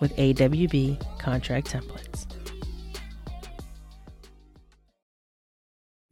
with 0.00 0.16
AWB 0.16 1.18
contract 1.18 1.72
templates. 1.72 2.26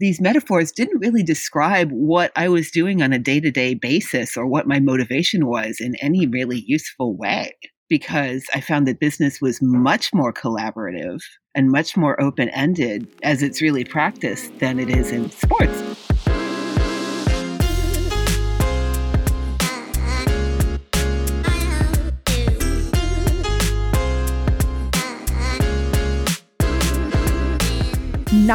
These 0.00 0.20
metaphors 0.20 0.72
didn't 0.72 0.98
really 0.98 1.22
describe 1.22 1.91
what 1.92 2.33
I 2.34 2.48
was 2.48 2.72
doing 2.72 3.02
on 3.02 3.12
a 3.12 3.20
day 3.20 3.39
to 3.39 3.52
day 3.52 3.74
basis 3.74 4.36
or 4.36 4.48
what 4.48 4.66
my 4.66 4.80
motivation 4.80 5.47
was 5.47 5.77
in 5.78 5.94
any 6.00 6.27
really 6.27 6.64
useful 6.66 7.16
way 7.16 7.55
because 7.89 8.44
I 8.55 8.61
found 8.61 8.89
that 8.89 8.98
business 8.98 9.41
was 9.41 9.61
much 9.62 10.12
more 10.12 10.33
collaborative 10.33 11.20
and 11.55 11.70
much 11.70 11.96
more 11.96 12.20
open 12.20 12.48
ended 12.48 13.06
as 13.22 13.42
it's 13.42 13.62
really 13.62 13.84
practiced 13.84 14.58
than 14.58 14.80
it 14.80 14.89
is 14.89 15.12
in 15.12 15.30
sports. 15.30 16.22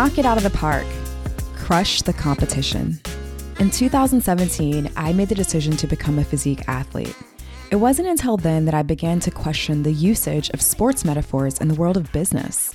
Knock 0.07 0.19
it 0.19 0.25
out 0.25 0.37
of 0.37 0.43
the 0.43 0.57
park. 0.57 0.85
Crush 1.57 2.01
the 2.01 2.13
competition. 2.13 2.97
In 3.59 3.69
2017, 3.69 4.89
I 4.95 5.11
made 5.11 5.27
the 5.27 5.35
decision 5.35 5.75
to 5.75 5.85
become 5.85 6.17
a 6.17 6.23
physique 6.23 6.63
athlete. 6.69 7.13
It 7.71 7.75
wasn't 7.75 8.07
until 8.07 8.37
then 8.37 8.63
that 8.63 8.73
I 8.73 8.83
began 8.83 9.19
to 9.19 9.31
question 9.31 9.83
the 9.83 9.91
usage 9.91 10.49
of 10.51 10.61
sports 10.61 11.03
metaphors 11.03 11.59
in 11.59 11.67
the 11.67 11.75
world 11.75 11.97
of 11.97 12.09
business. 12.13 12.73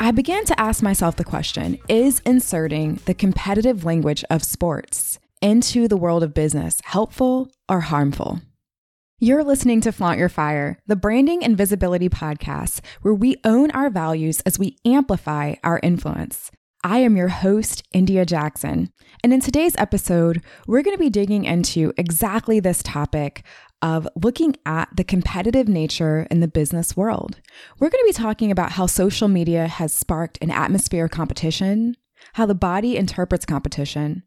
I 0.00 0.10
began 0.10 0.44
to 0.46 0.60
ask 0.60 0.82
myself 0.82 1.14
the 1.14 1.22
question 1.22 1.78
Is 1.88 2.20
inserting 2.26 2.96
the 3.04 3.14
competitive 3.14 3.84
language 3.84 4.24
of 4.28 4.42
sports 4.42 5.20
into 5.40 5.86
the 5.86 5.96
world 5.96 6.24
of 6.24 6.34
business 6.34 6.82
helpful 6.84 7.48
or 7.68 7.78
harmful? 7.78 8.40
You're 9.18 9.44
listening 9.44 9.80
to 9.80 9.92
Flaunt 9.92 10.18
Your 10.18 10.28
Fire, 10.28 10.78
the 10.86 10.94
branding 10.94 11.42
and 11.42 11.56
visibility 11.56 12.10
podcast 12.10 12.82
where 13.00 13.14
we 13.14 13.36
own 13.44 13.70
our 13.70 13.88
values 13.88 14.42
as 14.42 14.58
we 14.58 14.76
amplify 14.84 15.54
our 15.64 15.80
influence. 15.82 16.50
I 16.84 16.98
am 16.98 17.16
your 17.16 17.28
host, 17.28 17.82
India 17.94 18.26
Jackson. 18.26 18.92
And 19.24 19.32
in 19.32 19.40
today's 19.40 19.74
episode, 19.78 20.42
we're 20.66 20.82
going 20.82 20.94
to 20.94 21.02
be 21.02 21.08
digging 21.08 21.46
into 21.46 21.94
exactly 21.96 22.60
this 22.60 22.82
topic 22.82 23.42
of 23.80 24.06
looking 24.22 24.54
at 24.66 24.90
the 24.94 25.02
competitive 25.02 25.66
nature 25.66 26.26
in 26.30 26.40
the 26.40 26.46
business 26.46 26.94
world. 26.94 27.40
We're 27.78 27.88
going 27.88 28.04
to 28.04 28.12
be 28.12 28.22
talking 28.22 28.50
about 28.50 28.72
how 28.72 28.84
social 28.84 29.28
media 29.28 29.66
has 29.66 29.94
sparked 29.94 30.36
an 30.42 30.50
atmosphere 30.50 31.06
of 31.06 31.10
competition, 31.10 31.96
how 32.34 32.44
the 32.44 32.54
body 32.54 32.98
interprets 32.98 33.46
competition, 33.46 34.24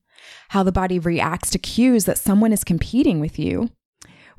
how 0.49 0.63
the 0.63 0.71
body 0.71 0.97
reacts 0.97 1.51
to 1.51 1.59
cues 1.59 2.05
that 2.05 2.17
someone 2.17 2.51
is 2.51 2.63
competing 2.63 3.19
with 3.19 3.37
you. 3.37 3.69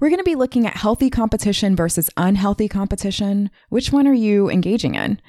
We're 0.01 0.09
going 0.09 0.19
to 0.19 0.25
be 0.25 0.35
looking 0.35 0.67
at 0.67 0.79
healthy 0.79 1.11
competition 1.11 1.77
versus 1.77 2.09
unhealthy 2.17 2.69
competition. 2.69 3.51
Which 3.69 3.93
one 3.93 4.09
are 4.09 4.15
you 4.15 4.49
engaging 4.49 4.95
in? 4.95 5.21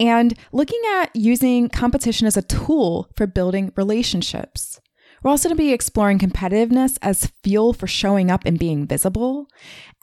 And 0.00 0.36
looking 0.50 0.80
at 0.96 1.14
using 1.14 1.68
competition 1.68 2.26
as 2.26 2.36
a 2.36 2.42
tool 2.42 3.08
for 3.14 3.28
building 3.28 3.72
relationships. 3.76 4.80
We're 5.22 5.30
also 5.30 5.48
going 5.48 5.56
to 5.56 5.62
be 5.62 5.72
exploring 5.72 6.18
competitiveness 6.18 6.98
as 7.02 7.30
fuel 7.44 7.72
for 7.72 7.86
showing 7.86 8.28
up 8.28 8.44
and 8.44 8.58
being 8.58 8.88
visible. 8.88 9.46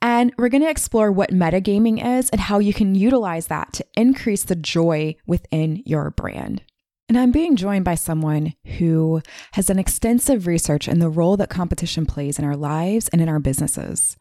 And 0.01 0.33
we're 0.37 0.49
going 0.49 0.63
to 0.63 0.69
explore 0.69 1.11
what 1.11 1.31
metagaming 1.31 2.03
is 2.17 2.29
and 2.29 2.39
how 2.39 2.59
you 2.59 2.73
can 2.73 2.95
utilize 2.95 3.47
that 3.47 3.73
to 3.73 3.85
increase 3.95 4.43
the 4.43 4.55
joy 4.55 5.17
within 5.27 5.83
your 5.85 6.11
brand. 6.11 6.63
And 7.09 7.17
I'm 7.17 7.31
being 7.31 7.55
joined 7.55 7.85
by 7.85 7.95
someone 7.95 8.53
who 8.77 9.21
has 9.53 9.65
done 9.67 9.79
extensive 9.79 10.47
research 10.47 10.87
in 10.87 10.99
the 10.99 11.09
role 11.09 11.37
that 11.37 11.49
competition 11.49 12.05
plays 12.05 12.39
in 12.39 12.45
our 12.45 12.55
lives 12.55 13.09
and 13.09 13.21
in 13.21 13.29
our 13.29 13.39
businesses. 13.39 14.15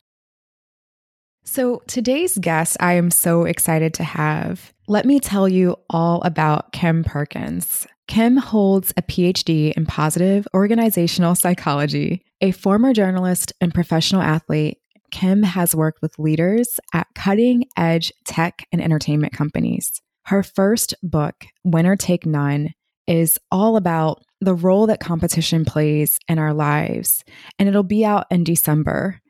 So, 1.45 1.83
today's 1.89 2.39
guest, 2.39 2.77
I 2.79 2.95
am 2.95 3.11
so 3.11 3.45
excited 3.45 3.95
to 3.95 4.05
have. 4.05 4.73
Let 4.87 5.07
me 5.07 5.19
tell 5.19 5.49
you 5.49 5.77
all 5.91 6.23
about 6.23 6.73
Kim 6.73 7.03
Perkins. 7.03 7.87
Kim 8.07 8.37
holds 8.37 8.93
a 8.97 9.03
PhD 9.03 9.73
in 9.73 9.87
positive 9.87 10.47
organizational 10.55 11.35
psychology. 11.35 12.23
A 12.41 12.51
former 12.53 12.93
journalist 12.93 13.53
and 13.61 13.75
professional 13.75 14.23
athlete, 14.23 14.79
Kim 15.11 15.43
has 15.43 15.75
worked 15.75 16.03
with 16.03 16.19
leaders 16.19 16.79
at 16.93 17.07
cutting 17.15 17.65
edge 17.77 18.13
tech 18.25 18.67
and 18.73 18.83
entertainment 18.83 19.33
companies. 19.33 20.01
Her 20.25 20.43
first 20.43 20.95
book, 21.03 21.47
Winner 21.65 21.97
Take 21.97 22.27
None, 22.27 22.75
is 23.07 23.39
all 23.51 23.77
about 23.77 24.23
the 24.41 24.55
role 24.55 24.87
that 24.87 25.01
competition 25.01 25.65
plays 25.65 26.19
in 26.29 26.39
our 26.39 26.55
lives, 26.55 27.25
and 27.59 27.69
it'll 27.69 27.83
be 27.83 28.05
out 28.05 28.27
in 28.31 28.45
December. 28.45 29.21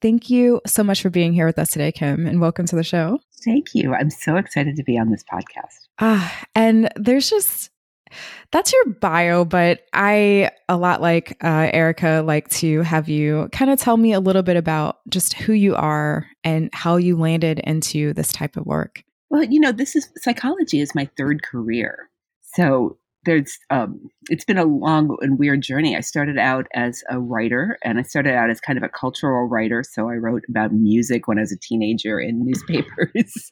Thank 0.00 0.30
you 0.30 0.60
so 0.66 0.82
much 0.82 1.02
for 1.02 1.10
being 1.10 1.32
here 1.32 1.46
with 1.46 1.58
us 1.58 1.70
today, 1.70 1.92
Kim, 1.92 2.26
and 2.26 2.40
welcome 2.40 2.66
to 2.66 2.76
the 2.76 2.82
show. 2.82 3.18
Thank 3.44 3.74
you. 3.74 3.94
I'm 3.94 4.10
so 4.10 4.36
excited 4.36 4.76
to 4.76 4.84
be 4.84 4.98
on 4.98 5.10
this 5.10 5.24
podcast. 5.30 5.88
Ah, 5.98 6.44
and 6.54 6.90
there's 6.96 7.28
just 7.28 7.70
that's 8.52 8.72
your 8.72 8.94
bio, 8.94 9.44
but 9.44 9.82
I, 9.92 10.50
a 10.68 10.78
lot 10.78 11.02
like 11.02 11.36
uh, 11.44 11.68
Erica, 11.72 12.22
like 12.24 12.48
to 12.50 12.80
have 12.82 13.08
you 13.08 13.48
kind 13.52 13.70
of 13.70 13.78
tell 13.78 13.98
me 13.98 14.14
a 14.14 14.20
little 14.20 14.42
bit 14.42 14.56
about 14.56 15.00
just 15.10 15.34
who 15.34 15.52
you 15.52 15.74
are 15.74 16.26
and 16.42 16.70
how 16.72 16.96
you 16.96 17.18
landed 17.18 17.58
into 17.58 18.14
this 18.14 18.32
type 18.32 18.56
of 18.56 18.64
work. 18.64 19.02
Well, 19.30 19.44
you 19.44 19.60
know, 19.60 19.72
this 19.72 19.94
is 19.94 20.08
psychology 20.16 20.80
is 20.80 20.94
my 20.94 21.08
third 21.16 21.42
career. 21.42 22.10
So 22.40 22.98
there's 23.28 23.58
um, 23.68 24.10
it's 24.30 24.44
been 24.44 24.58
a 24.58 24.64
long 24.64 25.16
and 25.20 25.38
weird 25.38 25.60
journey. 25.60 25.94
I 25.94 26.00
started 26.00 26.38
out 26.38 26.66
as 26.74 27.02
a 27.10 27.20
writer, 27.20 27.78
and 27.84 27.98
I 27.98 28.02
started 28.02 28.34
out 28.34 28.48
as 28.48 28.60
kind 28.60 28.78
of 28.78 28.82
a 28.82 28.88
cultural 28.88 29.46
writer. 29.46 29.82
So 29.82 30.08
I 30.08 30.14
wrote 30.14 30.44
about 30.48 30.72
music 30.72 31.28
when 31.28 31.38
I 31.38 31.42
was 31.42 31.52
a 31.52 31.58
teenager 31.58 32.18
in 32.18 32.44
newspapers, 32.44 33.50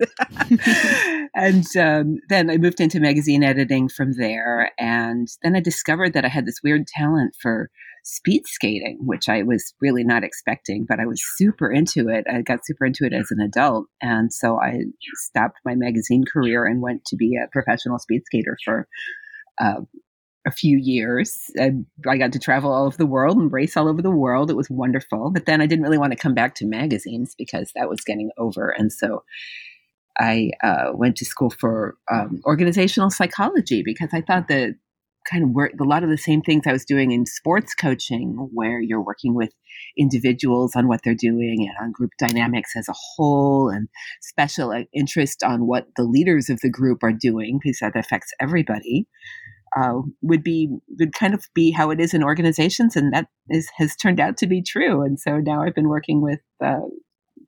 and 1.34 1.66
um, 1.76 2.18
then 2.30 2.50
I 2.50 2.56
moved 2.56 2.80
into 2.80 3.00
magazine 3.00 3.42
editing 3.42 3.88
from 3.88 4.14
there. 4.14 4.72
And 4.78 5.28
then 5.42 5.54
I 5.54 5.60
discovered 5.60 6.14
that 6.14 6.24
I 6.24 6.28
had 6.28 6.46
this 6.46 6.60
weird 6.64 6.86
talent 6.86 7.34
for 7.40 7.70
speed 8.02 8.42
skating, 8.46 8.98
which 9.00 9.28
I 9.28 9.42
was 9.42 9.74
really 9.80 10.04
not 10.04 10.24
expecting, 10.24 10.86
but 10.88 11.00
I 11.00 11.06
was 11.06 11.20
super 11.36 11.70
into 11.70 12.08
it. 12.08 12.24
I 12.32 12.40
got 12.40 12.64
super 12.64 12.86
into 12.86 13.04
it 13.04 13.12
as 13.12 13.30
an 13.30 13.40
adult. 13.40 13.86
And 14.00 14.32
so 14.32 14.58
I 14.60 14.84
stopped 15.14 15.58
my 15.64 15.74
magazine 15.74 16.24
career 16.24 16.64
and 16.64 16.80
went 16.80 17.04
to 17.06 17.16
be 17.16 17.36
a 17.36 17.48
professional 17.50 17.98
speed 17.98 18.22
skater 18.24 18.56
for 18.64 18.86
uh, 19.60 19.80
a 20.46 20.50
few 20.50 20.78
years. 20.78 21.50
And 21.56 21.86
I 22.06 22.16
got 22.16 22.32
to 22.32 22.38
travel 22.38 22.72
all 22.72 22.86
over 22.86 22.96
the 22.96 23.06
world 23.06 23.36
and 23.36 23.52
race 23.52 23.76
all 23.76 23.88
over 23.88 24.00
the 24.00 24.10
world. 24.10 24.50
It 24.50 24.56
was 24.56 24.70
wonderful. 24.70 25.30
But 25.30 25.46
then 25.46 25.60
I 25.60 25.66
didn't 25.66 25.82
really 25.84 25.98
want 25.98 26.12
to 26.12 26.18
come 26.18 26.34
back 26.34 26.54
to 26.56 26.66
magazines 26.66 27.34
because 27.36 27.72
that 27.74 27.88
was 27.88 28.00
getting 28.02 28.30
over. 28.38 28.70
And 28.70 28.92
so 28.92 29.24
I 30.18 30.52
uh, 30.62 30.92
went 30.94 31.16
to 31.16 31.24
school 31.24 31.50
for 31.50 31.96
um, 32.10 32.40
organizational 32.46 33.10
psychology 33.10 33.82
because 33.84 34.10
I 34.12 34.22
thought 34.22 34.48
that 34.48 34.76
kind 35.30 35.44
of 35.44 35.50
work 35.50 35.72
a 35.80 35.84
lot 35.84 36.02
of 36.02 36.10
the 36.10 36.18
same 36.18 36.42
things 36.42 36.64
I 36.66 36.72
was 36.72 36.84
doing 36.84 37.10
in 37.10 37.26
sports 37.26 37.74
coaching, 37.74 38.48
where 38.52 38.80
you're 38.80 39.02
working 39.02 39.34
with 39.34 39.50
individuals 39.96 40.74
on 40.76 40.88
what 40.88 41.00
they're 41.04 41.14
doing 41.14 41.66
and 41.68 41.84
on 41.84 41.92
group 41.92 42.12
dynamics 42.18 42.72
as 42.76 42.88
a 42.88 42.94
whole, 42.94 43.68
and 43.68 43.88
special 44.22 44.70
uh, 44.70 44.82
interest 44.92 45.42
on 45.42 45.66
what 45.66 45.86
the 45.96 46.04
leaders 46.04 46.48
of 46.48 46.60
the 46.60 46.70
group 46.70 47.02
are 47.02 47.12
doing 47.12 47.58
because 47.62 47.78
that 47.80 47.96
affects 47.96 48.32
everybody. 48.40 49.06
Uh, 49.76 50.00
would 50.22 50.42
be 50.42 50.70
would 50.98 51.12
kind 51.12 51.34
of 51.34 51.44
be 51.54 51.70
how 51.70 51.90
it 51.90 52.00
is 52.00 52.14
in 52.14 52.22
organizations, 52.22 52.96
and 52.96 53.12
that 53.12 53.26
is 53.50 53.68
has 53.76 53.94
turned 53.96 54.20
out 54.20 54.36
to 54.38 54.46
be 54.46 54.62
true. 54.62 55.02
And 55.02 55.18
so 55.20 55.38
now 55.38 55.62
I've 55.62 55.74
been 55.74 55.88
working 55.88 56.22
with 56.22 56.40
uh, 56.64 56.80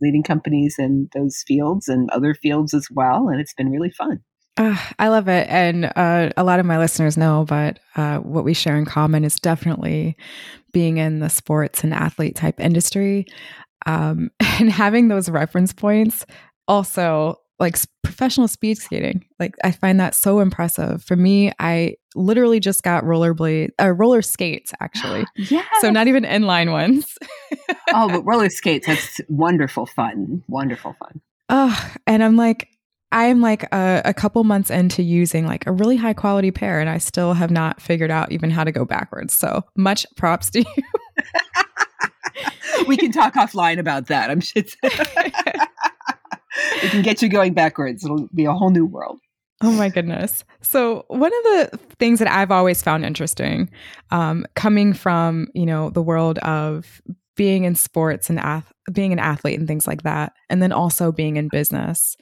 leading 0.01 0.23
companies 0.23 0.77
in 0.79 1.09
those 1.15 1.43
fields 1.47 1.89
and 1.89 2.11
other 2.11 2.35
fields 2.35 2.75
as 2.75 2.89
well, 2.91 3.29
and 3.29 3.41
it's 3.41 3.55
been 3.55 3.71
really 3.71 3.91
fun. 3.91 4.21
Uh, 4.59 4.77
I 4.99 5.09
love 5.09 5.29
it. 5.29 5.47
And 5.49 5.87
uh, 5.95 6.31
a 6.37 6.43
lot 6.43 6.59
of 6.59 6.67
my 6.67 6.79
listeners 6.79 7.17
know, 7.17 7.45
but 7.49 7.79
uh, 7.97 8.19
what 8.19 8.45
we 8.45 8.55
share 8.55 8.77
in 8.77 8.85
common 8.85 9.25
is 9.25 9.37
definitely 9.37 10.17
being 10.73 10.99
in 10.99 11.21
the 11.21 11.31
sports 11.31 11.85
and 11.85 11.95
athlete 11.95 12.35
type 12.35 12.61
industry. 12.61 13.25
Um, 13.87 14.31
and 14.41 14.71
having 14.71 15.09
those 15.09 15.31
reference 15.31 15.73
points 15.73 16.27
also 16.67 17.37
like 17.61 17.77
professional 18.03 18.47
speed 18.47 18.79
skating. 18.79 19.25
Like 19.41 19.55
i 19.65 19.71
find 19.71 19.99
that 20.01 20.15
so 20.15 20.41
impressive. 20.41 21.03
For 21.03 21.17
me 21.17 21.53
i 21.59 21.95
literally 22.15 22.61
just 22.61 22.83
got 22.83 23.05
rollerblade 23.05 23.71
uh, 23.81 23.91
roller 23.91 24.23
skates 24.23 24.73
actually. 24.81 25.25
Yeah 25.37 25.65
so 25.81 25.91
not 25.91 26.09
even 26.09 26.25
inline 26.25 26.71
ones. 26.71 27.17
Oh 27.93 28.09
but 28.09 28.23
roller 28.25 28.51
skates 28.51 28.87
that's 28.87 29.21
wonderful 29.29 29.87
fun. 29.87 30.43
Wonderful 30.49 30.95
fun. 30.99 31.21
Oh 31.49 31.93
and 32.07 32.23
i'm 32.23 32.37
like 32.37 32.69
i'm 33.13 33.41
like 33.41 33.63
a, 33.73 34.03
a 34.05 34.15
couple 34.15 34.43
months 34.45 34.71
into 34.71 35.03
using 35.03 35.47
like 35.47 35.67
a 35.67 35.73
really 35.73 35.97
high 35.97 36.15
quality 36.15 36.51
pair 36.51 36.81
and 36.81 36.91
i 36.91 36.99
still 36.99 37.35
have 37.35 37.51
not 37.51 37.81
figured 37.81 38.11
out 38.11 38.31
even 38.33 38.51
how 38.51 38.65
to 38.65 38.73
go 38.73 38.85
backwards 38.85 39.35
so 39.35 39.63
much 39.77 40.07
props 40.17 40.51
to 40.51 40.61
you 40.61 40.83
we 42.87 42.97
can 42.97 43.11
talk 43.11 43.35
offline 43.35 43.79
about 43.79 44.07
that 44.07 44.31
i'm 44.31 44.41
sure 44.41 44.63
we 46.83 46.89
can 46.89 47.03
get 47.03 47.23
you 47.23 47.29
going 47.29 47.55
backwards. 47.55 48.05
It'll 48.05 48.29
be 48.35 48.45
a 48.45 48.53
whole 48.53 48.71
new 48.71 48.87
world. 48.87 49.21
Oh 49.63 49.73
my 49.73 49.89
goodness. 49.89 50.45
So, 50.61 51.05
one 51.09 51.33
of 51.33 51.43
the 51.43 51.81
things 51.99 52.21
that 52.21 52.31
I've 52.31 52.53
always 52.53 52.81
found 52.81 53.05
interesting, 53.05 53.71
um, 54.11 54.47
coming 54.55 54.93
from, 54.93 55.49
you 55.53 55.67
know, 55.67 55.91
the 55.91 56.03
world 56.03 56.39
of 56.39 57.03
being 57.37 57.65
in 57.65 57.75
sports 57.75 58.31
and 58.31 58.39
ath- 58.39 58.73
being 58.93 59.13
an 59.13 59.19
athlete 59.19 59.59
and 59.59 59.67
things 59.67 59.87
like 59.87 60.03
that, 60.03 60.33
and 60.49 60.63
then 60.63 60.73
also 60.73 61.11
being 61.11 61.37
in 61.37 61.49
business, 61.49 62.17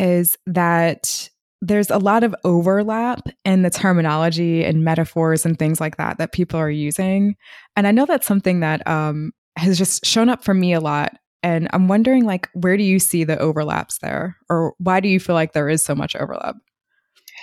is 0.00 0.36
that 0.46 1.30
there's 1.62 1.90
a 1.90 1.98
lot 1.98 2.24
of 2.24 2.34
overlap 2.42 3.28
in 3.44 3.62
the 3.62 3.70
terminology 3.70 4.64
and 4.64 4.82
metaphors 4.82 5.46
and 5.46 5.58
things 5.58 5.80
like 5.80 5.98
that 5.98 6.18
that 6.18 6.32
people 6.32 6.58
are 6.58 6.70
using. 6.70 7.36
And 7.76 7.86
I 7.86 7.92
know 7.92 8.06
that's 8.06 8.26
something 8.26 8.60
that 8.60 8.84
um, 8.88 9.32
has 9.56 9.78
just 9.78 10.04
shown 10.04 10.28
up 10.28 10.42
for 10.42 10.54
me 10.54 10.72
a 10.72 10.80
lot 10.80 11.16
and 11.42 11.68
I'm 11.72 11.88
wondering, 11.88 12.24
like, 12.24 12.48
where 12.52 12.76
do 12.76 12.82
you 12.82 12.98
see 12.98 13.24
the 13.24 13.38
overlaps 13.38 13.98
there, 13.98 14.36
or 14.48 14.74
why 14.78 15.00
do 15.00 15.08
you 15.08 15.18
feel 15.18 15.34
like 15.34 15.52
there 15.52 15.68
is 15.68 15.82
so 15.82 15.94
much 15.94 16.14
overlap? 16.14 16.56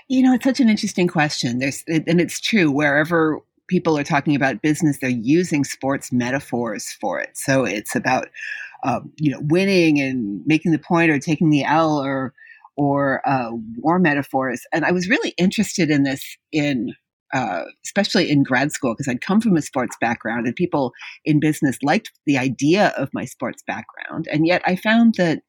You 0.08 0.22
know, 0.22 0.34
it's 0.34 0.44
such 0.44 0.60
an 0.60 0.70
interesting 0.70 1.08
question. 1.08 1.60
There's, 1.60 1.84
and 1.88 2.22
it's 2.22 2.40
true. 2.40 2.72
Wherever 2.72 3.40
people 3.68 3.98
are 3.98 4.04
talking 4.04 4.36
about 4.36 4.62
business, 4.62 5.00
they're 5.00 5.10
using 5.10 5.64
sports 5.64 6.12
metaphors 6.12 6.92
for 7.02 7.20
it. 7.20 7.32
So 7.36 7.66
it's 7.66 7.96
about, 7.96 8.28
um, 8.84 9.12
you 9.18 9.32
know, 9.32 9.40
winning 9.42 10.00
and 10.00 10.46
making 10.46 10.72
the 10.72 10.80
point, 10.80 11.10
or 11.10 11.20
taking 11.20 11.50
the 11.50 11.64
L, 11.64 11.98
or 11.98 12.34
or 12.78 13.28
uh, 13.28 13.50
war 13.78 14.00
metaphors. 14.00 14.62
And 14.72 14.86
I 14.86 14.92
was 14.92 15.10
really 15.10 15.34
interested 15.38 15.90
in 15.90 16.04
this 16.04 16.24
in 16.52 16.94
uh, 17.34 17.64
especially 17.86 18.30
in 18.30 18.44
grad 18.44 18.72
school, 18.72 18.94
because 18.94 19.10
I'd 19.10 19.22
come 19.22 19.42
from 19.42 19.58
a 19.58 19.62
sports 19.62 19.98
background 20.00 20.48
and 20.48 20.56
people 20.56 20.94
in 21.26 21.42
business 21.42 21.78
liked 21.84 22.12
the 22.26 22.38
idea 22.38 22.94
of 22.98 23.10
my 23.14 23.26
sports 23.26 23.62
background. 23.68 24.28
And 24.32 24.48
yet 24.48 24.62
I 24.66 24.78
found 24.78 25.16
that 25.18 25.42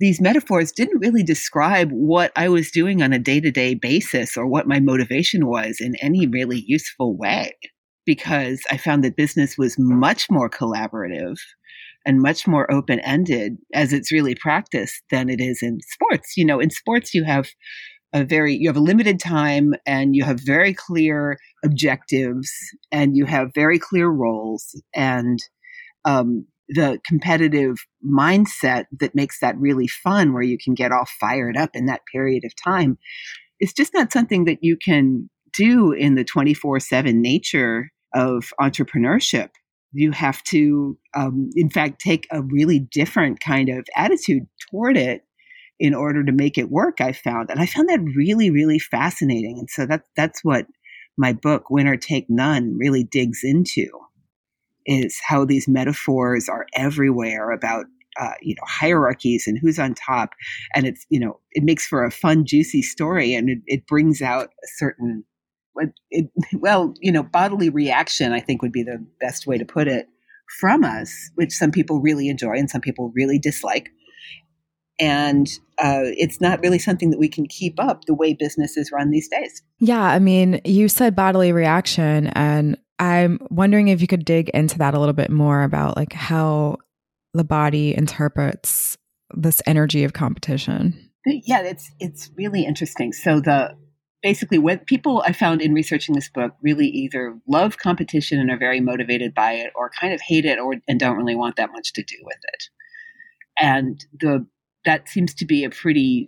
these 0.00 0.20
metaphors 0.20 0.72
didn't 0.72 1.00
really 1.00 1.22
describe 1.22 1.90
what 1.90 2.32
I 2.36 2.48
was 2.48 2.70
doing 2.70 3.02
on 3.02 3.12
a 3.12 3.18
day 3.18 3.40
to 3.40 3.50
day 3.50 3.74
basis 3.74 4.36
or 4.36 4.46
what 4.46 4.66
my 4.66 4.80
motivation 4.80 5.46
was 5.46 5.76
in 5.78 5.94
any 6.00 6.26
really 6.26 6.64
useful 6.66 7.16
way. 7.16 7.52
Because 8.06 8.62
I 8.70 8.76
found 8.76 9.04
that 9.04 9.16
business 9.16 9.56
was 9.56 9.76
much 9.78 10.30
more 10.30 10.50
collaborative 10.50 11.36
and 12.06 12.20
much 12.20 12.46
more 12.46 12.70
open 12.70 13.00
ended 13.00 13.56
as 13.72 13.92
it's 13.92 14.12
really 14.12 14.34
practiced 14.34 15.02
than 15.10 15.28
it 15.28 15.40
is 15.40 15.60
in 15.62 15.78
sports. 15.80 16.36
You 16.36 16.44
know, 16.44 16.60
in 16.60 16.70
sports, 16.70 17.14
you 17.14 17.24
have 17.24 17.48
a 18.14 18.24
very 18.24 18.54
you 18.54 18.68
have 18.68 18.76
a 18.76 18.80
limited 18.80 19.18
time 19.18 19.74
and 19.86 20.14
you 20.14 20.24
have 20.24 20.40
very 20.40 20.72
clear 20.72 21.36
objectives 21.64 22.50
and 22.92 23.16
you 23.16 23.26
have 23.26 23.50
very 23.54 23.78
clear 23.78 24.08
roles 24.08 24.80
and 24.94 25.40
um, 26.04 26.46
the 26.68 27.00
competitive 27.06 27.76
mindset 28.06 28.84
that 29.00 29.14
makes 29.14 29.40
that 29.40 29.58
really 29.58 29.88
fun 29.88 30.32
where 30.32 30.42
you 30.42 30.56
can 30.62 30.74
get 30.74 30.92
all 30.92 31.06
fired 31.20 31.56
up 31.56 31.70
in 31.74 31.86
that 31.86 32.02
period 32.10 32.44
of 32.44 32.52
time 32.62 32.96
it's 33.58 33.72
just 33.72 33.92
not 33.92 34.12
something 34.12 34.44
that 34.44 34.58
you 34.62 34.76
can 34.76 35.28
do 35.52 35.92
in 35.92 36.14
the 36.14 36.24
24-7 36.24 37.14
nature 37.14 37.90
of 38.14 38.52
entrepreneurship 38.60 39.50
you 39.94 40.12
have 40.12 40.42
to 40.44 40.98
um, 41.14 41.50
in 41.54 41.70
fact 41.70 42.00
take 42.00 42.26
a 42.30 42.42
really 42.42 42.78
different 42.78 43.40
kind 43.40 43.68
of 43.68 43.86
attitude 43.96 44.46
toward 44.70 44.96
it 44.96 45.22
in 45.80 45.94
order 45.94 46.24
to 46.24 46.32
make 46.32 46.56
it 46.58 46.70
work 46.70 47.00
i 47.00 47.12
found. 47.12 47.50
And 47.50 47.60
i 47.60 47.66
found 47.66 47.88
that 47.88 48.00
really 48.16 48.50
really 48.50 48.78
fascinating. 48.78 49.58
And 49.58 49.70
so 49.70 49.86
that 49.86 50.02
that's 50.16 50.44
what 50.44 50.66
my 51.16 51.32
book 51.32 51.70
winner 51.70 51.96
take 51.96 52.26
none 52.28 52.76
really 52.76 53.04
digs 53.04 53.40
into 53.42 53.88
is 54.86 55.18
how 55.26 55.44
these 55.44 55.68
metaphors 55.68 56.48
are 56.48 56.66
everywhere 56.74 57.50
about 57.50 57.86
uh, 58.20 58.32
you 58.42 58.54
know 58.54 58.62
hierarchies 58.66 59.44
and 59.46 59.58
who's 59.58 59.78
on 59.78 59.94
top. 59.94 60.30
And 60.74 60.86
it's 60.86 61.06
you 61.08 61.18
know 61.18 61.40
it 61.52 61.64
makes 61.64 61.86
for 61.86 62.04
a 62.04 62.10
fun 62.10 62.44
juicy 62.44 62.82
story 62.82 63.34
and 63.34 63.48
it, 63.50 63.58
it 63.66 63.86
brings 63.86 64.22
out 64.22 64.46
a 64.46 64.68
certain 64.76 65.24
it, 66.10 66.30
well 66.54 66.94
you 67.00 67.12
know 67.12 67.22
bodily 67.22 67.68
reaction 67.68 68.32
i 68.32 68.40
think 68.40 68.62
would 68.62 68.72
be 68.72 68.82
the 68.82 69.04
best 69.20 69.46
way 69.46 69.58
to 69.58 69.64
put 69.64 69.88
it 69.88 70.08
from 70.60 70.84
us 70.84 71.30
which 71.34 71.52
some 71.52 71.70
people 71.70 72.00
really 72.00 72.28
enjoy 72.28 72.52
and 72.52 72.70
some 72.70 72.80
people 72.80 73.12
really 73.14 73.38
dislike 73.38 73.90
and 75.00 75.48
uh, 75.78 76.02
it's 76.16 76.40
not 76.40 76.60
really 76.60 76.78
something 76.78 77.10
that 77.10 77.18
we 77.18 77.28
can 77.28 77.46
keep 77.46 77.80
up 77.80 78.04
the 78.04 78.14
way 78.14 78.32
businesses 78.32 78.92
run 78.92 79.10
these 79.10 79.28
days. 79.28 79.62
Yeah, 79.80 80.02
I 80.02 80.18
mean, 80.18 80.60
you 80.64 80.88
said 80.88 81.16
bodily 81.16 81.52
reaction, 81.52 82.28
and 82.28 82.78
I'm 82.98 83.40
wondering 83.50 83.88
if 83.88 84.00
you 84.00 84.06
could 84.06 84.24
dig 84.24 84.50
into 84.50 84.78
that 84.78 84.94
a 84.94 85.00
little 85.00 85.14
bit 85.14 85.30
more 85.30 85.62
about 85.62 85.96
like 85.96 86.12
how 86.12 86.76
the 87.32 87.44
body 87.44 87.96
interprets 87.96 88.96
this 89.34 89.60
energy 89.66 90.04
of 90.04 90.12
competition. 90.12 91.10
Yeah, 91.26 91.62
it's 91.62 91.90
it's 91.98 92.30
really 92.36 92.64
interesting. 92.64 93.12
So 93.12 93.40
the 93.40 93.76
basically 94.24 94.58
what 94.58 94.86
people 94.86 95.22
I 95.26 95.32
found 95.32 95.60
in 95.60 95.74
researching 95.74 96.14
this 96.14 96.30
book 96.30 96.54
really 96.62 96.86
either 96.88 97.38
love 97.46 97.76
competition 97.76 98.40
and 98.40 98.50
are 98.50 98.56
very 98.56 98.80
motivated 98.80 99.34
by 99.34 99.52
it, 99.52 99.70
or 99.76 99.90
kind 100.00 100.14
of 100.14 100.20
hate 100.22 100.46
it, 100.46 100.58
or 100.58 100.76
and 100.88 100.98
don't 100.98 101.18
really 101.18 101.36
want 101.36 101.56
that 101.56 101.70
much 101.70 101.92
to 101.92 102.02
do 102.02 102.16
with 102.22 102.38
it. 102.54 102.64
And 103.60 104.04
the 104.18 104.46
that 104.86 105.08
seems 105.08 105.34
to 105.34 105.44
be 105.44 105.62
a 105.62 105.70
pretty 105.70 106.26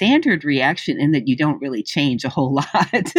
standard 0.00 0.44
reaction 0.44 0.98
in 0.98 1.10
that 1.12 1.28
you 1.28 1.36
don't 1.36 1.60
really 1.60 1.82
change 1.82 2.24
a 2.24 2.30
whole 2.30 2.54
lot. 2.74 3.12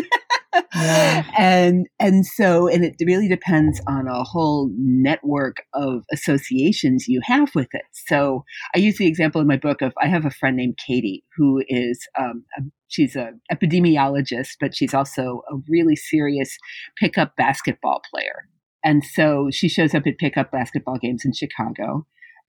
yeah. 0.75 1.23
And 1.37 1.87
and 1.99 2.25
so 2.25 2.67
and 2.67 2.83
it 2.83 2.95
really 3.05 3.27
depends 3.27 3.79
on 3.87 4.07
a 4.07 4.23
whole 4.23 4.71
network 4.75 5.57
of 5.73 6.03
associations 6.11 7.07
you 7.07 7.21
have 7.23 7.53
with 7.53 7.69
it. 7.73 7.85
So 8.07 8.43
I 8.75 8.79
use 8.79 8.97
the 8.97 9.07
example 9.07 9.39
in 9.41 9.47
my 9.47 9.57
book 9.57 9.81
of 9.81 9.93
I 10.01 10.07
have 10.07 10.25
a 10.25 10.31
friend 10.31 10.57
named 10.57 10.79
Katie 10.85 11.23
who 11.37 11.63
is 11.67 11.99
um, 12.19 12.43
a, 12.57 12.63
she's 12.87 13.15
a 13.15 13.33
epidemiologist, 13.51 14.55
but 14.59 14.75
she's 14.75 14.93
also 14.93 15.43
a 15.51 15.57
really 15.69 15.95
serious 15.95 16.57
pickup 16.97 17.35
basketball 17.35 18.01
player. 18.11 18.47
And 18.83 19.05
so 19.05 19.49
she 19.51 19.69
shows 19.69 19.93
up 19.93 20.07
at 20.07 20.17
pickup 20.17 20.51
basketball 20.51 20.97
games 20.97 21.23
in 21.23 21.33
Chicago. 21.33 22.07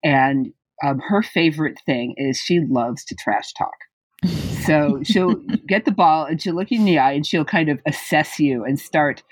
And 0.03 0.47
um, 0.83 0.99
her 1.07 1.21
favorite 1.21 1.77
thing 1.85 2.15
is 2.17 2.37
she 2.37 2.59
loves 2.67 3.05
to 3.05 3.15
trash 3.15 3.53
talk. 3.53 3.75
So 4.65 5.01
she'll 5.03 5.35
get 5.67 5.85
the 5.85 5.91
ball 5.91 6.25
and 6.25 6.41
she'll 6.41 6.55
look 6.55 6.71
you 6.71 6.79
in 6.79 6.85
the 6.85 6.99
eye 6.99 7.13
and 7.13 7.25
she'll 7.25 7.45
kind 7.45 7.69
of 7.69 7.79
assess 7.85 8.39
you 8.39 8.63
and 8.63 8.79
start 8.79 9.23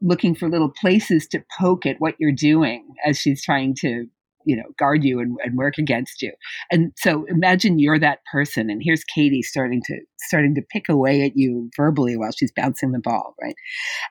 looking 0.00 0.34
for 0.34 0.48
little 0.48 0.70
places 0.70 1.26
to 1.28 1.42
poke 1.58 1.86
at 1.86 1.96
what 1.98 2.14
you're 2.18 2.32
doing 2.32 2.86
as 3.04 3.18
she's 3.18 3.42
trying 3.42 3.74
to 3.80 4.06
you 4.46 4.56
know 4.56 4.64
guard 4.78 5.04
you 5.04 5.20
and, 5.20 5.36
and 5.44 5.56
work 5.56 5.74
against 5.78 6.22
you 6.22 6.32
and 6.70 6.92
so 6.96 7.26
imagine 7.28 7.78
you're 7.78 7.98
that 7.98 8.20
person 8.32 8.70
and 8.70 8.80
here's 8.82 9.04
katie 9.04 9.42
starting 9.42 9.82
to 9.84 9.98
starting 10.18 10.54
to 10.54 10.62
pick 10.72 10.88
away 10.88 11.22
at 11.22 11.32
you 11.34 11.68
verbally 11.76 12.16
while 12.16 12.30
she's 12.32 12.52
bouncing 12.56 12.92
the 12.92 12.98
ball 12.98 13.34
right 13.42 13.54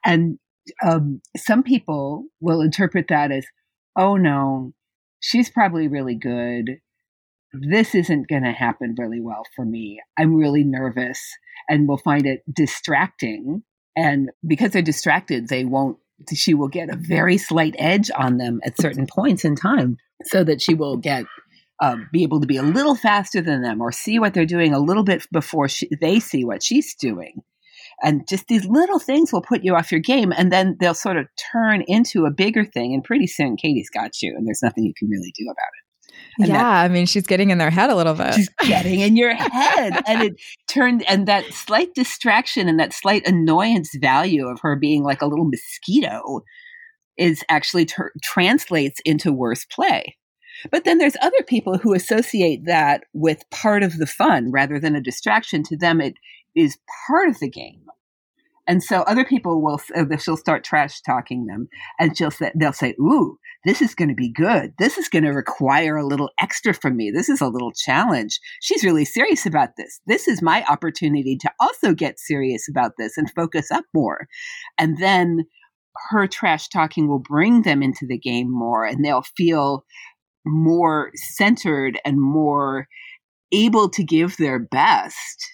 and 0.05 0.37
um, 0.85 1.19
some 1.35 1.63
people 1.63 2.25
will 2.41 2.61
interpret 2.61 3.07
that 3.09 3.31
as 3.31 3.45
oh 3.95 4.17
no 4.17 4.71
she's 5.19 5.49
probably 5.49 5.87
really 5.87 6.15
good. 6.15 6.79
This 7.53 7.95
isn't 7.95 8.27
going 8.27 8.43
to 8.43 8.51
happen 8.51 8.95
really 8.97 9.21
well 9.21 9.43
for 9.55 9.65
me. 9.65 9.99
I'm 10.17 10.35
really 10.35 10.63
nervous 10.63 11.19
and 11.67 11.87
will 11.87 11.97
find 11.97 12.25
it 12.25 12.43
distracting. 12.53 13.63
And 13.95 14.29
because 14.45 14.71
they're 14.71 14.81
distracted, 14.81 15.49
they 15.49 15.65
won't, 15.65 15.97
she 16.33 16.53
will 16.53 16.67
get 16.67 16.89
a 16.89 16.95
very 16.95 17.37
slight 17.37 17.75
edge 17.79 18.11
on 18.15 18.37
them 18.37 18.59
at 18.63 18.79
certain 18.79 19.07
points 19.07 19.45
in 19.45 19.55
time 19.55 19.97
so 20.25 20.43
that 20.43 20.61
she 20.61 20.73
will 20.73 20.97
get 20.97 21.25
um, 21.81 22.09
be 22.11 22.23
able 22.23 22.41
to 22.41 22.47
be 22.47 22.57
a 22.57 22.63
little 22.63 22.95
faster 22.95 23.41
than 23.41 23.61
them 23.61 23.81
or 23.81 23.91
see 23.91 24.19
what 24.19 24.33
they're 24.33 24.45
doing 24.45 24.73
a 24.73 24.79
little 24.79 25.03
bit 25.03 25.25
before 25.31 25.69
she, 25.69 25.89
they 26.01 26.19
see 26.19 26.43
what 26.43 26.61
she's 26.61 26.93
doing. 26.95 27.41
And 28.01 28.27
just 28.27 28.47
these 28.47 28.65
little 28.65 28.99
things 28.99 29.33
will 29.33 29.41
put 29.41 29.63
you 29.63 29.75
off 29.75 29.91
your 29.91 29.99
game, 29.99 30.31
and 30.31 30.51
then 30.51 30.77
they'll 30.79 30.93
sort 30.93 31.17
of 31.17 31.27
turn 31.51 31.83
into 31.87 32.25
a 32.25 32.31
bigger 32.31 32.63
thing. 32.63 32.93
And 32.93 33.03
pretty 33.03 33.27
soon, 33.27 33.57
Katie's 33.57 33.89
got 33.89 34.21
you, 34.21 34.33
and 34.37 34.47
there's 34.47 34.63
nothing 34.63 34.85
you 34.85 34.93
can 34.97 35.09
really 35.09 35.33
do 35.37 35.45
about 35.45 35.57
it. 35.57 35.88
And 36.39 36.47
yeah, 36.47 36.57
that, 36.57 36.85
I 36.85 36.87
mean, 36.87 37.05
she's 37.05 37.27
getting 37.27 37.49
in 37.49 37.57
their 37.57 37.69
head 37.69 37.89
a 37.89 37.95
little 37.95 38.13
bit. 38.13 38.33
She's 38.33 38.49
getting 38.65 39.01
in 39.01 39.17
your 39.17 39.33
head. 39.35 40.01
and 40.07 40.23
it 40.23 40.33
turned, 40.67 41.03
and 41.09 41.27
that 41.27 41.45
slight 41.53 41.93
distraction 41.93 42.69
and 42.69 42.79
that 42.79 42.93
slight 42.93 43.27
annoyance 43.27 43.93
value 43.95 44.47
of 44.47 44.59
her 44.61 44.77
being 44.77 45.03
like 45.03 45.21
a 45.21 45.27
little 45.27 45.45
mosquito 45.45 46.41
is 47.17 47.43
actually 47.49 47.85
ter- 47.85 48.13
translates 48.23 49.01
into 49.03 49.33
worse 49.33 49.65
play. 49.65 50.15
But 50.71 50.85
then 50.85 50.97
there's 50.97 51.17
other 51.21 51.43
people 51.45 51.77
who 51.77 51.93
associate 51.93 52.65
that 52.65 53.03
with 53.13 53.43
part 53.51 53.83
of 53.83 53.97
the 53.97 54.07
fun 54.07 54.51
rather 54.51 54.79
than 54.79 54.95
a 54.95 55.01
distraction. 55.01 55.63
To 55.63 55.77
them, 55.77 56.01
it 56.01 56.15
is 56.55 56.77
part 57.07 57.29
of 57.29 57.39
the 57.39 57.49
game. 57.49 57.81
And 58.67 58.83
so 58.83 59.01
other 59.01 59.25
people 59.25 59.61
will, 59.61 59.81
uh, 59.95 60.17
she'll 60.17 60.37
start 60.37 60.63
trash 60.63 61.01
talking 61.01 61.47
them 61.47 61.69
and 61.99 62.15
she'll 62.15 62.31
say, 62.31 62.51
they'll 62.55 62.71
say, 62.71 62.93
ooh, 62.99 63.39
this 63.65 63.81
is 63.81 63.93
going 63.93 64.09
to 64.09 64.15
be 64.15 64.31
good. 64.31 64.73
This 64.79 64.97
is 64.97 65.09
going 65.09 65.23
to 65.23 65.31
require 65.31 65.97
a 65.97 66.05
little 66.05 66.29
extra 66.41 66.73
from 66.73 66.95
me. 66.95 67.11
This 67.11 67.29
is 67.29 67.41
a 67.41 67.47
little 67.47 67.71
challenge. 67.71 68.39
She's 68.61 68.83
really 68.83 69.05
serious 69.05 69.45
about 69.45 69.69
this. 69.77 69.99
This 70.07 70.27
is 70.27 70.41
my 70.41 70.63
opportunity 70.69 71.37
to 71.41 71.51
also 71.59 71.93
get 71.93 72.19
serious 72.19 72.67
about 72.69 72.93
this 72.97 73.17
and 73.17 73.31
focus 73.31 73.69
up 73.71 73.83
more. 73.93 74.27
And 74.77 74.97
then 74.99 75.45
her 76.09 76.27
trash 76.27 76.69
talking 76.69 77.07
will 77.07 77.19
bring 77.19 77.63
them 77.63 77.83
into 77.83 78.05
the 78.07 78.17
game 78.17 78.49
more 78.49 78.85
and 78.85 79.03
they'll 79.03 79.25
feel 79.35 79.83
more 80.45 81.11
centered 81.15 81.99
and 82.05 82.21
more 82.21 82.87
able 83.51 83.89
to 83.89 84.03
give 84.03 84.37
their 84.37 84.59
best 84.59 85.51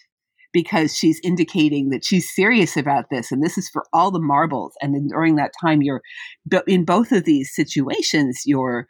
because 0.56 0.96
she's 0.96 1.20
indicating 1.22 1.90
that 1.90 2.06
she's 2.06 2.34
serious 2.34 2.78
about 2.78 3.10
this 3.12 3.30
and 3.30 3.44
this 3.44 3.58
is 3.58 3.68
for 3.68 3.84
all 3.92 4.10
the 4.10 4.22
marbles 4.22 4.74
and 4.82 4.96
then 4.96 5.08
during 5.08 5.36
that 5.36 5.52
time 5.60 5.82
you're 5.82 6.02
in 6.66 6.86
both 6.86 7.12
of 7.12 7.26
these 7.26 7.54
situations 7.54 8.44
your 8.46 8.88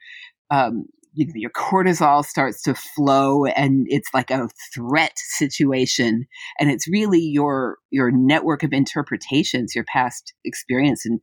um, 0.51 0.85
your 1.15 1.49
cortisol 1.49 2.23
starts 2.23 2.61
to 2.61 2.75
flow 2.75 3.45
and 3.47 3.87
it's 3.89 4.09
like 4.13 4.29
a 4.29 4.47
threat 4.75 5.13
situation 5.15 6.27
and 6.59 6.69
it's 6.69 6.87
really 6.87 7.19
your 7.19 7.77
your 7.89 8.11
network 8.11 8.61
of 8.61 8.71
interpretations 8.71 9.73
your 9.73 9.85
past 9.85 10.35
experience 10.43 11.03
and 11.03 11.19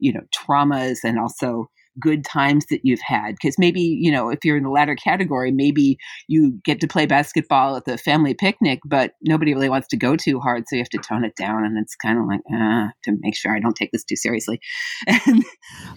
you 0.00 0.12
know 0.12 0.22
traumas 0.36 0.98
and 1.04 1.20
also 1.20 1.70
good 2.00 2.24
times 2.24 2.66
that 2.66 2.80
you've 2.82 3.00
had 3.00 3.34
because 3.34 3.58
maybe 3.58 3.80
you 3.80 4.10
know 4.10 4.28
if 4.28 4.44
you're 4.44 4.56
in 4.56 4.64
the 4.64 4.70
latter 4.70 4.94
category 4.96 5.50
maybe 5.52 5.96
you 6.28 6.58
get 6.64 6.80
to 6.80 6.88
play 6.88 7.06
basketball 7.06 7.76
at 7.76 7.84
the 7.84 7.96
family 7.96 8.34
picnic 8.34 8.80
but 8.84 9.12
nobody 9.22 9.54
really 9.54 9.68
wants 9.68 9.88
to 9.88 9.96
go 9.96 10.16
too 10.16 10.40
hard 10.40 10.64
so 10.66 10.76
you 10.76 10.82
have 10.82 10.88
to 10.88 10.98
tone 10.98 11.24
it 11.24 11.36
down 11.36 11.64
and 11.64 11.78
it's 11.78 11.94
kind 11.94 12.18
of 12.18 12.26
like 12.26 12.40
uh, 12.52 12.88
to 13.02 13.16
make 13.20 13.36
sure 13.36 13.54
i 13.54 13.60
don't 13.60 13.76
take 13.76 13.92
this 13.92 14.04
too 14.04 14.16
seriously. 14.16 14.60
And 15.26 15.44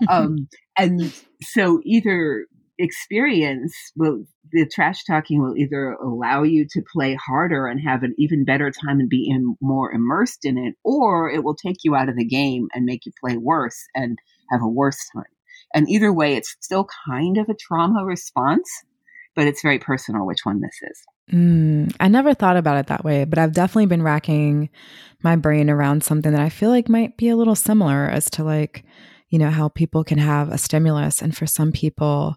um 0.09 0.47
and 0.77 1.13
so 1.41 1.81
either 1.83 2.45
experience 2.79 3.73
will 3.95 4.23
the 4.51 4.69
trash 4.71 5.03
talking 5.03 5.41
will 5.41 5.57
either 5.57 5.93
allow 5.93 6.43
you 6.43 6.65
to 6.69 6.81
play 6.93 7.15
harder 7.15 7.67
and 7.67 7.81
have 7.81 8.03
an 8.03 8.13
even 8.17 8.45
better 8.45 8.71
time 8.71 8.99
and 8.99 9.09
be 9.09 9.27
in, 9.29 9.55
more 9.61 9.91
immersed 9.91 10.45
in 10.45 10.57
it 10.57 10.75
or 10.83 11.29
it 11.29 11.43
will 11.43 11.55
take 11.55 11.77
you 11.83 11.95
out 11.95 12.09
of 12.09 12.15
the 12.15 12.25
game 12.25 12.67
and 12.73 12.85
make 12.85 13.05
you 13.05 13.11
play 13.19 13.35
worse 13.37 13.85
and 13.95 14.19
have 14.51 14.61
a 14.61 14.67
worse 14.67 14.99
time 15.13 15.25
and 15.73 15.89
either 15.89 16.13
way, 16.13 16.35
it's 16.35 16.55
still 16.59 16.87
kind 17.07 17.37
of 17.37 17.49
a 17.49 17.55
trauma 17.55 18.05
response, 18.05 18.69
but 19.35 19.47
it's 19.47 19.61
very 19.61 19.79
personal 19.79 20.25
which 20.25 20.39
one 20.43 20.61
this 20.61 20.79
is. 20.81 21.01
Mm, 21.31 21.93
I 21.99 22.07
never 22.07 22.33
thought 22.33 22.57
about 22.57 22.77
it 22.77 22.87
that 22.87 23.03
way, 23.03 23.25
but 23.25 23.37
I've 23.37 23.51
definitely 23.51 23.87
been 23.87 24.03
racking 24.03 24.69
my 25.23 25.35
brain 25.35 25.69
around 25.69 26.03
something 26.03 26.31
that 26.31 26.41
I 26.41 26.49
feel 26.49 26.69
like 26.69 26.87
might 26.87 27.17
be 27.17 27.29
a 27.29 27.35
little 27.35 27.55
similar 27.55 28.07
as 28.07 28.29
to 28.31 28.43
like, 28.43 28.85
you 29.29 29.37
know, 29.37 29.49
how 29.49 29.67
people 29.67 30.03
can 30.03 30.19
have 30.19 30.49
a 30.49 30.57
stimulus. 30.57 31.21
And 31.21 31.35
for 31.35 31.45
some 31.45 31.73
people, 31.73 32.35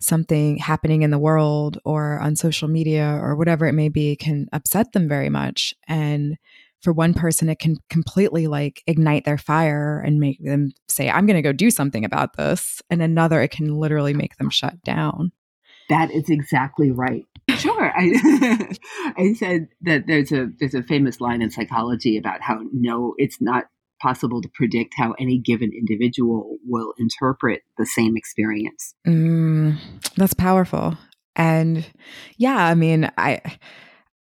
something 0.00 0.58
happening 0.58 1.02
in 1.02 1.10
the 1.10 1.18
world 1.18 1.78
or 1.84 2.18
on 2.18 2.34
social 2.34 2.66
media 2.66 3.18
or 3.22 3.36
whatever 3.36 3.66
it 3.66 3.74
may 3.74 3.88
be 3.88 4.16
can 4.16 4.48
upset 4.52 4.92
them 4.92 5.08
very 5.08 5.28
much. 5.28 5.72
And 5.86 6.36
for 6.82 6.92
one 6.92 7.14
person, 7.14 7.48
it 7.48 7.58
can 7.58 7.76
completely 7.88 8.46
like 8.46 8.82
ignite 8.86 9.24
their 9.24 9.38
fire 9.38 10.00
and 10.00 10.18
make 10.18 10.42
them 10.44 10.72
say, 10.88 11.08
I'm 11.08 11.26
going 11.26 11.36
to 11.36 11.42
go 11.42 11.52
do 11.52 11.70
something 11.70 12.04
about 12.04 12.36
this. 12.36 12.82
And 12.90 13.00
another, 13.00 13.40
it 13.40 13.50
can 13.52 13.78
literally 13.78 14.14
make 14.14 14.36
them 14.36 14.50
shut 14.50 14.82
down. 14.82 15.32
That 15.88 16.10
is 16.10 16.28
exactly 16.28 16.90
right. 16.90 17.24
Sure. 17.50 17.92
I, 17.94 18.68
I 19.16 19.34
said 19.34 19.68
that 19.82 20.06
there's 20.06 20.32
a 20.32 20.48
there's 20.58 20.74
a 20.74 20.82
famous 20.82 21.20
line 21.20 21.42
in 21.42 21.50
psychology 21.50 22.16
about 22.16 22.40
how 22.40 22.60
no, 22.72 23.14
it's 23.18 23.40
not 23.40 23.64
possible 24.00 24.42
to 24.42 24.48
predict 24.54 24.94
how 24.96 25.12
any 25.18 25.38
given 25.38 25.70
individual 25.72 26.56
will 26.66 26.94
interpret 26.98 27.62
the 27.78 27.86
same 27.86 28.16
experience. 28.16 28.94
Mm, 29.06 29.78
that's 30.16 30.34
powerful. 30.34 30.96
And 31.36 31.86
yeah, 32.36 32.66
I 32.66 32.74
mean, 32.74 33.10
I 33.16 33.40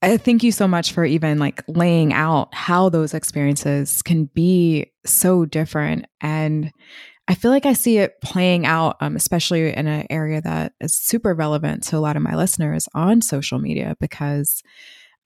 I 0.04 0.18
thank 0.18 0.42
you 0.42 0.52
so 0.52 0.68
much 0.68 0.92
for 0.92 1.06
even 1.06 1.38
like 1.38 1.62
laying 1.66 2.12
out 2.12 2.54
how 2.54 2.90
those 2.90 3.14
experiences 3.14 4.02
can 4.02 4.26
be 4.26 4.92
so 5.06 5.46
different. 5.46 6.04
And 6.20 6.70
I 7.26 7.34
feel 7.34 7.50
like 7.50 7.64
I 7.64 7.72
see 7.72 7.96
it 7.96 8.20
playing 8.20 8.66
out, 8.66 8.96
um, 9.00 9.16
especially 9.16 9.74
in 9.74 9.86
an 9.86 10.06
area 10.10 10.42
that 10.42 10.74
is 10.78 10.94
super 10.94 11.32
relevant 11.32 11.84
to 11.84 11.96
a 11.96 12.00
lot 12.00 12.16
of 12.16 12.22
my 12.22 12.36
listeners 12.36 12.86
on 12.92 13.22
social 13.22 13.58
media, 13.58 13.96
because 13.98 14.62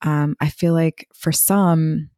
um, 0.03 0.37
I 0.41 0.49
feel 0.49 0.75
like 0.75 1.09
for 1.13 1.33
some, 1.33 2.11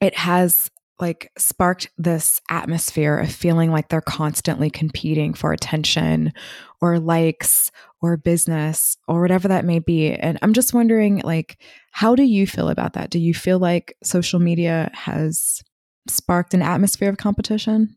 it 0.00 0.16
has 0.16 0.72
like 1.00 1.30
sparked 1.38 1.90
this 1.96 2.40
atmosphere 2.50 3.18
of 3.18 3.30
feeling 3.30 3.70
like 3.70 3.88
they're 3.88 4.00
constantly 4.00 4.70
competing 4.70 5.34
for 5.34 5.52
attention 5.52 6.32
or 6.80 6.98
likes 6.98 7.70
or 8.00 8.16
business 8.16 8.96
or 9.06 9.20
whatever 9.20 9.48
that 9.48 9.64
may 9.64 9.78
be. 9.78 10.12
And 10.12 10.38
I'm 10.42 10.52
just 10.52 10.74
wondering 10.74 11.20
like 11.24 11.58
how 11.90 12.14
do 12.14 12.22
you 12.22 12.46
feel 12.46 12.68
about 12.68 12.92
that? 12.94 13.10
Do 13.10 13.18
you 13.18 13.34
feel 13.34 13.58
like 13.58 13.96
social 14.02 14.40
media 14.40 14.90
has 14.94 15.62
sparked 16.06 16.54
an 16.54 16.62
atmosphere 16.62 17.10
of 17.10 17.16
competition? 17.16 17.96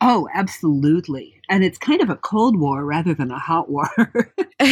Oh, 0.00 0.28
absolutely. 0.32 1.40
And 1.48 1.64
it's 1.64 1.78
kind 1.78 2.00
of 2.00 2.08
a 2.08 2.16
cold 2.16 2.58
war 2.58 2.84
rather 2.84 3.14
than 3.14 3.32
a 3.32 3.38
hot 3.38 3.68
war. 3.68 3.88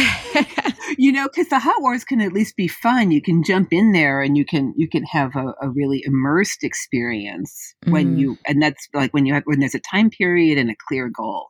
you 0.97 1.11
know, 1.11 1.27
because 1.27 1.49
the 1.49 1.59
hot 1.59 1.81
wars 1.81 2.05
can 2.05 2.21
at 2.21 2.31
least 2.31 2.55
be 2.55 2.69
fun. 2.69 3.11
You 3.11 3.21
can 3.21 3.43
jump 3.43 3.73
in 3.73 3.91
there 3.91 4.21
and 4.21 4.37
you 4.37 4.45
can 4.45 4.73
you 4.77 4.87
can 4.87 5.03
have 5.03 5.35
a, 5.35 5.53
a 5.61 5.69
really 5.69 6.01
immersed 6.05 6.63
experience 6.63 7.75
when 7.87 8.15
mm. 8.15 8.19
you 8.19 8.37
and 8.47 8.61
that's 8.61 8.87
like 8.93 9.13
when 9.13 9.25
you 9.25 9.33
have 9.33 9.43
when 9.45 9.59
there's 9.59 9.75
a 9.75 9.79
time 9.79 10.09
period 10.09 10.57
and 10.57 10.69
a 10.69 10.75
clear 10.87 11.09
goal. 11.09 11.47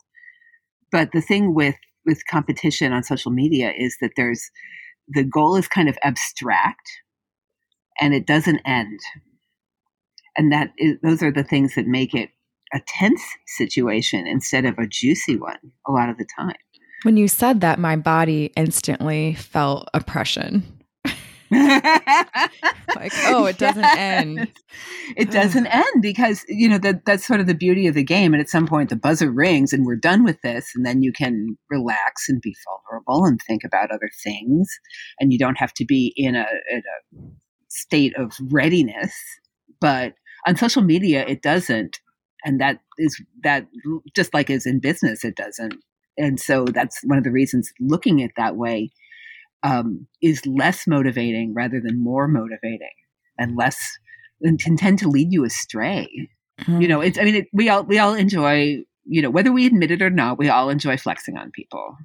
But 0.91 1.11
the 1.11 1.21
thing 1.21 1.53
with 1.53 1.75
with 2.03 2.25
competition 2.27 2.93
on 2.93 3.03
social 3.03 3.31
media 3.31 3.73
is 3.77 3.97
that 4.01 4.11
there's 4.17 4.49
the 5.07 5.23
goal 5.23 5.55
is 5.55 5.67
kind 5.67 5.87
of 5.87 5.97
abstract 6.03 6.89
and 8.01 8.15
it 8.15 8.25
doesn't 8.25 8.61
end. 8.65 8.99
And 10.35 10.51
that 10.51 10.71
is, 10.77 10.97
those 11.03 11.21
are 11.21 11.31
the 11.31 11.43
things 11.43 11.75
that 11.75 11.87
make 11.87 12.13
it 12.13 12.29
a 12.73 12.81
tense 12.87 13.21
situation 13.45 14.27
instead 14.27 14.65
of 14.65 14.77
a 14.77 14.87
juicy 14.87 15.37
one 15.37 15.57
a 15.87 15.91
lot 15.91 16.09
of 16.09 16.17
the 16.17 16.27
time. 16.37 16.55
When 17.03 17.17
you 17.17 17.27
said 17.27 17.61
that, 17.61 17.79
my 17.79 17.95
body 17.95 18.51
instantly 18.55 19.35
felt 19.35 19.87
oppression. 19.93 20.63
like, 21.51 23.13
oh, 23.27 23.45
it 23.45 23.57
doesn't 23.57 23.81
yes. 23.81 23.97
end. 23.97 24.51
It 25.15 25.31
doesn't 25.31 25.67
end 25.67 26.01
because, 26.01 26.43
you 26.49 26.67
know, 26.67 26.77
that 26.79 27.05
that's 27.05 27.25
sort 27.25 27.39
of 27.39 27.47
the 27.47 27.53
beauty 27.53 27.87
of 27.87 27.95
the 27.95 28.03
game. 28.03 28.33
And 28.33 28.41
at 28.41 28.49
some 28.49 28.67
point 28.67 28.89
the 28.89 28.97
buzzer 28.97 29.31
rings 29.31 29.71
and 29.71 29.85
we're 29.85 29.95
done 29.95 30.25
with 30.25 30.41
this. 30.41 30.71
And 30.75 30.85
then 30.85 31.01
you 31.03 31.13
can 31.13 31.57
relax 31.69 32.27
and 32.27 32.41
be 32.41 32.53
vulnerable 32.65 33.25
and 33.25 33.39
think 33.47 33.63
about 33.63 33.91
other 33.91 34.09
things. 34.23 34.67
And 35.21 35.31
you 35.31 35.39
don't 35.39 35.57
have 35.57 35.73
to 35.75 35.85
be 35.85 36.13
in 36.17 36.35
a, 36.35 36.45
in 36.69 36.79
a 36.79 37.21
state 37.69 38.13
of 38.17 38.33
readiness. 38.51 39.13
But 39.79 40.15
on 40.45 40.57
social 40.57 40.81
media, 40.81 41.25
it 41.25 41.41
doesn't 41.41 41.99
and 42.47 42.61
that 42.61 42.79
is 42.97 43.21
that 43.43 43.67
just 44.15 44.33
like 44.33 44.49
is 44.49 44.65
in 44.65 44.79
business 44.79 45.25
it 45.25 45.35
doesn't. 45.35 45.75
And 46.17 46.39
so 46.39 46.65
that's 46.65 46.99
one 47.03 47.19
of 47.19 47.23
the 47.23 47.31
reasons 47.31 47.71
looking 47.79 48.23
at 48.23 48.31
that 48.37 48.55
way 48.55 48.89
um, 49.61 50.07
is 50.21 50.43
less 50.47 50.87
motivating 50.87 51.53
rather 51.53 51.79
than 51.79 52.01
more 52.01 52.27
motivating 52.27 52.95
and 53.37 53.55
less 53.55 53.77
and 54.41 54.59
can 54.59 54.77
tend 54.77 54.99
to 54.99 55.09
lead 55.09 55.27
you 55.31 55.43
astray. 55.45 56.07
Mm-hmm. 56.61 56.81
you 56.81 56.87
know 56.87 57.01
it's 57.01 57.19
i 57.19 57.23
mean 57.23 57.35
it, 57.35 57.47
we 57.53 57.69
all 57.69 57.83
we 57.83 57.99
all 57.99 58.15
enjoy 58.15 58.77
you 59.05 59.21
know 59.21 59.29
whether 59.29 59.51
we 59.51 59.67
admit 59.67 59.91
it 59.91 60.01
or 60.01 60.09
not 60.09 60.39
we 60.39 60.49
all 60.49 60.71
enjoy 60.71 60.97
flexing 60.97 61.37
on 61.37 61.51
people. 61.51 61.95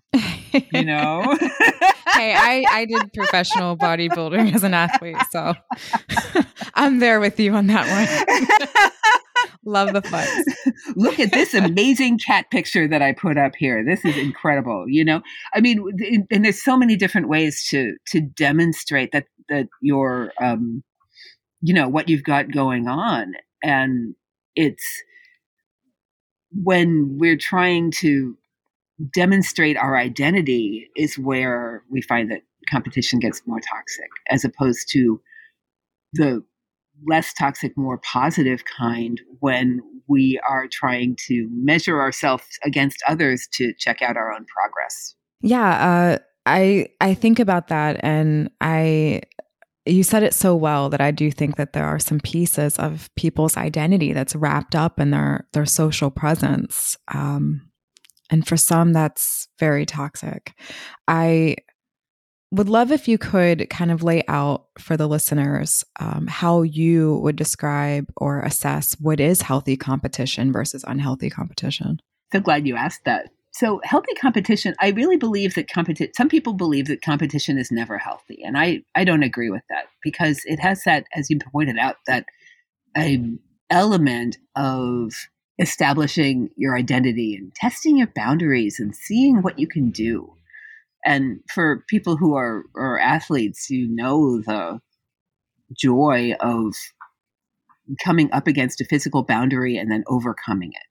You 0.52 0.84
know? 0.84 1.22
Hey 2.08 2.34
i 2.36 2.62
i 2.68 2.84
did 2.84 3.14
professional 3.14 3.78
bodybuilding 3.78 4.54
as 4.54 4.62
an 4.62 4.74
athlete 4.74 5.16
so 5.30 5.54
i'm 6.74 6.98
there 6.98 7.18
with 7.18 7.40
you 7.40 7.54
on 7.54 7.66
that 7.68 7.88
one 7.88 8.90
Love 9.64 9.92
the 9.92 10.02
fun. 10.02 10.26
Look 10.96 11.20
at 11.20 11.32
this 11.32 11.54
amazing 11.54 12.18
cat 12.18 12.50
picture 12.50 12.88
that 12.88 13.02
I 13.02 13.12
put 13.12 13.38
up 13.38 13.52
here. 13.56 13.84
This 13.84 14.04
is 14.04 14.16
incredible. 14.16 14.86
You 14.88 15.04
know, 15.04 15.22
I 15.54 15.60
mean, 15.60 16.26
and 16.30 16.44
there's 16.44 16.62
so 16.62 16.76
many 16.76 16.96
different 16.96 17.28
ways 17.28 17.66
to 17.70 17.96
to 18.08 18.20
demonstrate 18.20 19.12
that 19.12 19.26
that 19.48 19.68
your 19.80 20.32
um, 20.40 20.82
you 21.60 21.74
know, 21.74 21.88
what 21.88 22.08
you've 22.08 22.24
got 22.24 22.50
going 22.50 22.88
on, 22.88 23.34
and 23.62 24.14
it's 24.56 24.84
when 26.52 27.16
we're 27.18 27.36
trying 27.36 27.90
to 27.90 28.36
demonstrate 29.14 29.76
our 29.76 29.96
identity 29.96 30.88
is 30.96 31.18
where 31.18 31.82
we 31.90 32.02
find 32.02 32.30
that 32.30 32.42
competition 32.70 33.18
gets 33.18 33.42
more 33.46 33.60
toxic 33.60 34.10
as 34.28 34.44
opposed 34.44 34.88
to 34.90 35.20
the 36.12 36.44
less 37.06 37.32
toxic, 37.32 37.76
more 37.76 37.98
positive 37.98 38.64
kind 38.64 39.20
when 39.40 39.80
we 40.08 40.40
are 40.48 40.66
trying 40.68 41.16
to 41.26 41.48
measure 41.52 42.00
ourselves 42.00 42.44
against 42.64 43.02
others 43.08 43.48
to 43.52 43.72
check 43.78 44.02
out 44.02 44.16
our 44.16 44.32
own 44.32 44.44
progress. 44.46 45.14
Yeah, 45.40 45.70
uh, 45.70 46.18
I 46.46 46.88
I 47.00 47.14
think 47.14 47.38
about 47.38 47.68
that, 47.68 48.00
and 48.02 48.50
I 48.60 49.22
you 49.84 50.02
said 50.04 50.22
it 50.22 50.34
so 50.34 50.54
well 50.54 50.90
that 50.90 51.00
I 51.00 51.10
do 51.10 51.30
think 51.30 51.56
that 51.56 51.72
there 51.72 51.86
are 51.86 51.98
some 51.98 52.20
pieces 52.20 52.78
of 52.78 53.10
people's 53.16 53.56
identity 53.56 54.12
that's 54.12 54.36
wrapped 54.36 54.76
up 54.76 55.00
in 55.00 55.10
their 55.10 55.46
their 55.52 55.66
social 55.66 56.10
presence, 56.10 56.96
um, 57.12 57.68
and 58.30 58.46
for 58.46 58.56
some 58.56 58.92
that's 58.92 59.48
very 59.58 59.86
toxic. 59.86 60.54
I 61.08 61.56
would 62.52 62.68
love 62.68 62.92
if 62.92 63.08
you 63.08 63.16
could 63.16 63.68
kind 63.70 63.90
of 63.90 64.02
lay 64.02 64.22
out 64.28 64.66
for 64.78 64.96
the 64.96 65.08
listeners 65.08 65.84
um, 65.98 66.26
how 66.26 66.60
you 66.60 67.16
would 67.16 67.34
describe 67.34 68.12
or 68.16 68.42
assess 68.42 68.94
what 69.00 69.20
is 69.20 69.40
healthy 69.40 69.76
competition 69.76 70.52
versus 70.52 70.84
unhealthy 70.86 71.30
competition. 71.30 71.98
So 72.30 72.40
glad 72.40 72.66
you 72.66 72.76
asked 72.76 73.04
that. 73.06 73.30
So 73.54 73.80
healthy 73.84 74.14
competition, 74.14 74.74
I 74.80 74.90
really 74.90 75.16
believe 75.16 75.54
that 75.54 75.70
competition. 75.70 76.12
Some 76.14 76.28
people 76.28 76.52
believe 76.52 76.86
that 76.86 77.02
competition 77.02 77.58
is 77.58 77.70
never 77.70 77.98
healthy, 77.98 78.42
and 78.42 78.56
I 78.56 78.82
I 78.94 79.04
don't 79.04 79.22
agree 79.22 79.50
with 79.50 79.62
that 79.68 79.86
because 80.02 80.40
it 80.44 80.58
has 80.60 80.82
that, 80.84 81.04
as 81.14 81.28
you 81.28 81.38
pointed 81.38 81.76
out, 81.78 81.96
that 82.06 82.24
a 82.96 83.22
element 83.68 84.38
of 84.56 85.12
establishing 85.58 86.48
your 86.56 86.76
identity 86.76 87.34
and 87.34 87.54
testing 87.54 87.98
your 87.98 88.08
boundaries 88.14 88.80
and 88.80 88.96
seeing 88.96 89.42
what 89.42 89.58
you 89.58 89.66
can 89.66 89.90
do 89.90 90.32
and 91.04 91.40
for 91.52 91.84
people 91.88 92.16
who 92.16 92.34
are, 92.34 92.64
are 92.76 92.98
athletes, 92.98 93.70
you 93.70 93.88
know 93.88 94.40
the 94.40 94.80
joy 95.76 96.34
of 96.40 96.74
coming 98.02 98.30
up 98.32 98.46
against 98.46 98.80
a 98.80 98.84
physical 98.84 99.22
boundary 99.22 99.76
and 99.76 99.90
then 99.90 100.04
overcoming 100.06 100.70
it. 100.72 100.86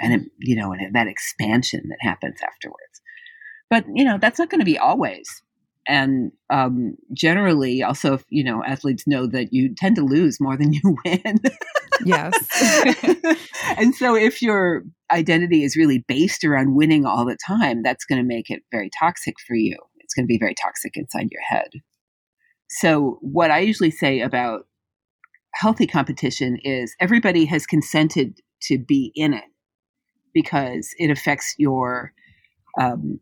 And, 0.00 0.14
it, 0.14 0.30
you 0.38 0.56
know, 0.56 0.72
and 0.72 0.94
that 0.94 1.06
expansion 1.06 1.82
that 1.88 1.98
happens 2.00 2.40
afterwards. 2.42 3.00
But, 3.68 3.84
you 3.94 4.04
know, 4.04 4.18
that's 4.18 4.38
not 4.38 4.50
going 4.50 4.60
to 4.60 4.64
be 4.64 4.78
always. 4.78 5.42
And 5.86 6.32
um, 6.50 6.96
generally, 7.12 7.82
also, 7.82 8.20
you 8.28 8.44
know, 8.44 8.64
athletes 8.64 9.06
know 9.06 9.26
that 9.28 9.52
you 9.52 9.74
tend 9.74 9.96
to 9.96 10.02
lose 10.02 10.40
more 10.40 10.56
than 10.56 10.72
you 10.72 10.80
win. 11.04 11.40
Yes. 12.04 12.34
and 13.76 13.94
so 13.94 14.14
if 14.14 14.42
your 14.42 14.84
identity 15.10 15.64
is 15.64 15.76
really 15.76 16.04
based 16.08 16.44
around 16.44 16.74
winning 16.74 17.04
all 17.04 17.24
the 17.24 17.36
time, 17.46 17.82
that's 17.82 18.04
going 18.04 18.20
to 18.20 18.26
make 18.26 18.50
it 18.50 18.62
very 18.70 18.90
toxic 18.98 19.34
for 19.46 19.54
you. 19.54 19.76
It's 20.00 20.14
going 20.14 20.24
to 20.24 20.32
be 20.32 20.38
very 20.38 20.54
toxic 20.54 20.96
inside 20.96 21.28
your 21.30 21.42
head. 21.42 21.68
So, 22.68 23.18
what 23.20 23.50
I 23.50 23.58
usually 23.58 23.90
say 23.90 24.20
about 24.20 24.66
healthy 25.54 25.86
competition 25.86 26.58
is 26.64 26.94
everybody 27.00 27.44
has 27.44 27.66
consented 27.66 28.40
to 28.62 28.78
be 28.78 29.12
in 29.14 29.34
it 29.34 29.44
because 30.32 30.94
it 30.98 31.10
affects 31.10 31.54
your 31.58 32.12
um, 32.80 33.20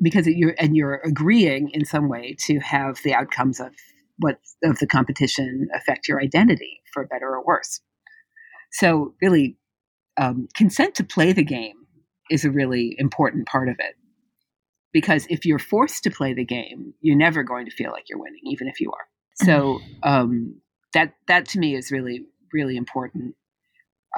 because 0.00 0.26
you're 0.26 0.54
and 0.58 0.76
you're 0.76 1.00
agreeing 1.04 1.70
in 1.70 1.84
some 1.84 2.08
way 2.08 2.36
to 2.46 2.60
have 2.60 2.98
the 3.02 3.14
outcomes 3.14 3.60
of 3.60 3.74
what 4.18 4.38
of 4.62 4.78
the 4.78 4.86
competition 4.86 5.68
affect 5.74 6.06
your 6.06 6.20
identity 6.20 6.80
for 6.92 7.06
better 7.06 7.28
or 7.28 7.44
worse 7.44 7.80
so 8.72 9.14
really 9.22 9.56
um, 10.16 10.48
consent 10.56 10.94
to 10.96 11.04
play 11.04 11.32
the 11.32 11.44
game 11.44 11.76
is 12.30 12.44
a 12.44 12.50
really 12.50 12.94
important 12.98 13.46
part 13.46 13.68
of 13.68 13.76
it. 13.78 13.94
Because 14.92 15.26
if 15.30 15.46
you're 15.46 15.58
forced 15.58 16.02
to 16.04 16.10
play 16.10 16.34
the 16.34 16.44
game 16.44 16.94
you're 17.00 17.16
never 17.16 17.42
going 17.42 17.64
to 17.66 17.72
feel 17.72 17.92
like 17.92 18.04
you're 18.08 18.18
winning 18.18 18.42
even 18.44 18.68
if 18.68 18.80
you 18.80 18.90
are. 18.90 19.06
So 19.34 19.78
mm-hmm. 19.78 20.08
um, 20.08 20.60
that 20.92 21.14
that 21.28 21.46
to 21.48 21.58
me 21.58 21.74
is 21.74 21.90
really 21.90 22.26
really 22.52 22.76
important 22.76 23.34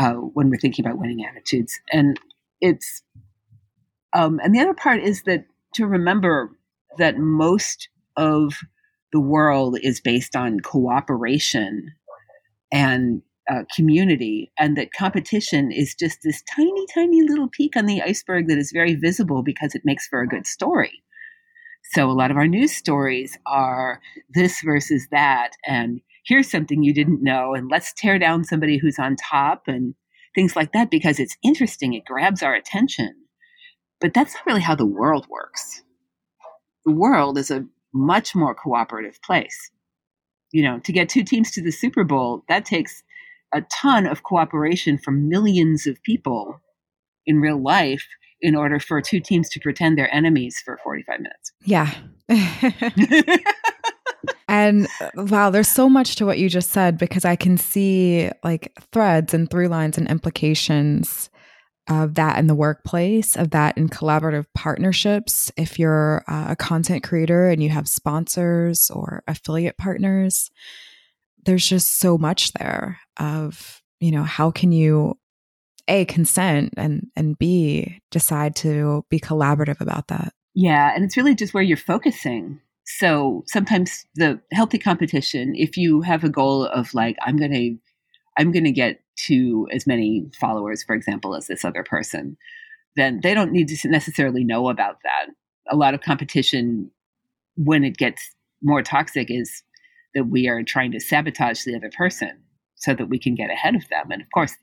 uh, 0.01 0.15
when 0.15 0.51
we're 0.51 0.59
thinking 0.59 0.85
about 0.85 0.99
winning 0.99 1.25
attitudes. 1.25 1.79
And 1.93 2.19
it's 2.61 3.03
um, 4.13 4.41
and 4.43 4.55
the 4.55 4.61
other 4.61 4.75
part 4.75 5.01
is 5.01 5.23
that 5.23 5.47
to 5.75 5.87
remember 5.87 6.51
that 6.99 7.19
most 7.19 7.89
of 8.17 8.55
the 9.13 9.21
world 9.21 9.79
is 9.83 10.01
based 10.01 10.37
on 10.37 10.61
cooperation 10.61 11.93
and 12.73 13.23
uh, 13.51 13.65
community, 13.75 14.53
and 14.59 14.77
that 14.77 14.93
competition 14.93 15.71
is 15.71 15.95
just 15.95 16.21
this 16.23 16.43
tiny, 16.55 16.87
tiny 16.93 17.23
little 17.23 17.49
peak 17.49 17.77
on 17.77 17.87
the 17.87 18.03
iceberg 18.03 18.49
that 18.49 18.59
is 18.59 18.73
very 18.73 18.95
visible 18.95 19.43
because 19.43 19.75
it 19.75 19.83
makes 19.85 20.07
for 20.07 20.21
a 20.21 20.29
good 20.29 20.47
story. 20.47 21.03
So, 21.93 22.11
a 22.11 22.13
lot 22.13 22.31
of 22.31 22.37
our 22.37 22.49
news 22.49 22.73
stories 22.73 23.39
are 23.47 24.01
this 24.33 24.61
versus 24.63 25.07
that, 25.11 25.51
and 25.67 26.01
here's 26.25 26.51
something 26.51 26.83
you 26.83 26.95
didn't 26.95 27.23
know, 27.23 27.55
and 27.55 27.71
let's 27.71 27.93
tear 27.93 28.19
down 28.19 28.45
somebody 28.45 28.79
who's 28.79 28.99
on 28.99 29.17
top, 29.17 29.65
and 29.67 29.95
things 30.35 30.57
like 30.57 30.73
that 30.73 30.91
because 30.91 31.21
it's 31.21 31.37
interesting. 31.43 31.95
It 31.95 32.05
grabs 32.05 32.43
our 32.43 32.55
attention. 32.55 33.15
But 34.01 34.13
that's 34.13 34.35
not 34.35 34.47
really 34.47 34.61
how 34.61 34.75
the 34.75 34.87
world 34.87 35.27
works. 35.31 35.83
The 36.85 36.93
world 36.93 37.39
is 37.39 37.51
a 37.51 37.65
much 37.93 38.35
more 38.35 38.55
cooperative 38.55 39.23
place. 39.23 39.71
You 40.53 40.63
know, 40.63 40.79
to 40.81 40.93
get 40.93 41.09
two 41.09 41.25
teams 41.25 41.51
to 41.53 41.63
the 41.63 41.71
Super 41.71 42.05
Bowl, 42.05 42.45
that 42.49 42.65
takes 42.65 43.03
a 43.55 43.63
ton 43.73 44.07
of 44.07 44.23
cooperation 44.25 44.99
from 44.99 45.29
millions 45.29 45.87
of 45.87 46.03
people 46.03 46.61
in 47.27 47.41
real 47.41 47.63
life 47.63 48.07
in 48.41 48.55
order 48.55 48.79
for 48.79 49.01
two 49.01 49.21
teams 49.21 49.49
to 49.49 49.61
pretend 49.61 49.97
they're 49.97 50.13
enemies 50.15 50.61
for 50.65 50.79
45 50.85 51.21
minutes. 51.21 51.53
Yeah. 51.65 51.95
and 54.49 54.87
uh, 55.01 55.11
wow, 55.15 55.51
there's 55.51 55.69
so 55.69 55.89
much 55.89 56.17
to 56.17 56.27
what 56.27 56.39
you 56.39 56.49
just 56.49 56.71
said 56.71 56.99
because 56.99 57.25
I 57.25 57.37
can 57.37 57.57
see 57.57 58.31
like 58.43 58.73
threads 58.93 59.33
and 59.33 59.51
through 59.51 59.69
lines 59.69 59.97
and 59.97 60.09
implications 60.09 61.31
of 61.89 62.15
that 62.15 62.39
in 62.39 62.47
the 62.47 62.55
workplace, 62.55 63.37
of 63.37 63.51
that 63.51 63.77
in 63.77 63.89
collaborative 63.89 64.47
partnerships. 64.55 65.53
If 65.57 65.79
you're 65.79 66.25
uh, 66.29 66.47
a 66.51 66.57
content 66.57 67.03
creator 67.03 67.49
and 67.49 67.63
you 67.63 67.71
have 67.71 67.89
sponsors 67.89 68.91
or 68.91 69.23
affiliate 69.27 69.77
partners, 69.77 70.51
there's 71.45 71.67
just 71.67 71.99
so 71.99 72.19
much 72.19 72.53
there 72.53 72.99
of, 73.19 73.83
you 74.01 74.11
know, 74.11 74.23
how 74.23 74.51
can 74.51 74.73
you 74.73 75.19
a 75.87 76.07
consent 76.07 76.73
and 76.79 77.09
and 77.15 77.37
b 77.37 78.01
decide 78.11 78.57
to 78.57 79.05
be 79.11 79.21
collaborative 79.21 79.79
about 79.83 80.09
that 80.09 80.33
yeah 80.55 80.95
and 80.95 81.05
it's 81.05 81.15
really 81.15 81.35
just 81.35 81.53
where 81.53 81.63
you're 81.63 81.77
focusing 81.77 82.59
so 82.87 83.45
sometimes 83.47 84.07
the 84.15 84.41
healthy 84.51 84.79
competition 84.79 85.53
if 85.55 85.77
you 85.77 86.01
have 86.01 86.25
a 86.25 86.31
goal 86.31 86.65
of 86.65 86.95
like 86.95 87.19
i'm 87.21 87.37
going 87.37 87.53
to 87.53 87.77
i'm 88.39 88.51
going 88.51 88.65
to 88.65 88.73
get 88.73 89.05
to 89.17 89.67
as 89.73 89.87
many 89.87 90.27
followers, 90.39 90.83
for 90.83 90.95
example, 90.95 91.35
as 91.35 91.47
this 91.47 91.65
other 91.65 91.83
person, 91.83 92.37
then 92.97 93.21
they 93.23 93.35
don't 93.35 93.53
need 93.53 93.69
to 93.69 93.89
necessarily 93.89 94.45
know 94.45 94.69
about 94.69 94.99
that. 95.05 95.27
A 95.71 95.77
lot 95.77 95.95
of 95.95 96.01
competition, 96.01 96.91
when 97.57 97.85
it 97.85 97.97
gets 97.97 98.35
more 98.63 98.83
toxic, 98.83 99.31
is 99.31 99.63
that 100.15 100.25
we 100.25 100.49
are 100.49 100.63
trying 100.63 100.93
to 100.93 101.01
sabotage 101.01 101.65
the 101.65 101.77
other 101.77 101.91
person 101.97 102.43
so 102.77 102.95
that 102.95 103.09
we 103.09 103.19
can 103.19 103.35
get 103.35 103.51
ahead 103.51 103.75
of 103.75 103.89
them. 103.89 104.11
And 104.11 104.21
of 104.21 104.29
course, 104.33 104.55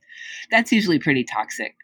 that's 0.50 0.72
usually 0.72 1.00
pretty 1.00 1.24
toxic. 1.24 1.76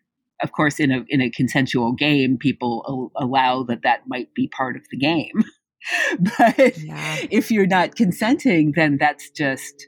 Of 0.43 0.51
course, 0.51 0.79
in 0.79 0.91
a 0.91 1.03
in 1.09 1.19
a 1.21 1.31
consensual 1.31 1.93
game, 1.93 2.37
people 2.37 3.11
allow 3.15 3.63
that 3.63 3.81
that 3.83 4.01
might 4.07 4.33
be 4.35 4.47
part 4.47 4.75
of 4.75 4.83
the 4.91 4.97
game. 4.97 5.43
but 6.19 6.77
yeah. 6.77 7.17
if 7.31 7.49
you're 7.49 7.65
not 7.65 7.95
consenting, 7.95 8.73
then 8.75 8.97
that's 8.99 9.29
just 9.31 9.87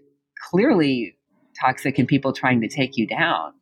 clearly 0.49 1.15
toxic 1.59 1.99
and 1.99 2.07
people 2.07 2.33
trying 2.33 2.61
to 2.61 2.67
take 2.67 2.97
you 2.97 3.05
down. 3.05 3.53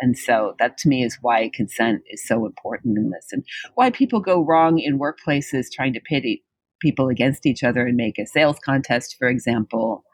And 0.00 0.16
so 0.16 0.54
that 0.58 0.78
to 0.78 0.88
me 0.88 1.04
is 1.04 1.18
why 1.20 1.50
consent 1.52 2.02
is 2.08 2.26
so 2.26 2.46
important 2.46 2.96
in 2.96 3.10
this 3.10 3.26
and 3.32 3.44
why 3.74 3.90
people 3.90 4.20
go 4.20 4.42
wrong 4.42 4.78
in 4.78 4.98
workplaces 4.98 5.66
trying 5.70 5.92
to 5.92 6.00
pit 6.00 6.24
people 6.80 7.08
against 7.08 7.46
each 7.46 7.62
other 7.62 7.86
and 7.86 7.96
make 7.96 8.18
a 8.18 8.26
sales 8.26 8.58
contest, 8.64 9.16
for 9.18 9.28
example. 9.28 10.04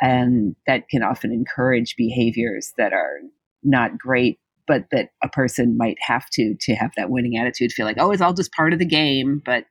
And 0.00 0.56
that 0.66 0.88
can 0.88 1.02
often 1.02 1.32
encourage 1.32 1.96
behaviors 1.96 2.72
that 2.78 2.92
are 2.92 3.18
not 3.62 3.98
great, 3.98 4.38
but 4.66 4.86
that 4.92 5.10
a 5.22 5.28
person 5.28 5.76
might 5.76 5.98
have 6.00 6.28
to 6.30 6.54
to 6.60 6.74
have 6.74 6.92
that 6.96 7.10
winning 7.10 7.36
attitude, 7.36 7.72
feel 7.72 7.86
like, 7.86 7.98
oh, 7.98 8.10
it's 8.10 8.22
all 8.22 8.32
just 8.32 8.52
part 8.52 8.72
of 8.72 8.78
the 8.78 8.86
game. 8.86 9.42
But 9.44 9.64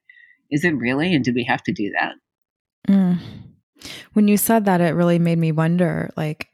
is 0.52 0.64
it 0.64 0.76
really? 0.76 1.14
And 1.14 1.24
do 1.24 1.34
we 1.34 1.44
have 1.46 1.64
to 1.64 1.72
do 1.72 1.92
that? 2.00 2.14
Mm. 2.88 3.20
When 4.14 4.28
you 4.28 4.38
said 4.38 4.66
that, 4.66 4.82
it 4.82 4.96
really 4.96 5.20
made 5.20 5.38
me 5.38 5.52
wonder 5.52 6.12
like, 6.16 6.48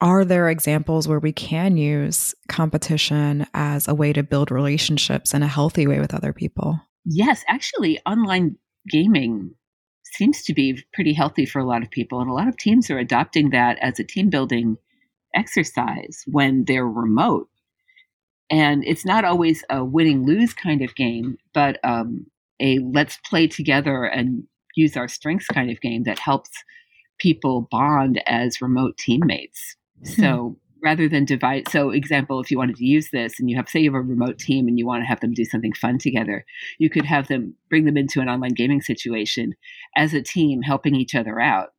are 0.00 0.24
there 0.24 0.48
examples 0.48 1.08
where 1.08 1.18
we 1.18 1.32
can 1.32 1.76
use 1.76 2.34
competition 2.48 3.46
as 3.52 3.88
a 3.88 3.94
way 3.94 4.12
to 4.12 4.22
build 4.22 4.50
relationships 4.50 5.34
in 5.34 5.42
a 5.42 5.48
healthy 5.48 5.86
way 5.86 5.98
with 5.98 6.14
other 6.14 6.32
people? 6.32 6.80
Yes, 7.04 7.44
actually, 7.48 8.00
online 8.06 8.56
gaming 8.88 9.54
seems 10.04 10.42
to 10.42 10.54
be 10.54 10.82
pretty 10.92 11.12
healthy 11.12 11.46
for 11.46 11.58
a 11.58 11.66
lot 11.66 11.82
of 11.82 11.90
people. 11.90 12.20
And 12.20 12.30
a 12.30 12.34
lot 12.34 12.48
of 12.48 12.56
teams 12.56 12.90
are 12.90 12.98
adopting 12.98 13.50
that 13.50 13.78
as 13.80 13.98
a 13.98 14.04
team 14.04 14.30
building 14.30 14.76
exercise 15.34 16.24
when 16.26 16.64
they're 16.64 16.88
remote. 16.88 17.48
And 18.50 18.82
it's 18.84 19.04
not 19.04 19.24
always 19.24 19.62
a 19.68 19.84
winning 19.84 20.24
lose 20.24 20.54
kind 20.54 20.82
of 20.82 20.94
game, 20.94 21.36
but 21.52 21.78
um, 21.84 22.26
a 22.60 22.78
let's 22.78 23.18
play 23.18 23.46
together 23.46 24.04
and 24.04 24.44
use 24.74 24.96
our 24.96 25.08
strengths 25.08 25.46
kind 25.48 25.70
of 25.70 25.80
game 25.80 26.04
that 26.04 26.18
helps 26.18 26.50
people 27.18 27.68
bond 27.70 28.22
as 28.26 28.62
remote 28.62 28.96
teammates. 28.96 29.76
Hmm. 30.04 30.22
So 30.22 30.56
rather 30.82 31.08
than 31.08 31.24
divide, 31.24 31.68
so 31.68 31.90
example, 31.90 32.40
if 32.40 32.50
you 32.50 32.58
wanted 32.58 32.76
to 32.76 32.84
use 32.84 33.10
this 33.10 33.38
and 33.38 33.50
you 33.50 33.56
have, 33.56 33.68
say, 33.68 33.80
you 33.80 33.92
have 33.92 33.98
a 33.98 34.02
remote 34.02 34.38
team 34.38 34.68
and 34.68 34.78
you 34.78 34.86
want 34.86 35.02
to 35.02 35.06
have 35.06 35.20
them 35.20 35.32
do 35.32 35.44
something 35.44 35.72
fun 35.72 35.98
together, 35.98 36.44
you 36.78 36.90
could 36.90 37.04
have 37.04 37.28
them 37.28 37.54
bring 37.68 37.84
them 37.84 37.96
into 37.96 38.20
an 38.20 38.28
online 38.28 38.54
gaming 38.54 38.80
situation 38.80 39.54
as 39.96 40.14
a 40.14 40.22
team, 40.22 40.62
helping 40.62 40.94
each 40.94 41.14
other 41.14 41.40
out, 41.40 41.72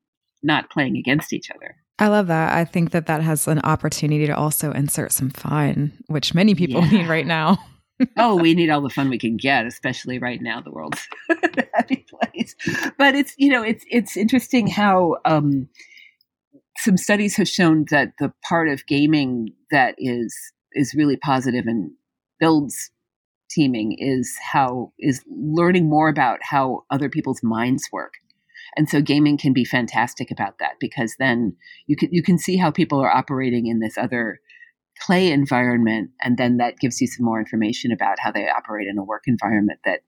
not 0.43 0.69
playing 0.69 0.97
against 0.97 1.33
each 1.33 1.49
other. 1.51 1.75
I 1.99 2.07
love 2.07 2.27
that. 2.27 2.53
I 2.53 2.63
think 2.63 2.91
that 2.91 3.07
that 3.07 3.21
has 3.21 3.47
an 3.47 3.59
opportunity 3.59 4.25
to 4.25 4.35
also 4.35 4.71
insert 4.71 5.11
some 5.11 5.29
fun, 5.29 5.91
which 6.07 6.33
many 6.33 6.55
people 6.55 6.81
yeah. 6.81 6.89
need 6.89 7.07
right 7.07 7.27
now. 7.27 7.59
oh, 8.17 8.35
we 8.35 8.53
need 8.53 8.69
all 8.69 8.81
the 8.81 8.89
fun 8.89 9.09
we 9.09 9.17
can 9.17 9.35
get, 9.35 9.65
especially 9.65 10.19
right 10.19 10.41
now. 10.41 10.61
The 10.61 10.71
world's 10.71 11.05
a 11.29 11.67
happy 11.73 12.05
place, 12.07 12.55
but 12.97 13.15
it's 13.15 13.33
you 13.37 13.51
know 13.51 13.61
it's 13.63 13.83
it's 13.89 14.15
interesting 14.15 14.67
how 14.67 15.17
um, 15.25 15.67
some 16.79 16.97
studies 16.97 17.35
have 17.35 17.47
shown 17.47 17.85
that 17.91 18.13
the 18.19 18.31
part 18.47 18.69
of 18.69 18.85
gaming 18.87 19.49
that 19.71 19.95
is 19.97 20.35
is 20.73 20.93
really 20.95 21.17
positive 21.17 21.65
and 21.65 21.91
builds 22.39 22.91
teaming 23.49 23.95
is 23.97 24.37
how 24.41 24.93
is 24.99 25.23
learning 25.29 25.89
more 25.89 26.07
about 26.07 26.39
how 26.41 26.83
other 26.89 27.09
people's 27.09 27.41
minds 27.43 27.89
work. 27.91 28.13
And 28.77 28.87
so 28.87 29.01
gaming 29.01 29.37
can 29.37 29.51
be 29.51 29.65
fantastic 29.65 30.29
about 30.31 30.59
that 30.59 30.73
because 30.79 31.15
then 31.19 31.55
you 31.87 31.95
can 31.95 32.09
you 32.11 32.23
can 32.23 32.37
see 32.37 32.55
how 32.55 32.71
people 32.71 32.99
are 32.99 33.15
operating 33.15 33.67
in 33.67 33.79
this 33.79 33.97
other 33.97 34.39
play 35.01 35.31
environment 35.31 36.11
and 36.21 36.37
then 36.37 36.57
that 36.57 36.77
gives 36.77 36.99
you 36.99 37.07
some 37.07 37.25
more 37.25 37.39
information 37.39 37.91
about 37.91 38.19
how 38.19 38.31
they 38.31 38.49
operate 38.49 38.87
in 38.87 38.97
a 38.97 39.03
work 39.03 39.23
environment 39.27 39.79
that 39.85 40.01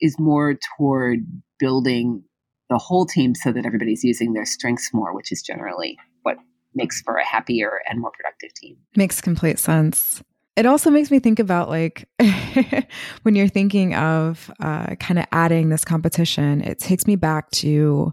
is 0.00 0.20
more 0.20 0.56
toward 0.78 1.26
building 1.58 2.22
the 2.70 2.78
whole 2.78 3.04
team 3.04 3.34
so 3.34 3.52
that 3.52 3.66
everybody's 3.66 4.02
using 4.02 4.32
their 4.32 4.46
strengths 4.46 4.90
more 4.94 5.14
which 5.14 5.30
is 5.30 5.42
generally 5.42 5.98
what 6.22 6.38
makes 6.74 7.02
for 7.02 7.16
a 7.16 7.26
happier 7.26 7.80
and 7.88 8.00
more 8.00 8.12
productive 8.12 8.54
team. 8.54 8.76
Makes 8.96 9.20
complete 9.20 9.58
sense. 9.58 10.22
It 10.56 10.66
also 10.66 10.90
makes 10.90 11.10
me 11.10 11.18
think 11.18 11.38
about 11.38 11.68
like 11.68 12.08
when 13.22 13.34
you're 13.34 13.48
thinking 13.48 13.94
of 13.94 14.50
uh, 14.60 14.94
kind 14.96 15.18
of 15.18 15.26
adding 15.32 15.68
this 15.68 15.84
competition, 15.84 16.60
it 16.60 16.78
takes 16.78 17.06
me 17.06 17.16
back 17.16 17.50
to, 17.52 18.12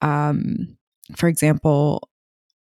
um, 0.00 0.76
for 1.14 1.28
example, 1.28 2.08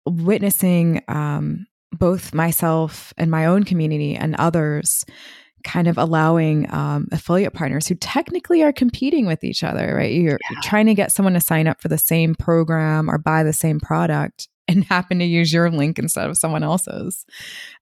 witnessing 0.05 1.01
um, 1.07 1.65
both 1.91 2.33
myself 2.33 3.13
and 3.17 3.31
my 3.31 3.45
own 3.45 3.63
community 3.63 4.15
and 4.15 4.35
others 4.35 5.05
kind 5.65 5.88
of 5.88 5.97
allowing 5.97 6.71
um, 6.73 7.08
affiliate 7.12 7.54
partners 7.54 7.88
who 7.88 7.95
technically 7.95 8.63
are 8.63 8.71
competing 8.71 9.25
with 9.25 9.43
each 9.43 9.63
other, 9.63 9.95
right? 9.95 10.13
You're, 10.13 10.39
yeah. 10.41 10.51
you're, 10.51 10.62
trying 10.63 10.86
to 10.86 10.93
get 10.93 11.12
someone 11.12 11.34
to 11.34 11.41
sign 11.41 11.67
up 11.67 11.82
for 11.82 11.89
the 11.89 11.97
same 11.97 12.36
program 12.36 13.10
or 13.10 13.17
buy 13.17 13.43
the 13.43 13.51
same 13.51 13.80
product 13.80 14.47
and 14.67 14.86
happen 14.86 15.19
to 15.19 15.25
use 15.25 15.51
your 15.51 15.69
link 15.69 15.99
instead 15.99 16.30
of 16.30 16.38
someone 16.38 16.63
else's. 16.63 17.25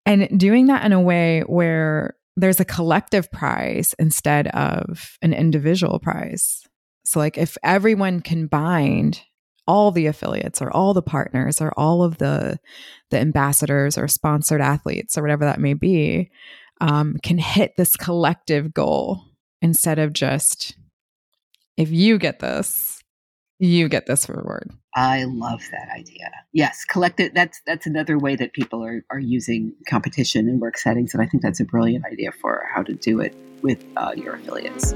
And 0.06 0.39
doing 0.39 0.67
that 0.67 0.86
in 0.86 0.93
a 0.93 1.02
way 1.02 1.41
where 1.41 2.15
there's 2.36 2.60
a 2.60 2.65
collective 2.65 3.32
prize 3.32 3.93
instead 4.00 4.48
of 4.48 5.17
an 5.22 5.34
individual 5.34 6.00
prize. 6.00 6.63
So, 7.06 7.19
like, 7.19 7.38
if 7.38 7.58
everyone 7.63 8.22
combined, 8.22 9.22
all 9.67 9.91
the 9.91 10.08
affiliates 10.08 10.62
or 10.62 10.72
all 10.72 10.93
the 10.93 11.02
partners 11.02 11.62
or 11.62 11.72
all 11.78 12.04
of 12.04 12.17
the 12.17 12.60
the 13.12 13.19
ambassadors 13.19 13.98
or 13.98 14.08
sponsored 14.08 14.60
athletes 14.60 15.17
or 15.17 15.22
whatever 15.22 15.46
that 15.46 15.60
may 15.60 15.74
be 15.74 16.30
um, 16.81 17.17
can 17.23 17.38
hit 17.38 17.75
this 17.77 17.95
collective 17.95 18.73
goal 18.73 19.21
instead 19.62 19.99
of 19.99 20.13
just 20.13 20.75
if 21.77 21.91
you 21.91 22.17
get 22.17 22.39
this 22.39 23.03
you 23.59 23.88
get 23.88 24.07
this 24.07 24.27
reward. 24.27 24.71
I 24.95 25.23
love 25.23 25.62
that 25.71 25.89
idea. 25.95 26.29
Yes, 26.51 26.83
collective. 26.86 27.33
That's 27.33 27.62
that's 27.65 27.88
another 27.88 28.17
way 28.17 28.36
that 28.36 28.53
people 28.53 28.83
are 28.83 29.05
are 29.09 29.19
using 29.19 29.73
competition 29.88 30.49
in 30.49 30.59
work 30.59 30.77
settings, 30.77 31.13
and 31.13 31.23
I 31.23 31.25
think 31.25 31.43
that's 31.43 31.59
a 31.59 31.65
brilliant 31.65 32.05
idea 32.05 32.31
for 32.31 32.65
how 32.73 32.83
to 32.83 32.93
do 32.93 33.19
it 33.19 33.36
with 33.62 33.83
uh, 33.95 34.13
your 34.15 34.36
affiliates. 34.36 34.93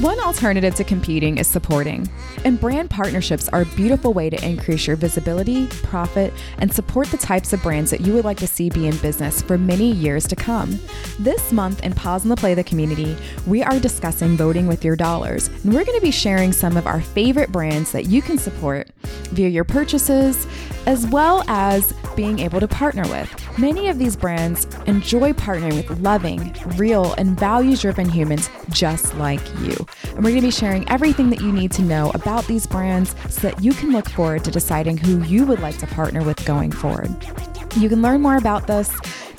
One 0.00 0.18
alternative 0.18 0.74
to 0.74 0.84
competing 0.84 1.38
is 1.38 1.46
supporting. 1.46 2.10
And 2.44 2.60
brand 2.60 2.90
partnerships 2.90 3.48
are 3.50 3.62
a 3.62 3.76
beautiful 3.76 4.12
way 4.12 4.28
to 4.28 4.44
increase 4.44 4.88
your 4.88 4.96
visibility, 4.96 5.68
profit, 5.84 6.32
and 6.58 6.70
support 6.72 7.06
the 7.12 7.16
types 7.16 7.52
of 7.52 7.62
brands 7.62 7.92
that 7.92 8.00
you 8.00 8.12
would 8.12 8.24
like 8.24 8.38
to 8.38 8.46
see 8.48 8.68
be 8.70 8.88
in 8.88 8.96
business 8.96 9.40
for 9.40 9.56
many 9.56 9.92
years 9.92 10.26
to 10.26 10.34
come. 10.34 10.80
This 11.20 11.52
month 11.52 11.80
in 11.84 11.94
Pause 11.94 12.24
on 12.24 12.28
the 12.30 12.36
Play 12.36 12.54
the 12.54 12.64
community, 12.64 13.16
we 13.46 13.62
are 13.62 13.78
discussing 13.78 14.36
voting 14.36 14.66
with 14.66 14.84
your 14.84 14.96
dollars. 14.96 15.46
And 15.46 15.72
we're 15.72 15.84
going 15.84 15.98
to 15.98 16.04
be 16.04 16.10
sharing 16.10 16.52
some 16.52 16.76
of 16.76 16.88
our 16.88 17.00
favorite 17.00 17.52
brands 17.52 17.92
that 17.92 18.06
you 18.06 18.20
can 18.20 18.36
support 18.36 18.88
via 19.30 19.48
your 19.48 19.64
purchases, 19.64 20.48
as 20.86 21.06
well 21.06 21.44
as 21.48 21.92
being 22.16 22.38
able 22.38 22.60
to 22.60 22.68
partner 22.68 23.02
with. 23.08 23.58
Many 23.58 23.88
of 23.88 23.98
these 23.98 24.16
brands 24.16 24.66
enjoy 24.86 25.32
partnering 25.32 25.76
with 25.76 26.00
loving, 26.00 26.54
real, 26.76 27.14
and 27.14 27.38
values 27.38 27.82
driven 27.82 28.08
humans 28.08 28.50
just 28.70 29.14
like 29.16 29.40
you. 29.60 29.74
And 30.14 30.24
we're 30.24 30.30
going 30.30 30.36
to 30.36 30.42
be 30.42 30.50
sharing 30.50 30.88
everything 30.88 31.30
that 31.30 31.40
you 31.40 31.52
need 31.52 31.72
to 31.72 31.82
know 31.82 32.10
about 32.14 32.46
these 32.46 32.66
brands 32.66 33.14
so 33.28 33.42
that 33.42 33.62
you 33.62 33.72
can 33.72 33.92
look 33.92 34.08
forward 34.08 34.44
to 34.44 34.50
deciding 34.50 34.96
who 34.96 35.22
you 35.24 35.46
would 35.46 35.60
like 35.60 35.78
to 35.78 35.86
partner 35.86 36.22
with 36.22 36.44
going 36.44 36.72
forward. 36.72 37.14
You 37.76 37.88
can 37.88 38.02
learn 38.02 38.22
more 38.22 38.36
about 38.36 38.68
this 38.68 38.92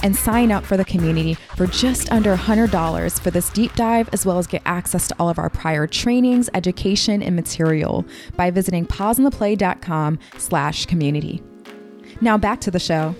and 0.04 0.14
sign 0.14 0.52
up 0.52 0.66
for 0.66 0.76
the 0.76 0.84
community 0.84 1.36
for 1.56 1.68
just 1.68 2.12
under 2.12 2.36
$100 2.36 3.20
for 3.22 3.32
this 3.32 3.50
deep 3.50 3.74
dive, 3.76 4.10
as 4.12 4.26
well 4.26 4.38
as 4.38 4.46
get 4.46 4.62
access 4.66 5.08
to 5.08 5.16
all 5.20 5.30
of 5.30 5.40
our 5.40 5.50
prior 5.50 5.88
trainings, 5.88 6.50
education, 6.54 7.24
and 7.24 7.36
material 7.36 8.06
by 8.36 8.52
visiting 8.52 8.86
pauseontheplay.com 8.86 10.20
slash 10.38 10.86
community. 10.86 11.42
Now 12.20 12.38
back 12.38 12.60
to 12.62 12.72
the 12.72 12.80
show. 12.80 13.16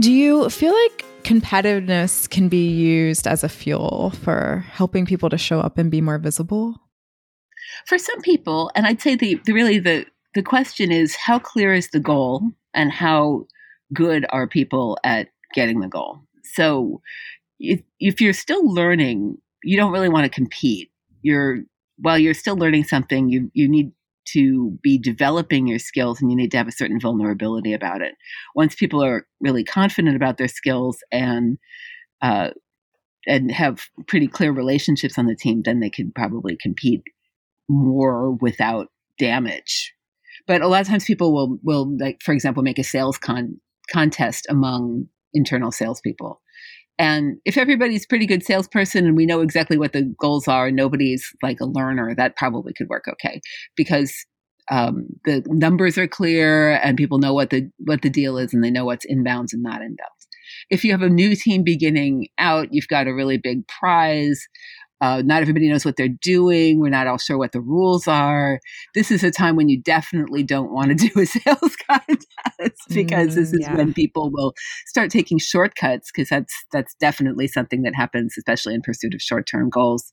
Do 0.00 0.12
you 0.12 0.50
feel 0.50 0.72
like 0.72 1.04
competitiveness 1.22 2.28
can 2.28 2.48
be 2.48 2.68
used 2.68 3.26
as 3.26 3.44
a 3.44 3.48
fuel 3.48 4.10
for 4.22 4.64
helping 4.70 5.06
people 5.06 5.30
to 5.30 5.38
show 5.38 5.60
up 5.60 5.78
and 5.78 5.90
be 5.90 6.00
more 6.00 6.18
visible? 6.18 6.80
For 7.86 7.98
some 7.98 8.20
people, 8.20 8.70
and 8.74 8.86
I'd 8.86 9.00
say 9.00 9.14
the, 9.14 9.40
the 9.44 9.52
really 9.52 9.78
the 9.78 10.06
the 10.34 10.42
question 10.42 10.92
is 10.92 11.16
how 11.16 11.38
clear 11.38 11.72
is 11.72 11.90
the 11.90 12.00
goal 12.00 12.42
and 12.74 12.92
how 12.92 13.46
good 13.92 14.26
are 14.30 14.46
people 14.46 14.98
at 15.02 15.28
getting 15.54 15.80
the 15.80 15.88
goal. 15.88 16.20
So 16.44 17.00
if, 17.58 17.80
if 17.98 18.20
you're 18.20 18.32
still 18.32 18.72
learning, 18.72 19.38
you 19.64 19.76
don't 19.76 19.92
really 19.92 20.08
want 20.08 20.24
to 20.24 20.30
compete. 20.30 20.90
You're 21.22 21.60
while 21.96 22.18
you're 22.18 22.34
still 22.34 22.56
learning 22.56 22.84
something, 22.84 23.28
you 23.28 23.50
you 23.54 23.68
need 23.68 23.92
to 24.32 24.78
be 24.82 24.98
developing 24.98 25.66
your 25.66 25.78
skills 25.78 26.20
and 26.20 26.30
you 26.30 26.36
need 26.36 26.50
to 26.50 26.56
have 26.58 26.68
a 26.68 26.72
certain 26.72 27.00
vulnerability 27.00 27.72
about 27.72 28.02
it. 28.02 28.14
Once 28.54 28.74
people 28.74 29.02
are 29.02 29.26
really 29.40 29.64
confident 29.64 30.14
about 30.14 30.36
their 30.36 30.48
skills 30.48 30.98
and 31.10 31.58
uh, 32.20 32.50
and 33.26 33.50
have 33.50 33.88
pretty 34.06 34.28
clear 34.28 34.52
relationships 34.52 35.18
on 35.18 35.26
the 35.26 35.36
team, 35.36 35.62
then 35.64 35.80
they 35.80 35.90
can 35.90 36.12
probably 36.12 36.56
compete 36.56 37.02
more 37.68 38.32
without 38.32 38.88
damage. 39.18 39.94
But 40.46 40.62
a 40.62 40.68
lot 40.68 40.80
of 40.80 40.86
times 40.86 41.04
people 41.04 41.32
will 41.32 41.58
will 41.62 41.96
like, 41.98 42.22
for 42.22 42.32
example, 42.32 42.62
make 42.62 42.78
a 42.78 42.84
sales 42.84 43.18
con- 43.18 43.60
contest 43.92 44.46
among 44.48 45.06
internal 45.34 45.72
salespeople. 45.72 46.40
And 46.98 47.36
if 47.44 47.56
everybody's 47.56 48.06
pretty 48.06 48.26
good 48.26 48.44
salesperson 48.44 49.06
and 49.06 49.16
we 49.16 49.26
know 49.26 49.40
exactly 49.40 49.78
what 49.78 49.92
the 49.92 50.12
goals 50.20 50.48
are, 50.48 50.70
nobody's 50.70 51.32
like 51.42 51.60
a 51.60 51.66
learner, 51.66 52.14
that 52.16 52.36
probably 52.36 52.72
could 52.72 52.88
work 52.88 53.04
okay 53.06 53.40
because 53.76 54.26
um, 54.70 55.06
the 55.24 55.42
numbers 55.46 55.96
are 55.96 56.08
clear 56.08 56.74
and 56.82 56.96
people 56.96 57.18
know 57.18 57.32
what 57.32 57.50
the 57.50 57.70
what 57.78 58.02
the 58.02 58.10
deal 58.10 58.36
is 58.36 58.52
and 58.52 58.62
they 58.62 58.70
know 58.70 58.84
what's 58.84 59.06
inbounds 59.06 59.52
and 59.52 59.62
not 59.62 59.80
inbounds. 59.80 60.26
If 60.70 60.84
you 60.84 60.90
have 60.90 61.02
a 61.02 61.08
new 61.08 61.34
team 61.34 61.62
beginning 61.62 62.28
out, 62.38 62.68
you've 62.72 62.88
got 62.88 63.06
a 63.06 63.14
really 63.14 63.38
big 63.38 63.66
prize. 63.68 64.46
Uh, 65.00 65.22
not 65.24 65.42
everybody 65.42 65.68
knows 65.70 65.84
what 65.84 65.96
they're 65.96 66.08
doing. 66.08 66.80
We're 66.80 66.88
not 66.88 67.06
all 67.06 67.18
sure 67.18 67.38
what 67.38 67.52
the 67.52 67.60
rules 67.60 68.08
are. 68.08 68.58
This 68.94 69.12
is 69.12 69.22
a 69.22 69.30
time 69.30 69.54
when 69.54 69.68
you 69.68 69.80
definitely 69.80 70.42
don't 70.42 70.72
want 70.72 70.88
to 70.88 70.94
do 71.08 71.20
a 71.20 71.26
sales 71.26 71.76
contest 71.88 72.82
because 72.88 73.28
mm, 73.28 73.34
this 73.34 73.52
is 73.52 73.60
yeah. 73.60 73.76
when 73.76 73.94
people 73.94 74.30
will 74.32 74.54
start 74.86 75.10
taking 75.10 75.38
shortcuts 75.38 76.10
because 76.12 76.28
that's 76.28 76.52
that's 76.72 76.94
definitely 77.00 77.46
something 77.46 77.82
that 77.82 77.94
happens, 77.94 78.34
especially 78.36 78.74
in 78.74 78.82
pursuit 78.82 79.14
of 79.14 79.22
short 79.22 79.46
term 79.46 79.70
goals. 79.70 80.12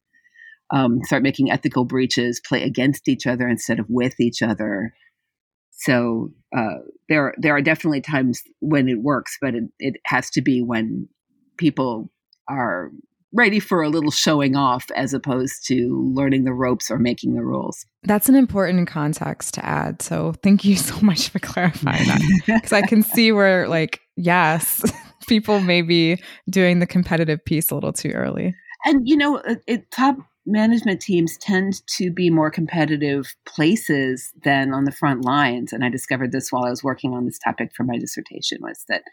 Um, 0.71 0.99
start 1.03 1.21
making 1.23 1.51
ethical 1.51 1.85
breaches, 1.85 2.41
play 2.47 2.63
against 2.63 3.07
each 3.07 3.27
other 3.27 3.47
instead 3.47 3.79
of 3.79 3.85
with 3.87 4.19
each 4.19 4.41
other. 4.41 4.93
So 5.71 6.29
uh, 6.55 6.77
there 7.09 7.33
there 7.37 7.55
are 7.55 7.61
definitely 7.61 8.01
times 8.01 8.41
when 8.59 8.87
it 8.87 9.01
works, 9.01 9.37
but 9.41 9.55
it, 9.55 9.63
it 9.79 9.95
has 10.05 10.29
to 10.31 10.41
be 10.41 10.61
when 10.61 11.07
people 11.57 12.11
are 12.47 12.91
ready 13.35 13.59
for 13.59 13.83
a 13.83 13.89
little 13.89 14.11
showing 14.11 14.55
off 14.55 14.89
as 14.95 15.13
opposed 15.13 15.67
to 15.67 16.11
learning 16.13 16.45
the 16.45 16.53
ropes 16.53 16.89
or 16.89 16.97
making 16.97 17.35
the 17.35 17.43
rules. 17.43 17.85
That's 18.03 18.29
an 18.29 18.35
important 18.35 18.87
context 18.87 19.53
to 19.55 19.65
add. 19.65 20.01
So 20.01 20.33
thank 20.41 20.63
you 20.63 20.75
so 20.75 20.99
much 21.01 21.29
for 21.29 21.39
clarifying 21.39 22.07
that. 22.07 22.21
Because 22.45 22.73
I 22.73 22.81
can 22.81 23.03
see 23.03 23.31
where, 23.31 23.67
like, 23.67 24.01
yes, 24.15 24.83
people 25.27 25.59
may 25.59 25.81
be 25.81 26.21
doing 26.49 26.79
the 26.79 26.87
competitive 26.87 27.43
piece 27.43 27.71
a 27.71 27.75
little 27.75 27.93
too 27.93 28.11
early. 28.11 28.55
And, 28.85 29.07
you 29.07 29.17
know, 29.17 29.41
it, 29.67 29.91
top 29.91 30.17
management 30.45 31.01
teams 31.01 31.37
tend 31.37 31.81
to 31.87 32.11
be 32.11 32.29
more 32.29 32.51
competitive 32.51 33.35
places 33.45 34.31
than 34.43 34.73
on 34.73 34.85
the 34.85 34.91
front 34.91 35.25
lines. 35.25 35.73
And 35.73 35.83
i 35.83 35.89
discovered 35.89 36.31
this 36.31 36.51
while 36.51 36.65
i 36.65 36.69
was 36.69 36.83
working 36.83 37.13
on 37.13 37.25
this 37.25 37.39
topic 37.39 37.71
for 37.75 37.83
my 37.83 37.97
dissertation 37.97 38.59
was 38.61 38.83
that 38.87 39.03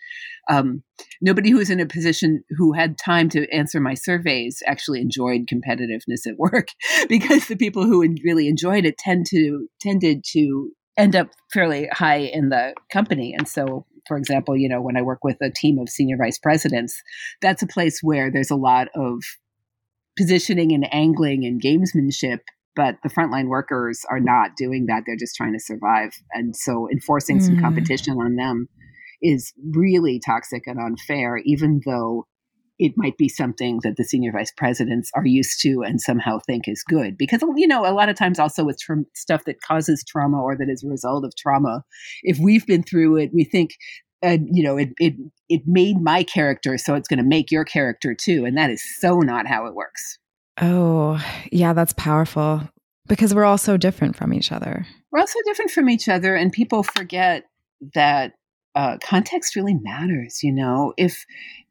um, 0.51 0.83
nobody 1.21 1.51
who 1.51 1.59
was 1.59 1.71
in 1.71 1.81
a 1.81 1.87
position 1.87 2.43
who 2.51 2.73
had 2.73 2.99
time 2.99 3.29
to 3.31 3.51
answer 3.53 3.81
my 3.81 3.95
surveys 3.95 4.63
actually 4.67 5.01
enjoyed 5.01 5.47
competitiveness 5.47 6.27
at 6.27 6.39
work 6.39 6.69
because 7.09 7.47
the 7.47 7.57
people 7.57 7.85
who 7.85 8.01
really 8.25 8.49
enjoyed 8.49 8.85
it 8.85 8.99
tend 8.99 9.27
to 9.31 9.69
tended 9.81 10.25
to 10.33 10.71
end 10.97 11.17
up 11.17 11.29
fairly 11.53 11.89
high 11.91 12.19
in 12.19 12.51
the 12.51 12.75
company. 12.93 13.35
And 13.37 13.49
so 13.49 13.87
for 14.07 14.17
example 14.17 14.57
you 14.57 14.69
know 14.69 14.81
when 14.81 14.97
i 14.97 15.03
work 15.03 15.23
with 15.23 15.37
a 15.41 15.51
team 15.51 15.79
of 15.79 15.89
senior 15.89 16.17
vice 16.17 16.39
presidents 16.39 17.01
that's 17.41 17.63
a 17.63 17.67
place 17.69 18.01
where 18.03 18.33
there's 18.33 18.51
a 18.51 18.57
lot 18.57 18.89
of 18.97 19.23
positioning 20.17 20.73
and 20.73 20.93
angling 20.93 21.45
and 21.45 21.63
gamesmanship 21.63 22.39
but 22.75 22.97
the 23.03 23.11
frontline 23.11 23.49
workers 23.49 24.05
are 24.11 24.21
not 24.21 24.57
doing 24.57 24.87
that. 24.87 25.03
They're 25.07 25.17
just 25.17 25.37
trying 25.37 25.53
to 25.53 25.61
survive. 25.61 26.13
And 26.33 26.57
so 26.57 26.89
enforcing 26.91 27.39
mm. 27.39 27.43
some 27.43 27.61
competition 27.61 28.15
on 28.15 28.37
them 28.37 28.69
is 29.21 29.53
really 29.73 30.21
toxic 30.25 30.63
and 30.67 30.81
unfair 30.81 31.39
even 31.45 31.81
though 31.87 32.27
it 32.79 32.95
might 32.97 33.17
be 33.17 33.29
something 33.29 33.79
that 33.85 33.97
the 33.97 34.03
senior 34.03 34.33
vice 34.33 34.51
presidents 34.57 35.11
are 35.15 35.27
used 35.27 35.61
to 35.61 35.83
and 35.87 36.01
somehow 36.01 36.39
think 36.47 36.65
is 36.67 36.83
good. 36.83 37.17
Because 37.17 37.43
you 37.57 37.67
know 37.67 37.87
a 37.87 37.93
lot 37.93 38.09
of 38.09 38.17
times 38.17 38.39
also 38.39 38.65
with 38.65 38.81
tra- 38.81 39.05
stuff 39.15 39.45
that 39.45 39.61
causes 39.61 40.03
trauma 40.09 40.43
or 40.43 40.57
that 40.57 40.69
is 40.69 40.83
a 40.83 40.89
result 40.89 41.25
of 41.25 41.33
trauma 41.37 41.85
if 42.23 42.39
we've 42.39 42.67
been 42.67 42.83
through 42.83 43.17
it 43.19 43.31
we 43.33 43.45
think 43.45 43.71
uh, 44.23 44.39
you 44.51 44.63
know, 44.63 44.77
it 44.77 44.91
it 44.99 45.15
it 45.49 45.63
made 45.67 46.01
my 46.01 46.23
character, 46.23 46.79
so 46.79 46.95
it's 46.95 47.09
going 47.09 47.19
to 47.19 47.25
make 47.25 47.51
your 47.51 47.65
character 47.65 48.15
too, 48.15 48.45
and 48.45 48.57
that 48.57 48.71
is 48.71 48.83
so 48.99 49.19
not 49.19 49.47
how 49.47 49.67
it 49.67 49.75
works. 49.75 50.19
Oh, 50.61 51.25
yeah, 51.51 51.73
that's 51.73 51.95
powerful 51.95 52.63
because 53.09 53.35
we're 53.35 53.45
all 53.45 53.59
so 53.59 53.77
different 53.77 54.17
from 54.17 54.33
each 54.33 54.53
other. 54.53 54.87
We're 55.11 55.21
all 55.21 55.27
so 55.27 55.41
different 55.45 55.71
from 55.71 55.89
each 55.89 56.09
other, 56.09 56.37
and 56.37 56.53
people 56.53 56.83
forget 56.83 57.45
that 57.95 58.35
uh, 58.75 58.99
context 59.03 59.57
really 59.57 59.75
matters. 59.75 60.41
You 60.43 60.53
know, 60.53 60.95
if 60.97 61.25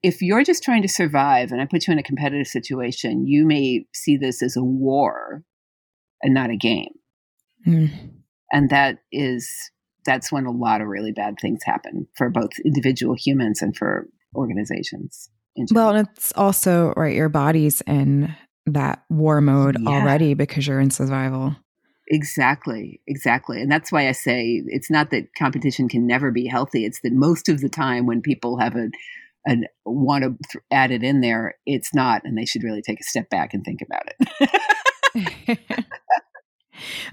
if 0.04 0.22
you're 0.22 0.44
just 0.44 0.64
trying 0.64 0.82
to 0.82 0.90
survive, 0.90 1.52
and 1.52 1.62
I 1.62 1.66
put 1.66 1.88
you 1.88 1.94
in 1.94 2.00
a 2.00 2.04
competitive 2.04 2.48
situation, 2.48 3.28
you 3.28 3.46
may 3.46 3.86
see 3.94 4.18
this 4.18 4.44
as 4.44 4.58
a 4.58 4.64
war 4.64 5.44
and 6.22 6.34
not 6.34 6.50
a 6.50 6.58
game, 6.58 6.94
mm. 7.66 7.90
and 8.52 8.70
that 8.70 9.00
is 9.12 9.50
that's 10.06 10.32
when 10.32 10.46
a 10.46 10.52
lot 10.52 10.82
of 10.82 10.88
really 10.88 11.12
bad 11.12 11.36
things 11.42 11.62
happen 11.64 12.08
for 12.16 12.30
both 12.30 12.52
individual 12.66 13.16
humans 13.16 13.62
and 13.62 13.76
for 13.76 14.08
organizations. 14.36 15.30
Well, 15.72 15.90
and 15.90 16.08
it's 16.08 16.32
also 16.36 16.94
right, 16.96 17.16
your 17.16 17.30
body's 17.30 17.82
in 17.82 18.34
that 18.66 19.04
war 19.10 19.42
mode 19.42 19.78
yeah. 19.80 19.90
already 19.90 20.34
because 20.34 20.66
you're 20.66 20.80
in 20.80 20.92
survival. 20.92 21.56
Exactly, 22.08 23.02
exactly. 23.08 23.62
And 23.62 23.72
that's 23.72 23.92
why 23.92 24.08
I 24.08 24.12
say 24.12 24.64
it's 24.68 24.90
not 24.90 25.12
that 25.12 25.34
competition 25.38 25.88
can 25.88 26.06
never 26.06 26.32
be 26.32 26.46
healthy. 26.46 26.86
It's 26.86 27.02
that 27.02 27.14
most 27.14 27.48
of 27.48 27.62
the 27.62 27.70
time 27.70 28.06
when 28.06 28.22
people 28.22 28.58
have 28.60 28.76
a, 28.76 28.90
a 29.48 29.58
want 29.86 30.24
to 30.24 30.30
th- 30.52 30.64
add 30.72 30.92
it 30.92 31.04
in 31.04 31.22
there, 31.22 31.56
it's 31.66 31.94
not, 31.94 32.22
and 32.26 32.38
they 32.38 32.46
should 32.46 32.64
really 32.64 32.82
take 32.82 33.00
a 33.00 33.04
step 33.04 33.30
back 33.30 33.54
and 33.54 33.64
think 33.64 33.80
about 33.82 34.04
it. 34.20 34.50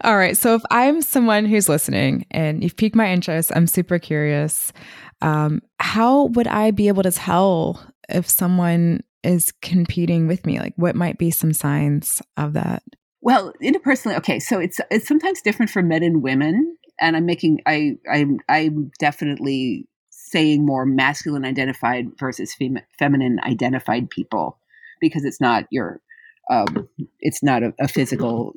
All 0.03 0.17
right. 0.17 0.37
So 0.37 0.55
if 0.55 0.63
I'm 0.71 1.03
someone 1.03 1.45
who's 1.45 1.69
listening 1.69 2.27
and 2.31 2.63
you've 2.63 2.77
piqued 2.77 2.97
my 2.97 3.11
interest, 3.13 3.53
I'm 3.55 3.67
super 3.67 3.99
curious. 3.99 4.73
Um, 5.21 5.63
how 5.81 6.27
would 6.27 6.47
I 6.47 6.71
be 6.71 6.89
able 6.89 7.03
to 7.03 7.13
tell 7.13 7.81
if 8.09 8.29
someone 8.29 9.03
is 9.23 9.53
competing 9.63 10.27
with 10.27 10.47
me? 10.47 10.59
Like, 10.59 10.75
what 10.77 10.97
might 10.97 11.19
be 11.19 11.31
some 11.31 11.53
signs 11.53 12.23
of 12.37 12.53
that? 12.55 12.83
Well, 13.21 13.53
interpersonally, 13.63 14.17
okay. 14.19 14.39
So 14.39 14.61
it's 14.61 14.81
it's 14.91 15.09
sometimes 15.09 15.43
different 15.43 15.71
for 15.71 15.83
men 15.83 16.03
and 16.03 16.23
women, 16.23 16.77
and 17.01 17.17
I'm 17.17 17.27
making 17.27 17.61
I 17.67 17.97
I'm 18.11 18.39
I'm 18.49 18.91
definitely 19.01 19.89
saying 20.11 20.65
more 20.65 20.87
masculine 20.87 21.45
identified 21.45 22.07
versus 22.19 22.55
fem- 22.55 22.79
feminine 22.99 23.41
identified 23.45 24.11
people 24.11 24.59
because 25.01 25.25
it's 25.25 25.41
not 25.41 25.65
your 25.71 26.01
um, 26.51 26.89
it's 27.21 27.43
not 27.43 27.63
a, 27.63 27.75
a 27.79 27.89
physical 27.89 28.55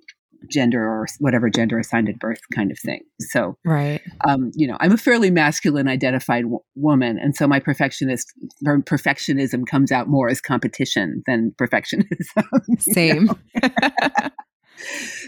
gender 0.50 0.84
or 0.84 1.08
whatever 1.20 1.50
gender 1.50 1.80
assigned 1.80 2.10
at 2.10 2.20
birth 2.20 2.40
kind 2.54 2.72
of 2.72 2.80
thing. 2.80 3.02
So, 3.20 3.58
right. 3.66 4.02
Um, 4.28 4.52
you 4.56 4.68
know, 4.68 4.78
I'm 4.80 4.92
a 4.92 4.98
fairly 4.98 5.32
masculine 5.32 5.88
identified 5.88 6.44
w- 6.44 6.60
woman, 6.76 7.18
and 7.20 7.36
so 7.36 7.48
my 7.48 7.60
perfectionist 7.60 8.28
perfectionism 8.66 9.66
comes 9.68 9.92
out 9.92 10.08
more 10.08 10.30
as 10.30 10.42
competition 10.42 11.24
than 11.28 11.54
perfectionism. 11.60 12.80
Same. 12.80 13.30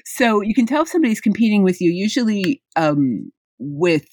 so 0.05 0.41
you 0.41 0.53
can 0.53 0.65
tell 0.65 0.83
if 0.83 0.89
somebody's 0.89 1.21
competing 1.21 1.63
with 1.63 1.81
you. 1.81 1.91
Usually, 1.91 2.61
um, 2.75 3.31
with 3.59 4.05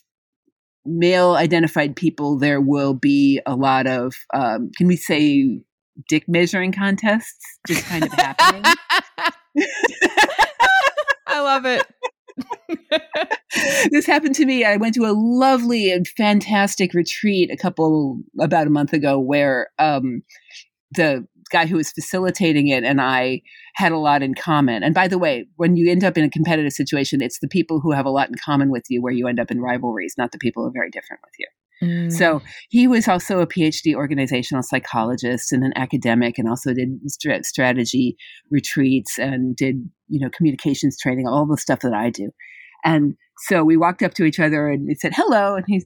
male 0.85 1.35
identified 1.35 1.97
people, 1.97 2.39
there 2.39 2.61
will 2.61 2.95
be 2.95 3.41
a 3.47 3.55
lot 3.55 3.87
of 3.87 4.15
um, 4.35 4.71
can 4.77 4.87
we 4.87 4.97
say 4.97 5.61
dick 6.09 6.25
measuring 6.29 6.73
contests 6.73 7.59
just 7.67 7.85
kind 7.87 8.05
of 8.05 8.13
happening. 8.13 8.65
I 11.31 11.41
love 11.41 11.65
it. 11.67 11.87
this 13.91 14.07
happened 14.07 14.35
to 14.37 14.47
me. 14.47 14.65
I 14.65 14.77
went 14.77 14.95
to 14.95 15.05
a 15.05 15.15
lovely 15.15 15.91
and 15.91 16.07
fantastic 16.07 16.95
retreat 16.95 17.51
a 17.51 17.57
couple 17.57 18.21
about 18.39 18.67
a 18.67 18.71
month 18.71 18.93
ago 18.93 19.19
where 19.19 19.69
um, 19.79 20.23
the 20.93 21.27
guy 21.51 21.67
who 21.67 21.77
was 21.77 21.93
facilitating 21.93 22.69
it 22.69 22.85
and 22.85 23.01
I 23.01 23.43
had 23.75 23.93
a 23.93 23.99
lot 23.99 24.23
in 24.23 24.35
common. 24.35 24.83
And 24.83 24.95
by 24.95 25.09
the 25.09 25.19
way, 25.19 25.47
when 25.57 25.77
you 25.77 25.91
end 25.91 26.05
up 26.05 26.17
in 26.17 26.25
a 26.25 26.31
competitive 26.31 26.73
situation, 26.73 27.23
it's 27.23 27.41
the 27.41 27.49
people 27.49 27.81
who 27.81 27.93
have 27.93 28.07
a 28.07 28.11
lot 28.11 28.29
in 28.29 28.37
common 28.37 28.71
with 28.71 28.85
you 28.89 29.03
where 29.03 29.13
you 29.13 29.27
end 29.27 29.41
up 29.41 29.51
in 29.51 29.61
rivalries, 29.61 30.15
not 30.17 30.33
the 30.33 30.39
people 30.39 30.63
who 30.63 30.69
are 30.69 30.73
very 30.73 30.91
different 30.91 31.23
with 31.25 31.35
you. 31.39 31.47
Mm. 31.83 32.13
So 32.13 32.43
he 32.69 32.87
was 32.87 33.09
also 33.09 33.41
a 33.41 33.47
PhD 33.47 33.95
organizational 33.95 34.63
psychologist 34.63 35.53
and 35.53 35.65
an 35.65 35.73
academic, 35.77 36.39
and 36.39 36.49
also 36.49 36.75
did 36.75 36.91
st- 37.07 37.47
strategy 37.47 38.17
retreats 38.51 39.19
and 39.19 39.57
did 39.57 39.77
you 40.09 40.21
know 40.21 40.31
communications 40.31 40.99
training, 41.01 41.27
all 41.27 41.47
the 41.47 41.57
stuff 41.57 41.81
that 41.81 41.95
I 41.95 42.11
do. 42.11 42.31
And 42.85 43.15
so 43.49 43.65
we 43.65 43.77
walked 43.77 44.03
up 44.03 44.15
to 44.15 44.25
each 44.25 44.41
other 44.41 44.69
and 44.69 44.87
we 44.87 44.95
said 44.95 45.13
hello, 45.15 45.57
and 45.57 45.65
he 45.67 45.83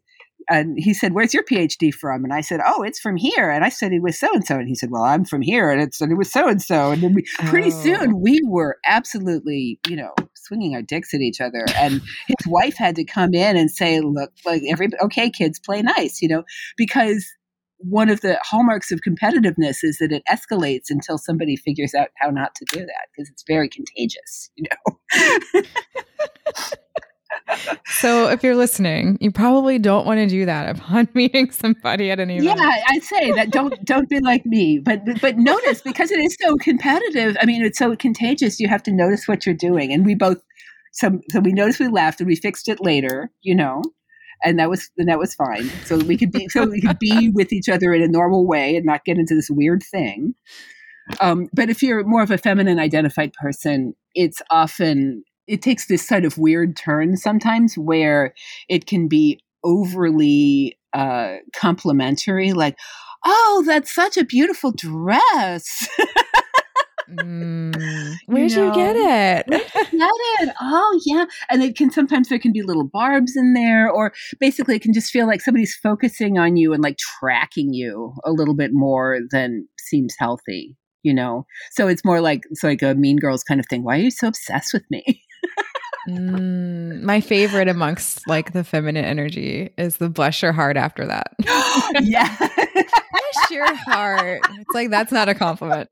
and 0.49 0.77
he 0.79 0.95
said, 0.95 1.13
"Where's 1.13 1.35
your 1.35 1.43
PhD 1.43 1.93
from?" 1.93 2.25
And 2.25 2.33
I 2.33 2.41
said, 2.41 2.61
"Oh, 2.65 2.83
it's 2.83 3.01
from 3.01 3.17
here." 3.17 3.51
And 3.51 3.65
I 3.65 3.69
studied 3.69 4.01
with 4.01 4.15
so 4.15 4.33
and 4.33 4.45
so. 4.45 4.59
And 4.59 4.69
he 4.69 4.75
said, 4.75 4.91
"Well, 4.91 5.03
I'm 5.03 5.25
from 5.25 5.43
here, 5.43 5.71
and 5.71 5.81
it's 5.81 5.97
studied 5.97 6.19
with 6.19 6.29
so 6.29 6.49
and 6.49 6.61
so." 6.63 6.91
And 6.91 7.03
then 7.03 7.15
we, 7.15 7.25
oh. 7.41 7.47
pretty 7.47 7.71
soon 7.71 8.21
we 8.21 8.41
were 8.47 8.79
absolutely, 8.87 9.79
you 9.89 9.97
know, 9.97 10.15
swinging 10.37 10.75
our 10.75 10.83
dicks 10.83 11.15
at 11.15 11.21
each 11.21 11.41
other. 11.41 11.65
And 11.77 12.01
his 12.27 12.47
wife 12.47 12.77
had 12.77 12.97
to 12.97 13.05
come 13.05 13.35
in 13.35 13.57
and 13.57 13.71
say, 13.71 14.01
"Look, 14.01 14.33
like 14.45 14.63
every 14.69 14.89
okay, 15.03 15.31
kids, 15.31 15.59
play 15.59 15.83
nice," 15.83 16.21
you 16.23 16.29
know, 16.29 16.45
because 16.77 17.25
one 17.79 18.09
of 18.09 18.21
the 18.23 18.39
hallmarks 18.43 18.91
of 18.91 19.01
competitiveness 19.07 19.79
is 19.83 19.99
that 19.99 20.13
it 20.13 20.23
escalates 20.31 20.87
until 20.89 21.19
somebody 21.19 21.57
figures 21.57 21.95
out 21.95 22.09
how 22.17 22.31
not 22.31 22.55
to 22.55 22.65
do 22.71 22.81
that 22.81 23.09
because 23.13 23.29
it's 23.29 23.45
very 23.47 23.69
contagious, 23.69 24.51
you 24.57 24.65
know. 24.71 25.63
so 27.87 28.29
if 28.29 28.43
you're 28.43 28.57
listening, 28.57 29.19
you 29.21 29.31
probably 29.31 29.79
don't 29.79 30.07
want 30.07 30.19
to 30.19 30.27
do 30.27 30.47
that 30.47 30.77
upon 30.77 31.09
meeting 31.15 31.51
somebody 31.51 32.11
at 32.11 32.21
an 32.21 32.31
event. 32.31 32.59
Yeah, 32.59 32.77
I'd 32.89 33.03
say 33.03 33.33
that 33.33 33.51
don't 33.51 33.85
don't 33.85 34.09
be 34.09 34.21
like 34.21 34.47
me, 34.47 34.79
but 34.79 35.01
but 35.21 35.37
notice 35.37 35.83
because 35.83 36.11
it 36.11 36.19
is 36.19 36.37
so 36.41 36.57
competitive. 36.57 37.37
I 37.41 37.47
mean, 37.47 37.65
it's 37.65 37.79
so 37.79 37.95
contagious. 37.97 38.61
You 38.61 38.69
have 38.69 38.83
to 38.85 38.93
notice 38.93 39.29
what 39.29 39.47
you're 39.47 39.55
doing, 39.55 39.93
and 39.93 40.07
we 40.07 40.15
both 40.15 40.39
so 40.93 41.21
so 41.31 41.41
we 41.41 41.53
noticed 41.53 41.81
we 41.81 41.89
laughed 41.89 42.21
and 42.21 42.27
we 42.27 42.37
fixed 42.37 42.69
it 42.69 42.81
later. 42.81 43.31
You 43.43 43.55
know, 43.55 43.83
and 44.43 44.59
that 44.59 44.71
was 44.71 44.91
and 44.97 45.09
that 45.09 45.19
was 45.19 45.35
fine. 45.35 45.69
So 45.85 45.99
we 45.99 46.17
could 46.17 46.33
be 46.33 46.49
so 46.49 46.67
we 46.67 46.81
could 46.81 46.99
be 46.99 47.31
with 47.35 47.53
each 47.53 47.69
other 47.69 47.93
in 47.93 48.03
a 48.03 48.09
normal 48.09 48.47
way 48.47 48.77
and 48.77 48.87
not 48.87 49.05
get 49.05 49.19
into 49.19 49.35
this 49.35 49.51
weird 49.51 49.83
thing. 49.83 50.35
Um, 51.21 51.49
but 51.53 51.69
if 51.69 51.83
you're 51.83 52.03
more 52.05 52.23
of 52.23 52.31
a 52.31 52.39
feminine 52.39 52.79
identified 52.79 53.35
person, 53.35 53.95
it's 54.15 54.41
often 54.51 55.25
it 55.47 55.63
takes 55.63 55.87
this 55.87 56.07
sort 56.07 56.25
of 56.25 56.39
weird 56.39 56.77
turn 56.77 57.17
sometimes 57.17 57.77
where 57.77 58.35
it 58.69 58.87
can 58.87 59.09
be 59.09 59.41
overly 59.63 60.79
uh, 60.93 61.37
complimentary, 61.55 62.53
like, 62.53 62.77
"Oh, 63.25 63.65
that's 63.67 63.93
such 63.93 64.17
a 64.17 64.25
beautiful 64.25 64.73
dress." 64.73 65.89
mm, 67.11 68.15
where'd 68.27 68.51
you, 68.51 68.57
know? 68.57 68.69
you 68.69 68.75
get 68.75 68.97
it? 68.97 69.47
get 69.49 69.71
it? 69.93 70.55
Oh, 70.61 71.01
yeah. 71.05 71.25
And 71.51 71.63
it 71.63 71.77
can 71.77 71.91
sometimes 71.91 72.29
there 72.29 72.39
can 72.39 72.53
be 72.53 72.63
little 72.63 72.89
barbs 72.89 73.37
in 73.37 73.55
there, 73.55 73.91
or 73.91 74.13
basically 74.39 74.77
it 74.77 74.83
can 74.83 74.95
just 74.95 75.11
feel 75.11 75.27
like 75.27 75.41
somebody's 75.41 75.75
focusing 75.75 76.39
on 76.39 76.57
you 76.57 76.73
and 76.73 76.83
like 76.83 76.99
tracking 76.99 77.73
you 77.73 78.15
a 78.25 78.33
little 78.33 78.55
bit 78.55 78.71
more 78.73 79.21
than 79.31 79.67
seems 79.79 80.15
healthy 80.19 80.77
you 81.05 81.15
know 81.15 81.47
so 81.71 81.87
it's 81.87 82.05
more 82.05 82.21
like 82.21 82.41
it's 82.51 82.65
like 82.65 82.83
a 82.83 82.95
mean 82.95 83.19
girls 83.19 83.45
kind 83.45 83.61
of 83.61 83.67
thing 83.67 83.85
why 83.85 83.97
are 83.97 84.01
you 84.01 84.11
so 84.11 84.27
obsessed 84.27 84.73
with 84.73 84.83
me 84.91 85.23
mm, 86.09 87.01
my 87.03 87.21
favorite 87.21 87.69
amongst 87.69 88.27
like 88.29 88.53
the 88.53 88.65
feminine 88.65 89.05
energy 89.05 89.71
is 89.79 89.97
the 89.99 90.09
bless 90.09 90.43
your 90.43 90.53
heart 90.53 90.77
after 90.77 91.07
that. 91.07 91.35
Yeah. 92.03 92.35
Bless 92.39 93.51
your 93.51 93.75
heart. 93.75 94.41
It's 94.59 94.75
like 94.75 94.91
that's 94.91 95.13
not 95.13 95.29
a 95.29 95.35
compliment. 95.35 95.89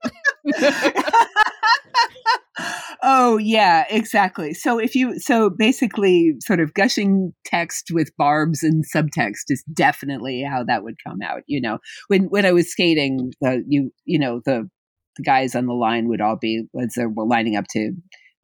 Oh 3.04 3.36
yeah 3.36 3.84
exactly. 3.90 4.54
So 4.54 4.78
if 4.78 4.94
you 4.94 5.18
so 5.18 5.50
basically 5.50 6.36
sort 6.40 6.60
of 6.60 6.72
gushing 6.74 7.32
text 7.44 7.90
with 7.92 8.16
barbs 8.16 8.62
and 8.62 8.84
subtext 8.94 9.46
is 9.48 9.64
definitely 9.72 10.42
how 10.42 10.62
that 10.64 10.84
would 10.84 10.96
come 11.04 11.18
out 11.22 11.42
you 11.46 11.60
know. 11.60 11.78
When 12.06 12.24
when 12.26 12.46
i 12.46 12.52
was 12.52 12.70
skating 12.70 13.32
the 13.40 13.64
you 13.66 13.90
you 14.04 14.18
know 14.20 14.40
the 14.44 14.68
the 15.16 15.22
guys 15.24 15.54
on 15.54 15.66
the 15.66 15.74
line 15.74 16.08
would 16.08 16.20
all 16.20 16.36
be 16.40 16.64
as 16.80 16.94
they 16.94 17.06
were 17.06 17.26
lining 17.26 17.56
up 17.56 17.64
to 17.70 17.92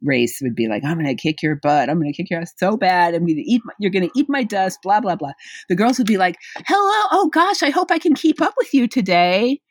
race 0.03 0.39
would 0.43 0.55
be 0.55 0.69
like 0.69 0.85
i'm 0.85 0.97
gonna 0.97 1.15
kick 1.15 1.43
your 1.43 1.57
butt. 1.57 1.89
I'm 1.89 1.99
gonna 1.99 2.13
kick 2.13 2.31
your 2.31 2.41
ass 2.41 2.53
so 2.57 2.77
bad. 2.77 3.15
I'm 3.15 3.27
gonna 3.27 3.43
eat 3.45 3.63
my, 3.65 3.73
you're 3.79 3.91
gonna 3.91 4.11
eat 4.15 4.27
my 4.29 4.43
dust 4.45 4.79
blah 4.83 5.01
blah 5.01 5.17
blah. 5.17 5.33
The 5.69 5.77
girls 5.77 5.99
would 5.99 6.07
be 6.07 6.19
like 6.19 6.37
hello 6.67 7.09
oh 7.13 7.31
gosh 7.33 7.63
i 7.63 7.71
hope 7.71 7.91
i 7.91 7.99
can 7.99 8.15
keep 8.15 8.41
up 8.41 8.55
with 8.57 8.73
you 8.75 8.89
today. 8.89 9.61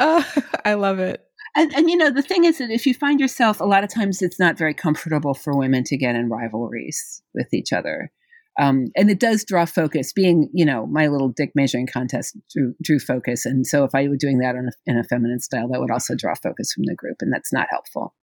Oh, 0.00 0.24
i 0.64 0.74
love 0.74 1.00
it. 1.00 1.24
And, 1.56 1.74
and 1.74 1.90
you 1.90 1.96
know 1.96 2.10
the 2.10 2.22
thing 2.22 2.44
is 2.44 2.58
that 2.58 2.70
if 2.70 2.86
you 2.86 2.94
find 2.94 3.18
yourself 3.18 3.60
a 3.60 3.64
lot 3.64 3.82
of 3.82 3.92
times 3.92 4.22
it's 4.22 4.38
not 4.38 4.56
very 4.56 4.74
comfortable 4.74 5.34
for 5.34 5.56
women 5.56 5.82
to 5.84 5.96
get 5.96 6.14
in 6.14 6.28
rivalries 6.28 7.20
with 7.34 7.52
each 7.52 7.72
other 7.72 8.12
um, 8.58 8.88
and 8.96 9.10
it 9.10 9.20
does 9.20 9.44
draw 9.44 9.64
focus 9.64 10.12
being 10.12 10.50
you 10.52 10.64
know 10.64 10.86
my 10.86 11.06
little 11.06 11.28
dick 11.28 11.52
measuring 11.54 11.86
contest 11.86 12.36
drew, 12.52 12.74
drew 12.82 12.98
focus. 12.98 13.46
And 13.46 13.66
so 13.66 13.84
if 13.84 13.94
i 13.94 14.08
were 14.08 14.16
doing 14.16 14.38
that 14.38 14.56
in 14.56 14.68
a, 14.68 14.90
in 14.90 14.98
a 14.98 15.04
feminine 15.04 15.40
style 15.40 15.68
that 15.68 15.80
would 15.80 15.90
also 15.90 16.14
draw 16.14 16.34
focus 16.34 16.72
from 16.72 16.84
the 16.84 16.94
group 16.94 17.18
and 17.20 17.32
that's 17.32 17.52
not 17.52 17.68
helpful. 17.70 18.14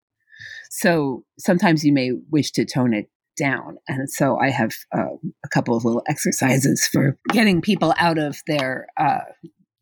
So 0.71 1.25
sometimes 1.39 1.85
you 1.85 1.93
may 1.93 2.11
wish 2.31 2.51
to 2.53 2.65
tone 2.65 2.95
it 2.95 3.09
down. 3.37 3.79
And 3.89 4.11
so 4.11 4.39
i 4.39 4.51
have 4.51 4.73
uh, 4.97 5.17
a 5.45 5.49
couple 5.49 5.77
of 5.77 5.85
little 5.85 6.03
exercises 6.09 6.87
for 6.93 7.17
getting 7.31 7.61
people 7.61 7.95
out 7.99 8.19
of 8.19 8.39
their 8.47 8.87
uh, 8.97 9.21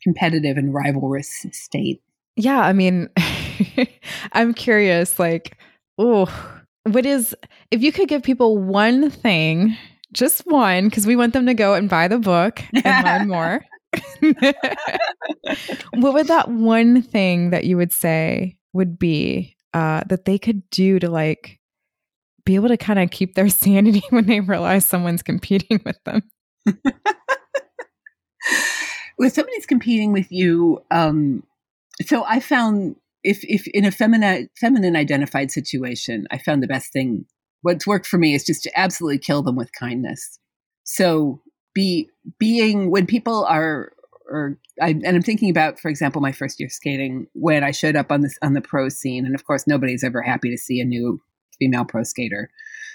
competitive 0.02 0.56
and 0.56 0.74
rivalrous 0.74 1.30
state. 1.52 2.02
Yeah 2.36 2.60
i 2.60 2.72
mean 2.72 3.10
i'm 4.32 4.54
curious 4.54 5.18
like 5.18 5.58
oh 5.98 6.26
what 6.84 7.06
is 7.06 7.36
if 7.70 7.82
you 7.82 7.92
could 7.92 8.08
give 8.08 8.22
people 8.22 8.56
one 8.58 9.10
thing 9.10 9.76
just 10.12 10.42
one 10.46 10.88
because 10.88 11.06
we 11.06 11.16
want 11.16 11.32
them 11.32 11.46
to 11.46 11.54
go 11.54 11.74
and 11.74 11.88
buy 11.88 12.08
the 12.08 12.18
book 12.18 12.62
and 12.84 13.04
learn 13.04 13.28
more. 13.28 13.64
what 15.94 16.14
would 16.14 16.28
that 16.28 16.48
one 16.48 17.02
thing 17.02 17.50
that 17.50 17.64
you 17.64 17.76
would 17.76 17.92
say 17.92 18.56
would 18.72 18.98
be 18.98 19.56
uh, 19.74 20.02
that 20.08 20.24
they 20.24 20.38
could 20.38 20.68
do 20.70 20.98
to 20.98 21.10
like 21.10 21.58
be 22.44 22.54
able 22.54 22.68
to 22.68 22.76
kind 22.76 22.98
of 22.98 23.10
keep 23.10 23.34
their 23.34 23.48
sanity 23.50 24.02
when 24.10 24.26
they 24.26 24.40
realize 24.40 24.86
someone's 24.86 25.22
competing 25.22 25.80
with 25.84 26.02
them? 26.04 26.22
when 29.16 29.30
somebody's 29.30 29.66
competing 29.66 30.12
with 30.12 30.30
you, 30.30 30.82
um, 30.90 31.42
so 32.04 32.24
I 32.24 32.40
found 32.40 32.96
if 33.22 33.44
if 33.44 33.66
in 33.68 33.84
a 33.84 33.90
feminine 33.90 34.48
feminine 34.58 34.96
identified 34.96 35.50
situation, 35.50 36.26
I 36.30 36.38
found 36.38 36.62
the 36.62 36.68
best 36.68 36.92
thing 36.92 37.26
what's 37.62 37.86
worked 37.86 38.06
for 38.06 38.18
me 38.18 38.34
is 38.34 38.44
just 38.44 38.62
to 38.64 38.78
absolutely 38.78 39.18
kill 39.18 39.42
them 39.42 39.56
with 39.56 39.72
kindness. 39.72 40.38
So 40.84 41.40
be 41.74 42.08
being 42.38 42.90
when 42.90 43.06
people 43.06 43.44
are 43.44 43.92
or 44.28 44.58
I, 44.80 44.90
and 44.90 45.06
I'm 45.06 45.22
thinking 45.22 45.50
about, 45.50 45.78
for 45.78 45.88
example, 45.88 46.22
my 46.22 46.32
first 46.32 46.58
year 46.58 46.68
skating 46.68 47.26
when 47.34 47.64
I 47.64 47.70
showed 47.70 47.96
up 47.96 48.10
on 48.10 48.22
this 48.22 48.38
on 48.42 48.54
the 48.54 48.60
pro 48.60 48.88
scene, 48.88 49.26
and 49.26 49.34
of 49.34 49.44
course, 49.44 49.66
nobody's 49.66 50.04
ever 50.04 50.22
happy 50.22 50.50
to 50.50 50.56
see 50.56 50.80
a 50.80 50.84
new 50.84 51.20
female 51.58 51.84
pro 51.84 52.02
skater. 52.02 52.50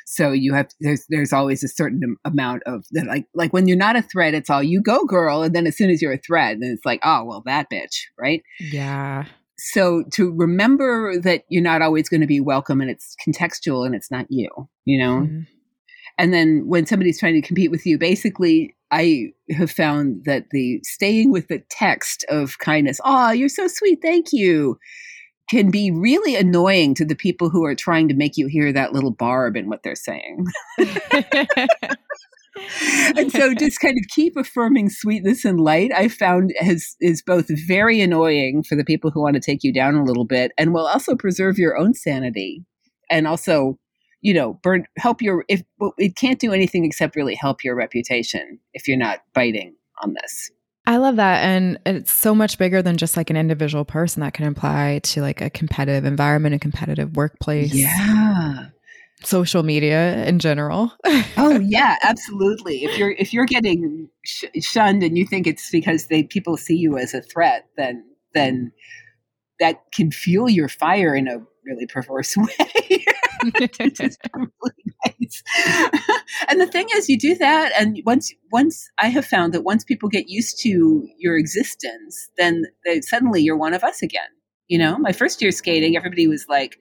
So 0.06 0.32
you 0.32 0.53
have 0.53 0.69
there's 0.80 1.06
there's 1.10 1.34
always 1.34 1.63
a 1.63 1.67
certain 1.67 2.17
amount 2.25 2.63
of 2.65 2.86
that 2.91 3.06
like 3.06 3.25
like 3.36 3.53
when 3.53 3.67
you're 3.67 3.77
not 3.77 3.95
a 3.95 4.01
threat, 4.01 4.34
it's 4.34 4.49
all 4.49 4.63
you 4.63 4.82
go 4.82 5.06
girl, 5.06 5.43
and 5.43 5.53
then 5.53 5.67
as 5.67 5.77
soon 5.77 5.89
as 5.89 6.01
you're 6.01 6.13
a 6.13 6.17
threat, 6.17 6.58
then 6.60 6.71
it's 6.71 6.86
like 6.86 7.01
oh 7.03 7.23
well 7.23 7.43
that 7.45 7.69
bitch, 7.69 8.03
right? 8.17 8.41
Yeah 8.60 9.25
so 9.60 10.04
to 10.12 10.32
remember 10.36 11.20
that 11.20 11.43
you're 11.50 11.63
not 11.63 11.82
always 11.82 12.10
going 12.10 12.22
to 12.22 12.28
be 12.28 12.39
welcome 12.39 12.82
and 12.82 12.89
it's 12.89 13.15
contextual 13.26 13.86
and 13.86 13.96
it's 13.96 14.12
not 14.12 14.26
you 14.30 14.50
you 14.86 14.98
know 14.98 15.22
mm-hmm. 15.22 15.41
and 16.17 16.34
then 16.34 16.63
when 16.67 16.86
somebody's 16.86 17.20
trying 17.20 17.39
to 17.39 17.48
compete 17.48 17.72
with 17.72 17.86
you 17.86 17.98
basically 17.98 18.76
i 18.91 19.28
have 19.52 19.72
found 19.72 20.24
that 20.26 20.46
the 20.52 20.80
staying 20.84 21.32
with 21.32 21.48
the 21.48 21.62
text 21.70 22.26
of 22.30 22.60
kindness 22.60 23.00
oh 23.04 23.32
you're 23.32 23.50
so 23.50 23.67
sweet 23.67 24.00
thank 24.02 24.28
you 24.32 24.78
can 25.50 25.72
be 25.72 25.91
really 25.91 26.36
annoying 26.36 26.93
to 26.93 27.06
the 27.06 27.15
people 27.15 27.50
who 27.50 27.63
are 27.63 27.76
trying 27.76 28.10
to 28.10 28.13
make 28.13 28.36
you 28.36 28.48
hear 28.48 28.74
that 28.74 28.91
little 28.91 29.12
barb 29.12 29.56
in 29.56 29.70
what 29.70 29.82
they're 29.82 29.96
saying 29.96 30.46
and 33.15 33.32
so 33.32 33.54
just 33.54 33.80
kind 33.80 33.98
of 33.98 34.08
keep 34.10 34.36
affirming 34.36 34.89
sweetness 34.89 35.46
and 35.46 35.60
light 35.60 35.91
i 35.93 36.08
found 36.08 36.54
has 36.60 36.96
is 37.00 37.22
both 37.22 37.48
very 37.67 38.02
annoying 38.02 38.63
for 38.63 38.76
the 38.76 38.84
people 38.84 39.12
who 39.12 39.22
want 39.22 39.36
to 39.36 39.39
take 39.39 39.63
you 39.63 39.74
down 39.74 39.96
a 39.96 40.04
little 40.04 40.26
bit 40.26 40.52
and 40.58 40.74
will 40.74 40.88
also 40.88 41.15
preserve 41.15 41.58
your 41.58 41.78
own 41.78 41.93
sanity 41.93 42.63
and 43.10 43.28
also 43.28 43.78
you 44.22 44.34
know 44.34 44.60
burn 44.63 44.86
help 44.98 45.22
your 45.22 45.43
if 45.48 45.62
well, 45.80 45.93
it 45.98 46.15
can't 46.15 46.39
do 46.39 46.54
anything 46.54 46.86
except 46.86 47.15
really 47.15 47.36
help 47.36 47.63
your 47.63 47.76
reputation 47.76 48.60
if 48.74 48.88
you're 48.88 48.98
not 48.98 49.20
biting 49.34 49.76
on 50.04 50.13
this 50.13 50.52
I 50.89 50.96
love 50.96 51.17
that. 51.17 51.43
And 51.43 51.78
it's 51.86 52.13
so 52.13 52.34
much 52.34 52.58
bigger 52.58 52.82
than 52.82 52.96
just 52.96 53.17
like 53.17 53.30
an 53.30 53.36
individual 53.36 53.84
person 53.84 54.22
that 54.22 54.34
can 54.34 54.48
apply 54.48 55.02
to 55.04 55.20
like 55.20 55.41
a 55.41 55.50
competitive 55.50 56.06
environment, 56.06 56.56
a 56.56 56.60
competitive 56.60 57.17
workplace. 57.17 57.74
Yeah 57.74 58.67
social 59.23 59.63
media 59.63 60.25
in 60.25 60.39
general. 60.39 60.91
oh 61.38 61.60
yeah, 61.63 61.97
absolutely. 62.03 62.84
If 62.84 62.97
you're 62.97 63.12
if 63.12 63.34
you're 63.34 63.45
getting 63.45 64.10
sh- 64.25 64.45
shunned 64.62 65.03
and 65.03 65.17
you 65.17 65.25
think 65.25 65.47
it's 65.47 65.69
because 65.71 66.08
they 66.08 66.23
people 66.23 66.58
see 66.58 66.75
you 66.75 66.97
as 66.97 67.13
a 67.13 67.21
threat, 67.21 67.65
then 67.77 68.03
then 68.34 68.71
that 69.60 69.82
can 69.91 70.12
fuel 70.12 70.49
your 70.49 70.69
fire 70.69 71.15
in 71.15 71.27
a 71.27 71.39
really 71.65 71.88
perverse 71.88 72.38
way. 72.38 72.47
really 73.43 74.84
nice. 75.06 75.43
and 76.49 76.60
the 76.60 76.69
thing 76.71 76.88
is, 76.95 77.10
you 77.10 77.17
do 77.17 77.36
that, 77.36 77.71
and 77.77 78.01
once 78.06 78.34
once 78.51 78.89
I 78.99 79.08
have 79.08 79.25
found 79.25 79.53
that 79.53 79.63
once 79.63 79.84
people 79.84 80.10
get 80.10 80.30
used 80.30 80.60
to 80.62 81.08
your 81.17 81.38
existence, 81.38 82.30
then 82.38 82.65
they, 82.86 83.01
suddenly 83.01 83.41
you're 83.41 83.58
one 83.58 83.73
of 83.73 83.84
us 83.84 84.01
again. 84.01 84.30
You 84.67 84.77
know, 84.77 84.97
my 84.97 85.12
first 85.12 85.41
year 85.41 85.51
skating, 85.51 85.95
everybody 85.95 86.27
was 86.27 86.45
like, 86.49 86.77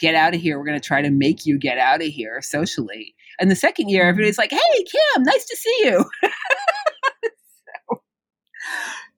get 0.00 0.14
out 0.14 0.34
of 0.34 0.40
here. 0.40 0.58
We're 0.58 0.66
going 0.66 0.80
to 0.80 0.86
try 0.86 1.02
to 1.02 1.10
make 1.10 1.46
you 1.46 1.58
get 1.58 1.78
out 1.78 2.02
of 2.02 2.08
here 2.08 2.40
socially. 2.42 3.14
And 3.38 3.50
the 3.50 3.56
second 3.56 3.88
year, 3.88 4.02
mm-hmm. 4.02 4.10
everybody's 4.10 4.38
like, 4.38 4.50
hey, 4.50 4.84
Kim, 4.84 5.22
nice 5.22 5.44
to 5.46 5.56
see 5.56 5.80
you. 5.84 6.04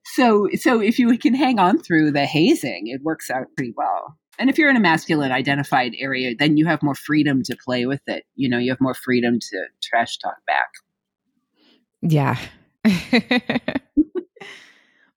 so, 0.05 0.49
so, 0.49 0.49
so 0.55 0.81
if 0.81 0.99
you 0.99 1.17
can 1.19 1.35
hang 1.35 1.59
on 1.59 1.79
through 1.79 2.11
the 2.11 2.27
hazing, 2.27 2.89
it 2.89 3.03
works 3.03 3.31
out 3.31 3.47
pretty 3.57 3.73
well. 3.77 4.19
And 4.39 4.49
if 4.49 4.59
you're 4.59 4.71
in 4.71 4.77
a 4.77 4.81
masculine 4.81 5.31
identified 5.31 5.93
area, 5.99 6.35
then 6.39 6.57
you 6.57 6.67
have 6.67 6.83
more 6.83 6.95
freedom 6.95 7.43
to 7.45 7.57
play 7.65 7.87
with 7.87 8.01
it. 8.07 8.25
You 8.35 8.49
know, 8.49 8.59
you 8.59 8.71
have 8.71 8.81
more 8.81 8.95
freedom 8.95 9.39
to 9.39 9.67
trash 9.83 10.19
talk 10.19 10.37
back. 10.47 10.71
Yeah. 12.03 12.39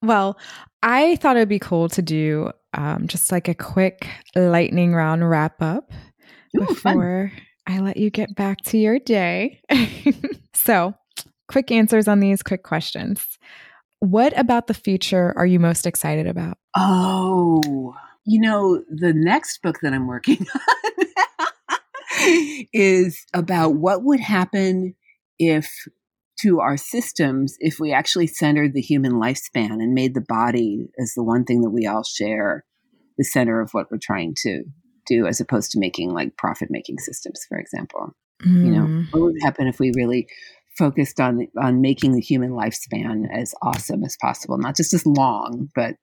well, 0.02 0.38
I 0.84 1.16
thought 1.16 1.38
it'd 1.38 1.50
be 1.50 1.60
cool 1.60 1.90
to 1.90 2.02
do 2.02 2.52
um, 2.76 3.08
just 3.08 3.32
like 3.32 3.48
a 3.48 3.56
quick 3.56 4.08
lightning 4.36 4.94
round 4.94 5.28
wrap 5.28 5.62
up 5.62 5.92
Ooh, 6.56 6.66
before 6.66 7.32
fun. 7.34 7.42
I 7.68 7.80
let 7.80 7.98
you 7.98 8.10
get 8.10 8.36
back 8.36 8.62
to 8.66 8.78
your 8.78 9.00
day. 9.00 9.62
so, 10.54 10.94
quick 11.48 11.72
answers 11.72 12.08
on 12.08 12.20
these 12.20 12.44
quick 12.44 12.64
questions. 12.64 13.40
What 14.00 14.38
about 14.38 14.68
the 14.68 14.74
future 14.74 15.34
are 15.36 15.46
you 15.46 15.60
most 15.60 15.88
excited 15.88 16.28
about? 16.28 16.58
Oh, 16.76 17.96
you 18.26 18.40
know, 18.40 18.84
the 18.90 19.14
next 19.14 19.62
book 19.62 19.78
that 19.82 19.94
I'm 19.94 20.08
working 20.08 20.46
on 20.56 20.62
is 22.74 23.26
about 23.34 23.76
what 23.76 24.04
would 24.04 24.20
happen 24.20 24.96
if 25.40 25.70
to 26.42 26.60
our 26.60 26.78
systems 26.78 27.56
if 27.60 27.80
we 27.80 27.94
actually 27.94 28.28
centered 28.28 28.74
the 28.74 28.82
human 28.82 29.14
lifespan 29.14 29.74
and 29.74 29.94
made 29.94 30.14
the 30.14 30.26
body 30.28 30.88
as 31.00 31.14
the 31.16 31.24
one 31.24 31.44
thing 31.46 31.62
that 31.62 31.70
we 31.70 31.86
all 31.86 32.04
share 32.04 32.66
the 33.18 33.24
center 33.24 33.62
of 33.62 33.70
what 33.72 33.88
we're 33.90 33.98
trying 34.02 34.34
to 34.36 34.64
do 35.06 35.26
as 35.28 35.40
opposed 35.40 35.72
to 35.72 35.80
making 35.80 36.14
like 36.14 36.36
profit 36.38 36.70
making 36.72 36.98
systems 36.98 37.46
for 37.48 37.58
example 37.58 38.16
mm. 38.44 38.66
you 38.66 38.72
know 38.72 38.86
mm. 38.86 39.06
what 39.12 39.22
would 39.22 39.36
happen 39.44 39.68
if 39.68 39.80
we 39.80 39.92
really 39.96 40.28
focused 40.78 41.20
on 41.20 41.48
on 41.62 41.80
making 41.80 42.14
the 42.14 42.22
human 42.22 42.52
lifespan 42.52 43.26
as 43.34 43.54
awesome 43.62 44.04
as 44.04 44.18
possible 44.22 44.58
not 44.58 44.76
just 44.76 44.94
as 44.94 45.06
long 45.06 45.70
but 45.76 45.96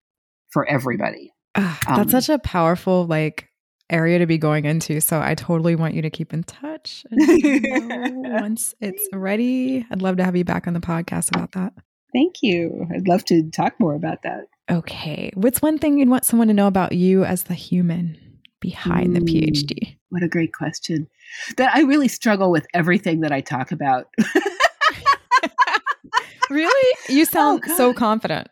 for 0.51 0.66
everybody 0.66 1.33
uh, 1.55 1.76
that's 1.87 2.14
um, 2.14 2.20
such 2.20 2.28
a 2.28 2.39
powerful 2.39 3.07
like 3.07 3.49
area 3.93 4.18
to 4.18 4.26
be 4.26 4.38
going 4.38 4.64
into. 4.64 5.01
So 5.01 5.20
I 5.20 5.34
totally 5.34 5.76
want 5.76 5.95
you 5.95 6.03
to 6.03 6.11
keep 6.11 6.32
in 6.32 6.45
touch. 6.45 7.05
once 7.11 8.74
it's 8.80 9.09
ready, 9.12 9.86
I'd 9.90 10.03
love 10.03 10.16
to 10.16 10.24
have 10.24 10.36
you 10.36 10.45
back 10.45 10.66
on 10.66 10.74
the 10.74 10.80
podcast 10.80 11.34
about 11.34 11.53
that. 11.53 11.74
Thank 12.12 12.36
you. 12.43 12.86
I'd 12.95 13.09
love 13.09 13.24
to 13.26 13.49
talk 13.51 13.74
more 13.78 13.95
about 13.95 14.22
that. 14.22 14.47
Okay. 14.70 15.30
What's 15.34 15.62
one 15.62 15.78
thing 15.78 15.99
you'd 15.99 16.09
want 16.09 16.24
someone 16.24 16.49
to 16.49 16.55
know 16.55 16.66
about 16.66 16.93
you 16.93 17.24
as 17.24 17.45
the 17.45 17.55
human 17.55 18.18
behind 18.61 19.16
the 19.16 19.20
PhD? 19.20 19.97
What 20.11 20.22
a 20.22 20.28
great 20.28 20.53
question. 20.53 21.09
That 21.57 21.74
I 21.74 21.82
really 21.82 22.09
struggle 22.09 22.51
with 22.51 22.66
everything 22.74 23.20
that 23.20 23.32
I 23.32 23.40
talk 23.40 23.72
about. 23.72 24.09
really? 26.51 26.97
You 27.09 27.22
oh, 27.22 27.24
sound 27.24 27.64
oh, 27.66 27.76
so 27.76 27.95
confident. 27.95 28.49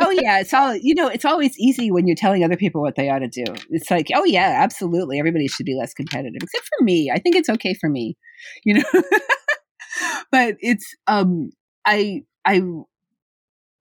Oh 0.00 0.10
yeah, 0.10 0.40
it's 0.40 0.54
all 0.54 0.76
you 0.76 0.94
know. 0.94 1.08
It's 1.08 1.24
always 1.24 1.58
easy 1.58 1.90
when 1.90 2.06
you're 2.06 2.16
telling 2.16 2.44
other 2.44 2.56
people 2.56 2.82
what 2.82 2.96
they 2.96 3.10
ought 3.10 3.20
to 3.20 3.28
do. 3.28 3.44
It's 3.70 3.90
like, 3.90 4.08
oh 4.14 4.24
yeah, 4.24 4.60
absolutely, 4.62 5.18
everybody 5.18 5.48
should 5.48 5.66
be 5.66 5.76
less 5.76 5.94
competitive, 5.94 6.40
except 6.42 6.68
for 6.78 6.84
me. 6.84 7.10
I 7.12 7.18
think 7.18 7.36
it's 7.36 7.48
okay 7.48 7.74
for 7.74 7.88
me, 7.88 8.16
you 8.64 8.74
know. 8.74 8.84
but 10.30 10.56
it's 10.60 10.94
um, 11.06 11.50
I 11.86 12.22
I 12.44 12.62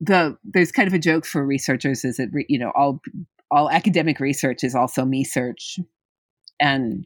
the 0.06 0.38
there's 0.44 0.72
kind 0.72 0.88
of 0.88 0.94
a 0.94 1.00
joke 1.00 1.26
for 1.26 1.46
researchers 1.46 2.04
is 2.04 2.18
that 2.18 2.30
you 2.50 2.60
know 2.60 2.72
all 2.76 3.00
all 3.52 3.70
academic 3.70 4.20
research 4.20 4.64
is 4.64 4.76
also 4.76 5.06
me 5.06 5.24
search 5.24 5.80
and 6.60 7.06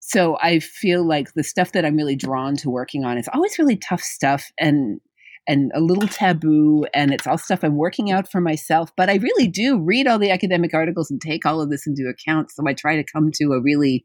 so 0.00 0.36
i 0.42 0.58
feel 0.58 1.06
like 1.06 1.32
the 1.34 1.44
stuff 1.44 1.72
that 1.72 1.84
i'm 1.84 1.96
really 1.96 2.16
drawn 2.16 2.56
to 2.56 2.70
working 2.70 3.04
on 3.04 3.16
is 3.16 3.28
always 3.32 3.58
really 3.58 3.76
tough 3.76 4.00
stuff 4.00 4.50
and 4.58 5.00
and 5.48 5.72
a 5.74 5.80
little 5.80 6.08
taboo 6.08 6.84
and 6.94 7.12
it's 7.12 7.26
all 7.26 7.38
stuff 7.38 7.64
i'm 7.64 7.76
working 7.76 8.10
out 8.10 8.30
for 8.30 8.40
myself 8.40 8.92
but 8.96 9.10
i 9.10 9.16
really 9.16 9.48
do 9.48 9.78
read 9.78 10.06
all 10.06 10.18
the 10.18 10.30
academic 10.30 10.74
articles 10.74 11.10
and 11.10 11.20
take 11.20 11.44
all 11.44 11.60
of 11.60 11.70
this 11.70 11.86
into 11.86 12.08
account 12.08 12.50
so 12.50 12.62
i 12.66 12.72
try 12.72 12.96
to 12.96 13.04
come 13.04 13.30
to 13.32 13.52
a 13.52 13.60
really 13.60 14.04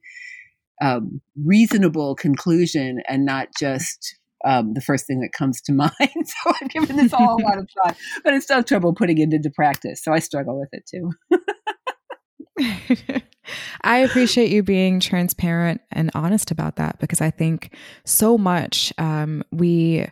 um, 0.81 1.21
reasonable 1.43 2.15
conclusion 2.15 2.99
and 3.07 3.25
not 3.25 3.47
just 3.59 4.17
um, 4.45 4.73
the 4.73 4.81
first 4.81 5.07
thing 5.07 5.21
that 5.21 5.33
comes 5.33 5.61
to 5.61 5.73
mind. 5.73 5.91
so 5.99 6.53
I've 6.61 6.69
given 6.69 6.95
this 6.97 7.13
all 7.13 7.41
a 7.41 7.43
lot 7.43 7.57
of 7.57 7.67
thought, 7.73 7.97
but 8.23 8.33
I 8.33 8.39
still 8.39 8.63
trouble 8.63 8.93
putting 8.93 9.17
it 9.17 9.33
into 9.33 9.49
practice. 9.49 10.03
So 10.03 10.13
I 10.13 10.19
struggle 10.19 10.59
with 10.59 10.69
it 10.71 10.85
too. 10.85 11.11
I 13.81 13.99
appreciate 13.99 14.51
you 14.51 14.63
being 14.63 14.99
transparent 14.99 15.81
and 15.91 16.11
honest 16.13 16.51
about 16.51 16.75
that 16.77 16.99
because 16.99 17.21
I 17.21 17.31
think 17.31 17.73
so 18.03 18.37
much 18.37 18.91
um, 18.97 19.43
we 19.51 20.07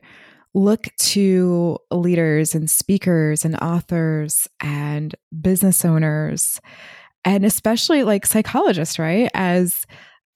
look 0.56 0.88
to 0.98 1.78
leaders 1.92 2.56
and 2.56 2.70
speakers 2.70 3.46
and 3.46 3.56
authors 3.58 4.48
and 4.62 5.14
business 5.42 5.86
owners 5.86 6.60
and 7.26 7.44
especially 7.44 8.04
like 8.04 8.26
psychologists, 8.26 8.98
right? 8.98 9.30
As 9.34 9.86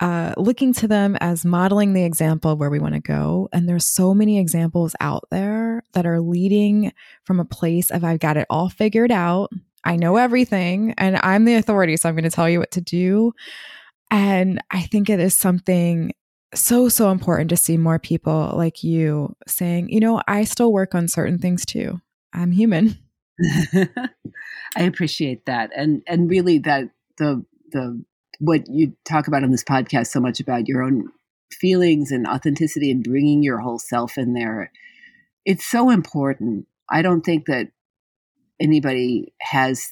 uh, 0.02 0.34
looking 0.38 0.74
to 0.74 0.88
them 0.88 1.18
as 1.22 1.46
modeling 1.46 1.94
the 1.94 2.04
example 2.04 2.52
of 2.52 2.60
where 2.60 2.70
we 2.70 2.80
want 2.80 2.96
to 2.96 3.02
go. 3.02 3.50
And 3.54 3.68
there's 3.68 3.86
so 3.86 4.14
many 4.14 4.40
examples 4.40 4.96
out 5.00 5.26
there 5.30 5.84
that 5.94 6.06
are 6.06 6.22
leading 6.22 6.94
from 7.24 7.40
a 7.40 7.46
place 7.46 7.90
of 7.92 8.04
I've 8.04 8.20
got 8.20 8.38
it 8.38 8.48
all 8.50 8.70
figured 8.70 9.12
out. 9.12 9.52
I 9.84 9.96
know 9.96 10.18
everything 10.18 10.94
and 10.98 11.18
I'm 11.22 11.46
the 11.46 11.56
authority, 11.56 11.96
so 11.96 12.10
I'm 12.10 12.16
going 12.16 12.24
to 12.24 12.30
tell 12.30 12.50
you 12.50 12.60
what 12.60 12.72
to 12.72 12.82
do. 12.82 13.34
And 14.12 14.62
I 14.72 14.82
think 14.84 15.10
it 15.10 15.20
is 15.20 15.38
something 15.38 16.12
so, 16.54 16.90
so 16.90 17.12
important 17.12 17.50
to 17.50 17.58
see 17.58 17.78
more 17.78 18.00
people 18.00 18.54
like 18.56 18.84
you 18.84 19.36
saying, 19.48 19.90
you 19.90 20.00
know, 20.00 20.22
I 20.28 20.44
still 20.44 20.74
work 20.74 20.96
on 20.96 21.08
certain 21.08 21.38
things 21.38 21.66
too. 21.66 22.02
I'm 22.34 22.52
human. 22.52 22.98
I 24.76 24.84
appreciate 24.84 25.46
that. 25.46 25.72
And 25.76 26.02
and 26.08 26.30
really 26.30 26.60
that 26.60 26.90
the 27.18 27.46
the 27.72 28.04
what 28.40 28.68
you 28.68 28.94
talk 29.06 29.28
about 29.28 29.44
on 29.44 29.52
this 29.52 29.64
podcast 29.64 30.08
so 30.08 30.20
much 30.20 30.40
about 30.40 30.68
your 30.68 30.82
own 30.82 31.10
feelings 31.52 32.12
and 32.12 32.28
authenticity 32.28 32.92
and 32.92 33.04
bringing 33.04 33.44
your 33.44 33.60
whole 33.60 33.80
self 33.80 34.18
in 34.18 34.34
there. 34.34 34.72
It's 35.46 35.66
so 35.66 35.90
important. 35.90 36.68
I 36.90 37.02
don't 37.02 37.22
think 37.22 37.46
that 37.46 37.72
anybody 38.60 39.34
has 39.42 39.92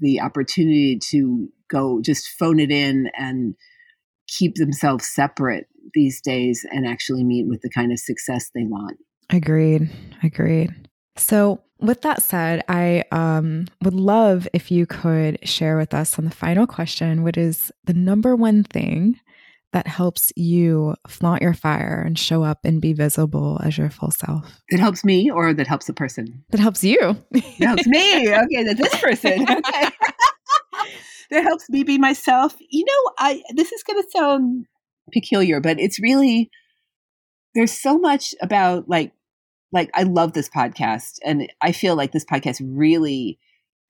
the 0.00 0.20
opportunity 0.20 0.98
to 1.10 1.48
go 1.68 2.00
just 2.00 2.28
phone 2.38 2.58
it 2.58 2.70
in 2.70 3.10
and 3.16 3.54
keep 4.26 4.54
themselves 4.54 5.06
separate 5.06 5.66
these 5.94 6.20
days 6.20 6.64
and 6.70 6.86
actually 6.86 7.24
meet 7.24 7.46
with 7.46 7.62
the 7.62 7.70
kind 7.70 7.92
of 7.92 7.98
success 7.98 8.50
they 8.54 8.64
want. 8.64 8.98
Agreed. 9.30 9.90
Agreed. 10.22 10.70
So, 11.16 11.62
with 11.80 12.02
that 12.02 12.22
said, 12.22 12.62
I 12.68 13.02
um, 13.10 13.66
would 13.82 13.94
love 13.94 14.46
if 14.52 14.70
you 14.70 14.86
could 14.86 15.46
share 15.46 15.76
with 15.76 15.92
us 15.92 16.16
on 16.16 16.24
the 16.24 16.30
final 16.30 16.66
question 16.66 17.24
what 17.24 17.36
is 17.36 17.72
the 17.84 17.92
number 17.92 18.36
one 18.36 18.62
thing 18.62 19.18
that 19.72 19.88
helps 19.88 20.32
you 20.36 20.94
flaunt 21.08 21.42
your 21.42 21.54
fire 21.54 22.02
and 22.06 22.16
show 22.16 22.44
up 22.44 22.60
and 22.62 22.80
be 22.80 22.92
visible 22.92 23.60
as 23.64 23.76
your 23.76 23.90
full 23.90 24.12
self? 24.12 24.60
That 24.70 24.78
helps 24.78 25.04
me 25.04 25.28
or 25.28 25.52
that 25.54 25.66
helps 25.66 25.86
the 25.86 25.92
person? 25.92 26.44
That 26.50 26.60
helps 26.60 26.84
you. 26.84 27.16
that 27.32 27.42
helps 27.58 27.86
me. 27.86 28.32
Okay, 28.32 28.62
that 28.62 28.76
this 28.76 29.00
person. 29.00 29.42
Okay. 29.42 29.88
that 31.30 31.42
helps 31.42 31.68
me 31.68 31.82
be 31.82 31.98
myself. 31.98 32.54
You 32.70 32.84
know, 32.84 33.12
I 33.18 33.42
this 33.54 33.72
is 33.72 33.82
going 33.82 34.02
to 34.02 34.08
sound 34.10 34.66
peculiar, 35.12 35.60
but 35.60 35.80
it's 35.80 36.00
really 36.00 36.50
there's 37.54 37.72
so 37.72 37.98
much 37.98 38.34
about 38.40 38.88
like 38.88 39.12
like 39.72 39.90
I 39.94 40.02
love 40.02 40.32
this 40.32 40.48
podcast 40.48 41.18
and 41.24 41.50
I 41.62 41.72
feel 41.72 41.96
like 41.96 42.12
this 42.12 42.24
podcast 42.24 42.60
really 42.62 43.38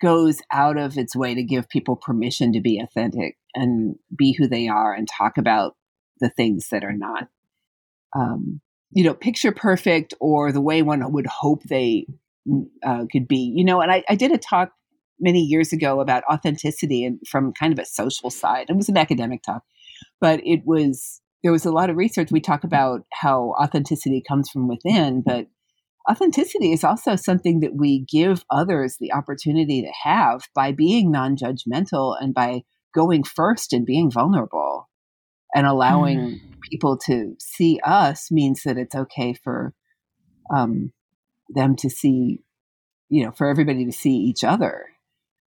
goes 0.01 0.41
out 0.51 0.77
of 0.77 0.99
its 0.99 1.14
way 1.14 1.35
to 1.35 1.43
give 1.43 1.68
people 1.68 1.97
permission 1.97 2.53
to 2.53 2.61
be 2.61 2.81
authentic 2.81 3.37
and 3.55 3.97
be 4.16 4.33
who 4.33 4.49
they 4.49 4.68
are 4.68 4.93
and 4.93 5.09
talk 5.09 5.39
about 5.39 5.77
the 6.20 6.29
things 6.29 6.68
that 6.70 6.85
are 6.85 6.97
not 6.97 7.29
um, 8.16 8.61
you 8.93 9.05
know 9.05 9.14
picture 9.14 9.53
perfect 9.53 10.14
or 10.20 10.53
the 10.53 10.61
way 10.61 10.83
one 10.83 11.12
would 11.12 11.27
hope 11.27 11.62
they 11.64 12.07
mm, 12.49 12.66
uh, 12.85 13.05
could 13.11 13.29
be 13.29 13.53
you 13.55 13.64
know 13.64 13.81
and 13.81 13.91
I, 13.91 14.05
I 14.09 14.14
did 14.14 14.33
a 14.33 14.39
talk 14.39 14.73
many 15.23 15.41
years 15.41 15.73
ago 15.73 16.01
about 16.01 16.25
authenticity 16.25 17.05
and 17.05 17.20
from 17.27 17.53
kind 17.53 17.73
of 17.73 17.79
a 17.79 17.87
social 17.87 18.29
side. 18.29 18.66
It 18.68 18.77
was 18.77 18.89
an 18.89 18.99
academic 18.99 19.43
talk 19.43 19.62
but 20.23 20.41
it 20.45 20.62
was 20.64 21.20
there 21.43 21.53
was 21.53 21.66
a 21.66 21.73
lot 21.73 21.91
of 21.91 21.97
research 21.97 22.31
we 22.31 22.41
talk 22.41 22.64
about 22.64 23.03
how 23.12 23.55
authenticity 23.61 24.23
comes 24.27 24.49
from 24.49 24.68
within 24.68 25.23
but 25.25 25.49
authenticity 26.11 26.73
is 26.73 26.83
also 26.83 27.16
something 27.16 27.61
that 27.61 27.75
we 27.77 28.07
give 28.11 28.45
others 28.51 28.97
the 28.99 29.12
opportunity 29.12 29.83
to 29.83 29.93
have 30.09 30.49
by 30.55 30.73
being 30.73 31.11
non 31.11 31.37
judgmental 31.37 32.16
and 32.18 32.33
by 32.33 32.62
going 32.95 33.23
first 33.23 33.73
and 33.73 33.87
being 33.87 34.11
vulnerable 34.11 34.89
and 35.55 35.66
allowing 35.66 36.18
mm. 36.18 36.41
people 36.70 36.97
to 36.97 37.35
see 37.39 37.79
us 37.85 38.31
means 38.31 38.62
that 38.64 38.79
it's 38.79 38.95
okay 38.95 39.35
for 39.35 39.75
um, 40.55 40.93
them 41.49 41.77
to 41.77 41.91
see, 41.91 42.41
you 43.09 43.25
know, 43.25 43.33
for 43.33 43.49
everybody 43.49 43.85
to 43.85 43.93
see 43.93 44.14
each 44.14 44.45
other. 44.45 44.87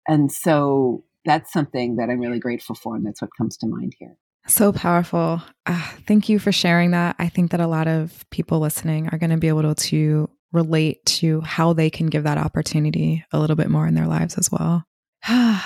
And 0.06 0.30
so 0.30 1.04
that's 1.24 1.52
something 1.52 1.96
that 1.96 2.10
I'm 2.10 2.20
really 2.20 2.38
grateful 2.38 2.74
for. 2.74 2.96
And 2.96 3.06
that's 3.06 3.22
what 3.22 3.30
comes 3.36 3.56
to 3.58 3.66
mind 3.66 3.94
here. 3.98 4.16
So 4.46 4.72
powerful. 4.72 5.42
Uh, 5.64 5.90
thank 6.06 6.28
you 6.28 6.38
for 6.38 6.52
sharing 6.52 6.90
that. 6.90 7.16
I 7.18 7.28
think 7.28 7.50
that 7.50 7.60
a 7.60 7.66
lot 7.66 7.88
of 7.88 8.24
people 8.30 8.60
listening 8.60 9.08
are 9.08 9.18
going 9.18 9.30
to 9.30 9.38
be 9.38 9.48
able 9.48 9.74
to 9.74 10.30
relate 10.52 11.04
to 11.04 11.40
how 11.40 11.72
they 11.72 11.90
can 11.90 12.06
give 12.06 12.24
that 12.24 12.38
opportunity 12.38 13.24
a 13.32 13.38
little 13.38 13.56
bit 13.56 13.70
more 13.70 13.86
in 13.86 13.94
their 13.94 14.06
lives 14.06 14.36
as 14.36 14.50
well. 14.52 14.84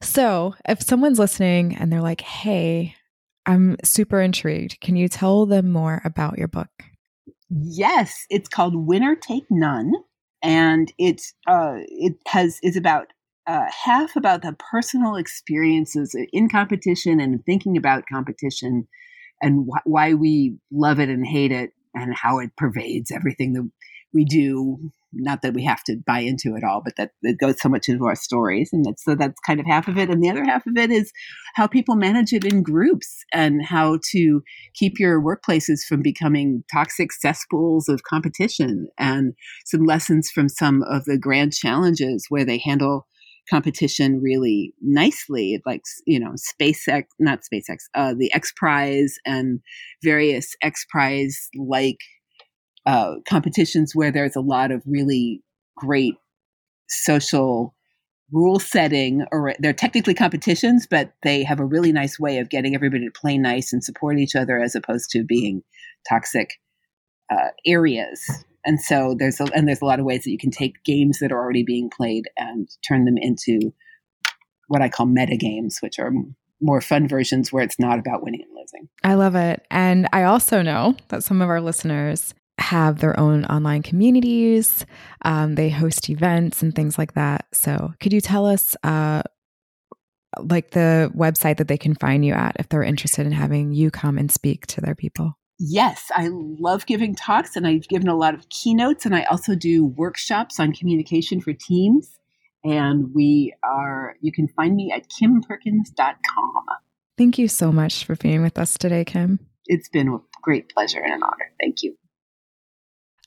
so, 0.00 0.54
if 0.68 0.82
someone's 0.82 1.18
listening 1.18 1.76
and 1.76 1.92
they're 1.92 2.02
like, 2.02 2.20
hey, 2.20 2.96
I'm 3.46 3.76
super 3.84 4.20
intrigued, 4.20 4.80
can 4.80 4.96
you 4.96 5.08
tell 5.08 5.46
them 5.46 5.70
more 5.70 6.02
about 6.04 6.38
your 6.38 6.48
book? 6.48 6.70
Yes, 7.50 8.26
it's 8.30 8.48
called 8.48 8.74
Winner 8.74 9.14
Take 9.14 9.44
None, 9.50 9.92
and 10.42 10.92
it's 10.98 11.34
uh, 11.46 11.76
it 11.86 12.14
has 12.26 12.58
is 12.62 12.76
about 12.76 13.12
uh, 13.46 13.66
half 13.84 14.16
about 14.16 14.42
the 14.42 14.56
personal 14.70 15.16
experiences 15.16 16.16
in 16.32 16.48
competition 16.48 17.20
and 17.20 17.44
thinking 17.44 17.76
about 17.76 18.04
competition, 18.10 18.86
and 19.42 19.66
wh- 19.66 19.86
why 19.86 20.14
we 20.14 20.56
love 20.72 21.00
it 21.00 21.08
and 21.08 21.26
hate 21.26 21.52
it, 21.52 21.70
and 21.94 22.14
how 22.14 22.38
it 22.38 22.56
pervades 22.56 23.10
everything 23.10 23.52
that 23.52 23.70
we 24.12 24.24
do 24.24 24.90
not 25.16 25.42
that 25.42 25.54
we 25.54 25.64
have 25.64 25.82
to 25.84 25.96
buy 26.06 26.20
into 26.20 26.54
it 26.56 26.64
all, 26.64 26.82
but 26.84 26.96
that 26.96 27.10
it 27.22 27.38
goes 27.38 27.60
so 27.60 27.68
much 27.68 27.88
into 27.88 28.04
our 28.06 28.16
stories. 28.16 28.70
And 28.72 28.84
that's, 28.84 29.04
so 29.04 29.14
that's 29.14 29.38
kind 29.46 29.60
of 29.60 29.66
half 29.66 29.88
of 29.88 29.96
it. 29.96 30.10
And 30.10 30.22
the 30.22 30.30
other 30.30 30.44
half 30.44 30.66
of 30.66 30.76
it 30.76 30.90
is 30.90 31.12
how 31.54 31.66
people 31.66 31.94
manage 31.94 32.32
it 32.32 32.44
in 32.44 32.62
groups 32.62 33.24
and 33.32 33.64
how 33.64 33.98
to 34.10 34.42
keep 34.74 34.98
your 34.98 35.22
workplaces 35.22 35.84
from 35.88 36.02
becoming 36.02 36.64
toxic 36.72 37.12
cesspools 37.12 37.88
of 37.88 38.02
competition 38.02 38.88
and 38.98 39.34
some 39.64 39.84
lessons 39.84 40.30
from 40.30 40.48
some 40.48 40.82
of 40.82 41.04
the 41.04 41.18
grand 41.18 41.52
challenges 41.52 42.26
where 42.28 42.44
they 42.44 42.58
handle 42.58 43.06
competition 43.48 44.20
really 44.22 44.72
nicely, 44.80 45.60
like, 45.66 45.82
you 46.06 46.18
know, 46.18 46.32
SpaceX, 46.32 47.04
not 47.18 47.40
SpaceX, 47.40 47.84
uh, 47.94 48.14
the 48.16 48.32
X 48.32 48.52
Prize 48.56 49.16
and 49.26 49.60
various 50.02 50.54
X 50.62 50.86
Prize 50.90 51.48
like 51.56 51.98
uh, 52.86 53.14
competitions 53.28 53.92
where 53.94 54.10
there's 54.10 54.36
a 54.36 54.40
lot 54.40 54.70
of 54.70 54.82
really 54.86 55.42
great 55.76 56.14
social 56.88 57.74
rule 58.32 58.58
setting 58.58 59.24
or 59.30 59.54
they're 59.58 59.72
technically 59.72 60.14
competitions 60.14 60.86
but 60.90 61.12
they 61.22 61.44
have 61.44 61.60
a 61.60 61.64
really 61.64 61.92
nice 61.92 62.18
way 62.18 62.38
of 62.38 62.48
getting 62.48 62.74
everybody 62.74 63.04
to 63.04 63.12
play 63.12 63.36
nice 63.36 63.72
and 63.72 63.84
support 63.84 64.18
each 64.18 64.34
other 64.34 64.60
as 64.60 64.74
opposed 64.74 65.10
to 65.10 65.22
being 65.22 65.62
toxic 66.08 66.54
uh, 67.30 67.48
areas 67.66 68.44
And 68.64 68.80
so 68.80 69.14
there's 69.18 69.40
a, 69.40 69.44
and 69.54 69.68
there's 69.68 69.82
a 69.82 69.84
lot 69.84 70.00
of 70.00 70.06
ways 70.06 70.24
that 70.24 70.30
you 70.30 70.38
can 70.38 70.50
take 70.50 70.82
games 70.84 71.18
that 71.18 71.32
are 71.32 71.38
already 71.38 71.62
being 71.62 71.90
played 71.90 72.28
and 72.36 72.68
turn 72.86 73.04
them 73.04 73.16
into 73.18 73.72
what 74.68 74.82
I 74.82 74.88
call 74.88 75.06
meta 75.06 75.36
games, 75.36 75.78
which 75.80 75.98
are 75.98 76.12
more 76.60 76.80
fun 76.80 77.06
versions 77.06 77.52
where 77.52 77.62
it's 77.62 77.78
not 77.78 77.98
about 77.98 78.22
winning 78.22 78.42
and 78.42 78.50
losing. 78.56 78.88
I 79.02 79.14
love 79.14 79.34
it. 79.34 79.66
And 79.70 80.08
I 80.12 80.24
also 80.24 80.62
know 80.62 80.96
that 81.08 81.22
some 81.22 81.42
of 81.42 81.48
our 81.48 81.60
listeners 81.60 82.34
have 82.58 83.00
their 83.00 83.18
own 83.18 83.44
online 83.46 83.82
communities. 83.82 84.86
Um, 85.22 85.56
they 85.56 85.68
host 85.70 86.08
events 86.08 86.62
and 86.62 86.74
things 86.74 86.96
like 86.96 87.14
that. 87.14 87.46
So, 87.52 87.92
could 88.00 88.12
you 88.12 88.20
tell 88.20 88.46
us, 88.46 88.76
uh, 88.84 89.22
like, 90.38 90.70
the 90.70 91.12
website 91.14 91.58
that 91.58 91.68
they 91.68 91.76
can 91.76 91.94
find 91.94 92.24
you 92.24 92.32
at 92.32 92.56
if 92.58 92.68
they're 92.68 92.82
interested 92.82 93.26
in 93.26 93.32
having 93.32 93.72
you 93.72 93.90
come 93.90 94.18
and 94.18 94.30
speak 94.30 94.66
to 94.68 94.80
their 94.80 94.94
people? 94.94 95.36
Yes, 95.58 96.10
I 96.14 96.28
love 96.30 96.86
giving 96.86 97.14
talks 97.14 97.54
and 97.56 97.66
I've 97.66 97.88
given 97.88 98.08
a 98.08 98.16
lot 98.16 98.34
of 98.34 98.48
keynotes 98.48 99.06
and 99.06 99.14
I 99.14 99.22
also 99.24 99.54
do 99.54 99.84
workshops 99.84 100.58
on 100.58 100.72
communication 100.72 101.40
for 101.40 101.52
teams. 101.52 102.18
And 102.64 103.14
we 103.14 103.54
are, 103.62 104.16
you 104.20 104.32
can 104.32 104.48
find 104.48 104.74
me 104.74 104.92
at 104.94 105.04
kimperkins.com. 105.10 106.64
Thank 107.16 107.38
you 107.38 107.46
so 107.46 107.70
much 107.70 108.04
for 108.04 108.16
being 108.16 108.42
with 108.42 108.58
us 108.58 108.76
today, 108.76 109.04
Kim. 109.04 109.38
It's 109.66 109.88
been 109.88 110.08
a 110.08 110.18
great 110.42 110.68
pleasure 110.70 111.00
and 111.00 111.12
an 111.12 111.22
honor. 111.22 111.52
Thank 111.60 111.82
you. 111.82 111.96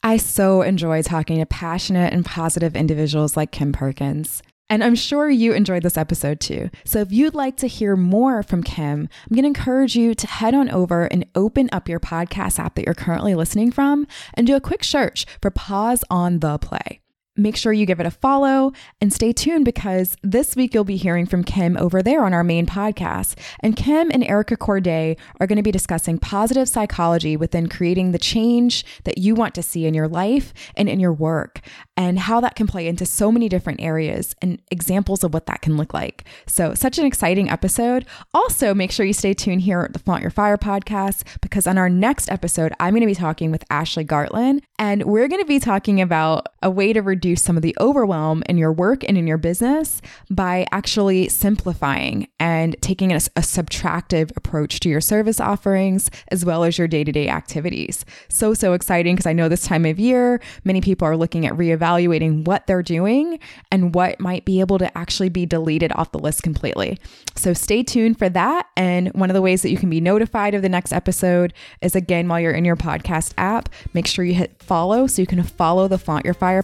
I 0.03 0.17
so 0.17 0.61
enjoy 0.61 1.01
talking 1.01 1.39
to 1.39 1.45
passionate 1.45 2.13
and 2.13 2.25
positive 2.25 2.75
individuals 2.75 3.37
like 3.37 3.51
Kim 3.51 3.73
Perkins. 3.73 4.43
And 4.69 4.83
I'm 4.83 4.95
sure 4.95 5.29
you 5.29 5.53
enjoyed 5.53 5.83
this 5.83 5.97
episode 5.97 6.39
too. 6.39 6.69
So 6.83 6.99
if 6.99 7.11
you'd 7.11 7.35
like 7.35 7.57
to 7.57 7.67
hear 7.67 7.95
more 7.95 8.43
from 8.43 8.63
Kim, 8.63 9.07
I'm 9.29 9.35
going 9.35 9.43
to 9.43 9.47
encourage 9.47 9.95
you 9.95 10.13
to 10.15 10.27
head 10.27 10.53
on 10.53 10.69
over 10.69 11.05
and 11.05 11.25
open 11.35 11.69
up 11.71 11.87
your 11.87 11.99
podcast 11.99 12.59
app 12.59 12.75
that 12.75 12.85
you're 12.85 12.93
currently 12.93 13.35
listening 13.35 13.71
from 13.71 14.07
and 14.33 14.45
do 14.45 14.55
a 14.55 14.61
quick 14.61 14.83
search 14.83 15.25
for 15.41 15.51
Pause 15.51 16.03
on 16.09 16.39
the 16.39 16.57
Play 16.57 16.99
make 17.37 17.55
sure 17.55 17.71
you 17.71 17.85
give 17.85 17.99
it 17.99 18.05
a 18.05 18.11
follow 18.11 18.73
and 18.99 19.13
stay 19.13 19.31
tuned 19.31 19.65
because 19.65 20.15
this 20.23 20.55
week 20.55 20.73
you'll 20.73 20.83
be 20.83 20.97
hearing 20.97 21.25
from 21.25 21.43
Kim 21.43 21.77
over 21.77 22.01
there 22.01 22.25
on 22.25 22.33
our 22.33 22.43
main 22.43 22.65
podcast. 22.65 23.35
And 23.61 23.75
Kim 23.75 24.09
and 24.11 24.23
Erica 24.23 24.57
Courdae 24.57 25.17
are 25.39 25.47
going 25.47 25.57
to 25.57 25.63
be 25.63 25.71
discussing 25.71 26.17
positive 26.17 26.67
psychology 26.67 27.37
within 27.37 27.69
creating 27.69 28.11
the 28.11 28.19
change 28.19 28.85
that 29.03 29.17
you 29.17 29.35
want 29.35 29.55
to 29.55 29.63
see 29.63 29.85
in 29.85 29.93
your 29.93 30.07
life 30.07 30.53
and 30.75 30.89
in 30.89 30.99
your 30.99 31.13
work, 31.13 31.61
and 31.95 32.19
how 32.19 32.39
that 32.41 32.55
can 32.55 32.67
play 32.67 32.87
into 32.87 33.05
so 33.05 33.31
many 33.31 33.47
different 33.49 33.81
areas 33.81 34.35
and 34.41 34.61
examples 34.71 35.23
of 35.23 35.33
what 35.33 35.45
that 35.45 35.61
can 35.61 35.77
look 35.77 35.93
like. 35.93 36.25
So, 36.47 36.73
such 36.73 36.97
an 36.97 37.05
exciting 37.05 37.49
episode. 37.49 38.05
Also, 38.33 38.73
make 38.73 38.91
sure 38.91 39.05
you 39.05 39.13
stay 39.13 39.33
tuned 39.33 39.61
here 39.61 39.81
at 39.81 39.93
the 39.93 39.99
Flaunt 39.99 40.21
Your 40.21 40.31
Fire 40.31 40.57
podcast 40.57 41.23
because 41.41 41.67
on 41.67 41.77
our 41.77 41.89
next 41.89 42.31
episode, 42.31 42.73
I'm 42.79 42.93
going 42.93 43.01
to 43.01 43.07
be 43.07 43.15
talking 43.15 43.51
with 43.51 43.63
Ashley 43.69 44.05
Gartland, 44.05 44.61
and 44.79 45.03
we're 45.03 45.27
going 45.27 45.41
to 45.41 45.47
be 45.47 45.59
talking 45.59 46.01
about 46.01 46.47
a 46.61 46.69
way 46.69 46.93
to 46.93 47.01
reduce 47.01 47.26
reduce 47.27 47.43
some 47.43 47.57
of 47.57 47.61
the 47.61 47.75
overwhelm 47.81 48.41
in 48.47 48.57
your 48.57 48.71
work 48.71 49.03
and 49.03 49.17
in 49.17 49.27
your 49.27 49.37
business 49.37 50.01
by 50.29 50.65
actually 50.71 51.27
simplifying 51.27 52.25
and 52.39 52.81
taking 52.81 53.11
a, 53.11 53.17
a 53.17 53.41
subtractive 53.41 54.31
approach 54.37 54.79
to 54.79 54.87
your 54.87 55.01
service 55.01 55.41
offerings 55.41 56.09
as 56.29 56.45
well 56.45 56.63
as 56.63 56.77
your 56.77 56.87
day 56.87 57.03
to 57.03 57.11
day 57.11 57.27
activities. 57.27 58.05
So, 58.29 58.53
so 58.53 58.71
exciting 58.71 59.15
because 59.15 59.25
I 59.25 59.33
know 59.33 59.49
this 59.49 59.65
time 59.65 59.85
of 59.85 59.99
year, 59.99 60.39
many 60.63 60.79
people 60.79 61.05
are 61.05 61.17
looking 61.17 61.45
at 61.45 61.51
reevaluating 61.51 62.45
what 62.45 62.65
they're 62.65 62.81
doing 62.81 63.39
and 63.73 63.93
what 63.93 64.21
might 64.21 64.45
be 64.45 64.61
able 64.61 64.77
to 64.77 64.97
actually 64.97 65.27
be 65.27 65.45
deleted 65.45 65.91
off 65.95 66.13
the 66.13 66.19
list 66.19 66.43
completely. 66.43 66.97
So, 67.35 67.53
stay 67.53 67.83
tuned 67.83 68.17
for 68.17 68.29
that. 68.29 68.67
And 68.77 69.09
one 69.09 69.29
of 69.29 69.33
the 69.33 69.41
ways 69.41 69.63
that 69.63 69.69
you 69.69 69.77
can 69.77 69.89
be 69.89 69.99
notified 69.99 70.53
of 70.53 70.61
the 70.61 70.69
next 70.69 70.93
episode 70.93 71.53
is 71.81 71.93
again, 71.93 72.29
while 72.29 72.39
you're 72.39 72.53
in 72.53 72.63
your 72.63 72.77
podcast 72.77 73.33
app, 73.37 73.67
make 73.93 74.07
sure 74.07 74.23
you 74.23 74.35
hit 74.35 74.63
follow 74.63 75.07
so 75.07 75.21
you 75.21 75.27
can 75.27 75.43
follow 75.43 75.89
the 75.89 75.97
Flaunt 75.97 76.23
Your 76.23 76.33
Fire 76.33 76.63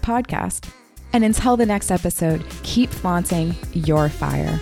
podcast. 0.53 0.73
And 1.13 1.23
until 1.23 1.55
the 1.57 1.65
next 1.65 1.89
episode, 1.91 2.43
keep 2.63 2.89
flaunting 2.89 3.55
your 3.73 4.09
fire. 4.09 4.59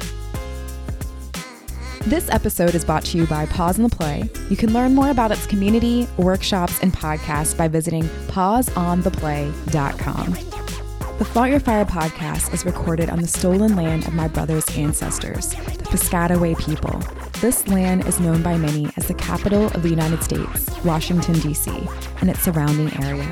This 2.02 2.30
episode 2.30 2.76
is 2.76 2.84
brought 2.84 3.06
to 3.06 3.18
you 3.18 3.26
by 3.28 3.46
Pause 3.46 3.80
on 3.80 3.84
the 3.84 3.96
Play. 3.96 4.30
You 4.50 4.58
can 4.58 4.74
learn 4.74 4.94
more 4.96 5.12
about 5.12 5.32
its 5.32 5.46
community, 5.46 6.08
workshops, 6.18 6.80
and 6.82 6.92
podcasts 6.92 7.56
by 7.56 7.68
visiting 7.68 8.04
pauseontheplay.com. 8.28 10.32
The 11.20 11.26
Flaunt 11.26 11.52
Your 11.52 11.60
Fire 11.60 11.86
podcast 11.86 12.52
is 12.56 12.66
recorded 12.66 13.12
on 13.12 13.22
the 13.22 13.28
stolen 13.28 13.76
land 13.76 14.08
of 14.08 14.16
my 14.16 14.28
brother's 14.28 14.68
ancestors, 14.76 15.52
the 15.52 15.86
Piscataway 15.92 16.58
people. 16.58 17.00
This 17.40 17.68
land 17.68 18.08
is 18.08 18.20
known 18.20 18.42
by 18.42 18.58
many 18.58 18.90
as 18.98 19.08
the 19.08 19.14
capital 19.14 19.68
of 19.68 19.84
the 19.84 19.90
United 19.90 20.24
States, 20.24 20.72
Washington, 20.84 21.40
D.C., 21.40 21.72
and 22.20 22.32
its 22.32 22.40
surrounding 22.40 22.92
area. 23.04 23.32